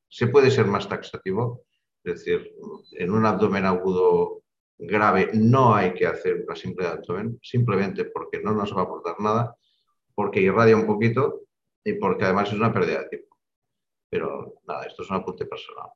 se 0.09 0.27
puede 0.27 0.51
ser 0.51 0.67
más 0.67 0.89
taxativo. 0.89 1.63
Es 2.03 2.25
decir, 2.25 2.53
en 2.93 3.13
un 3.13 3.25
abdomen 3.25 3.65
agudo 3.65 4.43
grave 4.77 5.31
no 5.35 5.75
hay 5.75 5.95
que 5.95 6.07
hacer 6.07 6.43
una 6.45 6.57
simple 6.57 6.87
de 6.87 6.93
abdomen, 6.93 7.39
simplemente 7.43 8.07
porque 8.07 8.41
no 8.41 8.53
nos 8.53 8.77
va 8.77 8.81
a 8.81 8.85
aportar 8.85 9.21
nada, 9.21 9.57
porque 10.15 10.41
irradia 10.41 10.77
un 10.77 10.87
poquito 10.87 11.43
y 11.85 11.95
porque 11.95 12.25
además 12.25 12.49
es 12.49 12.55
una 12.55 12.73
pérdida 12.73 13.03
de 13.03 13.09
tiempo. 13.09 13.39
Pero 14.11 14.55
nada, 14.67 14.85
esto 14.85 15.03
es 15.03 15.11
un 15.11 15.17
apunte 15.17 15.47
personal. 15.47 15.91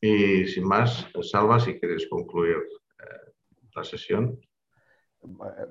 Y 0.00 0.46
sin 0.46 0.64
más, 0.64 1.06
Salva, 1.22 1.58
si 1.58 1.80
quieres 1.80 2.06
concluir 2.08 2.56
eh, 2.56 3.32
la 3.74 3.82
sesión. 3.82 4.38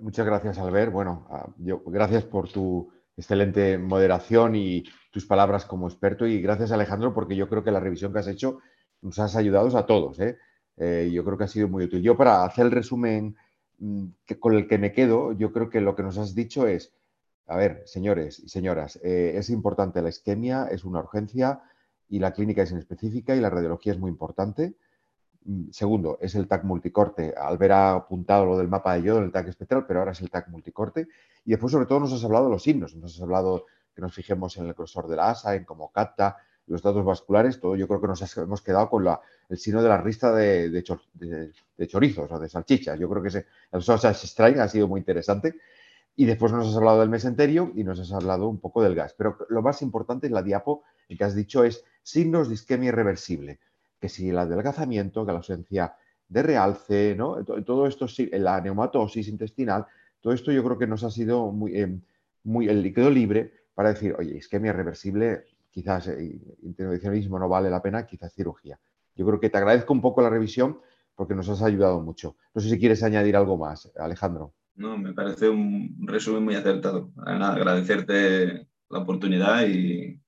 Muchas 0.01 0.25
gracias, 0.25 0.57
Albert. 0.57 0.91
Bueno, 0.91 1.27
ah, 1.29 1.47
yo, 1.57 1.81
gracias 1.85 2.23
por 2.23 2.49
tu 2.49 2.91
excelente 3.15 3.77
moderación 3.77 4.55
y 4.55 4.83
tus 5.11 5.25
palabras 5.25 5.65
como 5.65 5.87
experto. 5.87 6.25
Y 6.25 6.41
gracias, 6.41 6.71
Alejandro, 6.71 7.13
porque 7.13 7.35
yo 7.35 7.47
creo 7.47 7.63
que 7.63 7.71
la 7.71 7.79
revisión 7.79 8.11
que 8.11 8.19
has 8.19 8.27
hecho 8.27 8.59
nos 9.01 9.19
has 9.19 9.35
ayudado 9.35 9.77
a 9.77 9.85
todos. 9.85 10.19
¿eh? 10.19 10.37
Eh, 10.77 11.09
yo 11.13 11.23
creo 11.23 11.37
que 11.37 11.43
ha 11.43 11.47
sido 11.47 11.67
muy 11.67 11.83
útil. 11.85 12.01
Yo, 12.01 12.17
para 12.17 12.43
hacer 12.43 12.65
el 12.65 12.71
resumen 12.71 13.35
mm, 13.79 14.05
con 14.39 14.55
el 14.55 14.67
que 14.67 14.77
me 14.77 14.91
quedo, 14.91 15.33
yo 15.33 15.51
creo 15.51 15.69
que 15.69 15.81
lo 15.81 15.95
que 15.95 16.03
nos 16.03 16.17
has 16.17 16.33
dicho 16.33 16.67
es, 16.67 16.93
a 17.47 17.57
ver, 17.57 17.83
señores 17.85 18.39
y 18.39 18.49
señoras, 18.49 18.95
es 19.03 19.49
importante 19.49 20.01
la 20.01 20.09
isquemia, 20.09 20.67
es 20.71 20.85
una 20.85 20.99
urgencia, 20.99 21.61
y 22.13 22.19
la 22.19 22.31
clínica 22.31 22.61
es 22.61 22.71
inespecífica 22.71 23.35
y 23.35 23.39
la 23.39 23.49
radiología 23.49 23.93
es 23.93 23.99
muy 23.99 24.09
importante. 24.09 24.75
Mm, 25.45 25.71
segundo, 25.71 26.17
es 26.21 26.35
el 26.35 26.47
TAC 26.47 26.63
multicorte. 26.63 27.33
Albert 27.35 27.71
ha 27.71 27.93
apuntado 27.95 28.45
lo 28.45 28.57
del 28.57 28.67
mapa 28.67 28.97
de 28.97 29.09
en 29.09 29.23
el 29.23 29.31
TAC 29.31 29.49
espectral, 29.49 29.85
pero 29.87 29.99
ahora 29.99 30.11
es 30.11 30.21
el 30.21 30.29
TAC 30.29 30.47
multicorte. 30.49 31.07
Y 31.45 31.51
después, 31.51 31.71
sobre 31.71 31.85
todo, 31.85 31.99
nos 31.99 32.13
has 32.13 32.23
hablado 32.23 32.45
de 32.45 32.51
los 32.51 32.63
signos. 32.63 32.95
Nos 32.95 33.15
has 33.15 33.21
hablado 33.21 33.65
que 33.93 34.01
nos 34.01 34.13
fijemos 34.13 34.57
en 34.57 34.67
el 34.67 34.73
grosor 34.73 35.07
de 35.07 35.15
la 35.17 35.31
asa, 35.31 35.55
en 35.55 35.65
cómo 35.65 35.91
capta, 35.91 36.37
los 36.67 36.81
datos 36.81 37.03
vasculares. 37.03 37.59
Todo 37.59 37.75
yo 37.75 37.87
creo 37.87 38.01
que 38.01 38.07
nos 38.07 38.37
hemos 38.37 38.61
quedado 38.61 38.89
con 38.89 39.05
el 39.49 39.57
signo 39.57 39.81
de 39.83 39.89
la 39.89 39.97
rista 39.97 40.33
de, 40.33 40.83
chorizos 41.87 42.31
o 42.31 42.39
de 42.39 42.49
salchichas. 42.49 42.97
Yo 42.99 43.09
creo 43.09 43.21
que 43.21 43.27
ese, 43.27 43.45
el 43.71 43.83
sausage 43.83 44.27
strain 44.27 44.59
ha 44.59 44.67
sido 44.67 44.87
muy 44.87 44.99
interesante. 44.99 45.55
Y 46.15 46.25
después 46.25 46.51
nos 46.51 46.67
has 46.67 46.75
hablado 46.75 46.99
del 46.99 47.09
mesenterio 47.09 47.71
y 47.75 47.83
nos 47.83 47.99
has 47.99 48.11
hablado 48.11 48.47
un 48.47 48.59
poco 48.59 48.83
del 48.83 48.93
gas. 48.93 49.15
Pero 49.17 49.37
lo 49.49 49.61
más 49.63 49.81
importante 49.81 50.27
es 50.27 50.31
la 50.31 50.43
diapo, 50.43 50.83
el 51.09 51.17
que 51.17 51.23
has 51.23 51.33
dicho 51.33 51.63
es 51.63 51.83
signos 52.03 52.49
de 52.49 52.53
isquemia 52.53 52.89
irreversible, 52.89 53.59
que 54.03 54.09
si 54.09 54.31
el 54.31 54.37
adelgazamiento, 54.37 55.25
que 55.25 55.31
la 55.31 55.37
ausencia 55.37 55.95
de 56.27 56.43
realce, 56.43 57.15
¿no? 57.15 57.41
todo 57.45 57.87
esto, 57.87 58.05
la 58.33 58.59
neumatosis 58.59 59.29
intestinal, 59.29 59.85
todo 60.19 60.33
esto 60.33 60.51
yo 60.51 60.61
creo 60.61 60.77
que 60.77 60.87
nos 60.87 61.05
ha 61.05 61.09
sido 61.09 61.53
muy, 61.53 61.73
eh, 61.73 61.97
muy 62.43 62.67
el 62.67 62.83
líquido 62.83 63.09
libre 63.09 63.53
para 63.73 63.93
decir, 63.93 64.13
oye, 64.19 64.35
isquemia 64.35 64.71
irreversible, 64.71 65.45
quizás 65.71 66.09
eh, 66.09 66.37
intervencionismo 66.63 67.39
no 67.39 67.47
vale 67.47 67.69
la 67.69 67.81
pena, 67.81 68.05
quizás 68.05 68.33
cirugía. 68.33 68.77
Yo 69.15 69.25
creo 69.25 69.39
que 69.39 69.49
te 69.49 69.57
agradezco 69.57 69.93
un 69.93 70.01
poco 70.01 70.21
la 70.21 70.29
revisión 70.29 70.81
porque 71.15 71.33
nos 71.33 71.47
has 71.47 71.61
ayudado 71.61 72.01
mucho. 72.01 72.35
No 72.53 72.59
sé 72.59 72.69
si 72.71 72.77
quieres 72.77 73.03
añadir 73.03 73.37
algo 73.37 73.57
más, 73.57 73.89
Alejandro. 73.97 74.53
No, 74.75 74.97
me 74.97 75.13
parece 75.13 75.47
un 75.47 75.95
resumen 76.01 76.43
muy 76.43 76.55
acertado. 76.55 77.09
agradecerte 77.25 78.67
la 78.89 78.99
oportunidad 78.99 79.65
y 79.65 80.19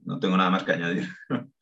no 0.00 0.20
tengo 0.20 0.36
nada 0.36 0.50
más 0.50 0.64
que 0.64 0.72
añadir. 0.72 1.08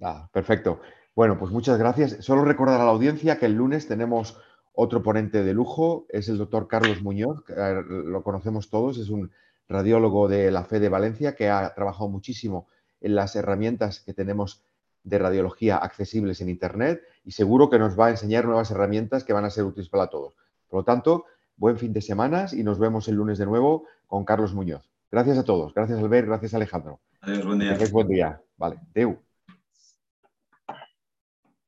Ah, 0.00 0.28
perfecto. 0.32 0.80
Bueno, 1.14 1.38
pues 1.38 1.52
muchas 1.52 1.78
gracias. 1.78 2.16
Solo 2.20 2.44
recordar 2.44 2.80
a 2.80 2.84
la 2.84 2.90
audiencia 2.90 3.38
que 3.38 3.46
el 3.46 3.54
lunes 3.54 3.86
tenemos 3.88 4.38
otro 4.72 5.02
ponente 5.02 5.42
de 5.42 5.52
lujo, 5.52 6.06
es 6.08 6.28
el 6.28 6.38
doctor 6.38 6.68
Carlos 6.68 7.02
Muñoz, 7.02 7.44
lo 7.48 8.22
conocemos 8.22 8.70
todos, 8.70 8.98
es 8.98 9.10
un 9.10 9.30
radiólogo 9.68 10.28
de 10.28 10.50
la 10.50 10.64
FE 10.64 10.80
de 10.80 10.88
Valencia 10.88 11.34
que 11.34 11.50
ha 11.50 11.74
trabajado 11.74 12.08
muchísimo 12.08 12.66
en 13.00 13.14
las 13.14 13.36
herramientas 13.36 14.00
que 14.00 14.14
tenemos 14.14 14.62
de 15.02 15.18
radiología 15.18 15.76
accesibles 15.76 16.40
en 16.40 16.48
Internet 16.48 17.02
y 17.24 17.32
seguro 17.32 17.70
que 17.70 17.78
nos 17.78 17.98
va 17.98 18.06
a 18.06 18.10
enseñar 18.10 18.44
nuevas 18.44 18.70
herramientas 18.70 19.24
que 19.24 19.32
van 19.32 19.44
a 19.44 19.50
ser 19.50 19.64
útiles 19.64 19.88
para 19.88 20.08
todos. 20.08 20.34
Por 20.68 20.80
lo 20.80 20.84
tanto, 20.84 21.24
buen 21.56 21.78
fin 21.78 21.92
de 21.92 22.02
semana 22.02 22.46
y 22.52 22.62
nos 22.62 22.78
vemos 22.78 23.08
el 23.08 23.16
lunes 23.16 23.38
de 23.38 23.46
nuevo 23.46 23.84
con 24.06 24.24
Carlos 24.24 24.54
Muñoz. 24.54 24.88
Gracias 25.10 25.38
a 25.38 25.44
todos. 25.44 25.74
Gracias, 25.74 25.98
Albert. 25.98 26.26
Gracias, 26.26 26.54
Alejandro. 26.54 27.00
Adiós, 27.20 27.44
buen 27.44 27.58
día. 27.58 27.78
buen 27.92 28.08
día. 28.08 28.40
Vale. 28.56 28.78
Deu. 28.94 29.18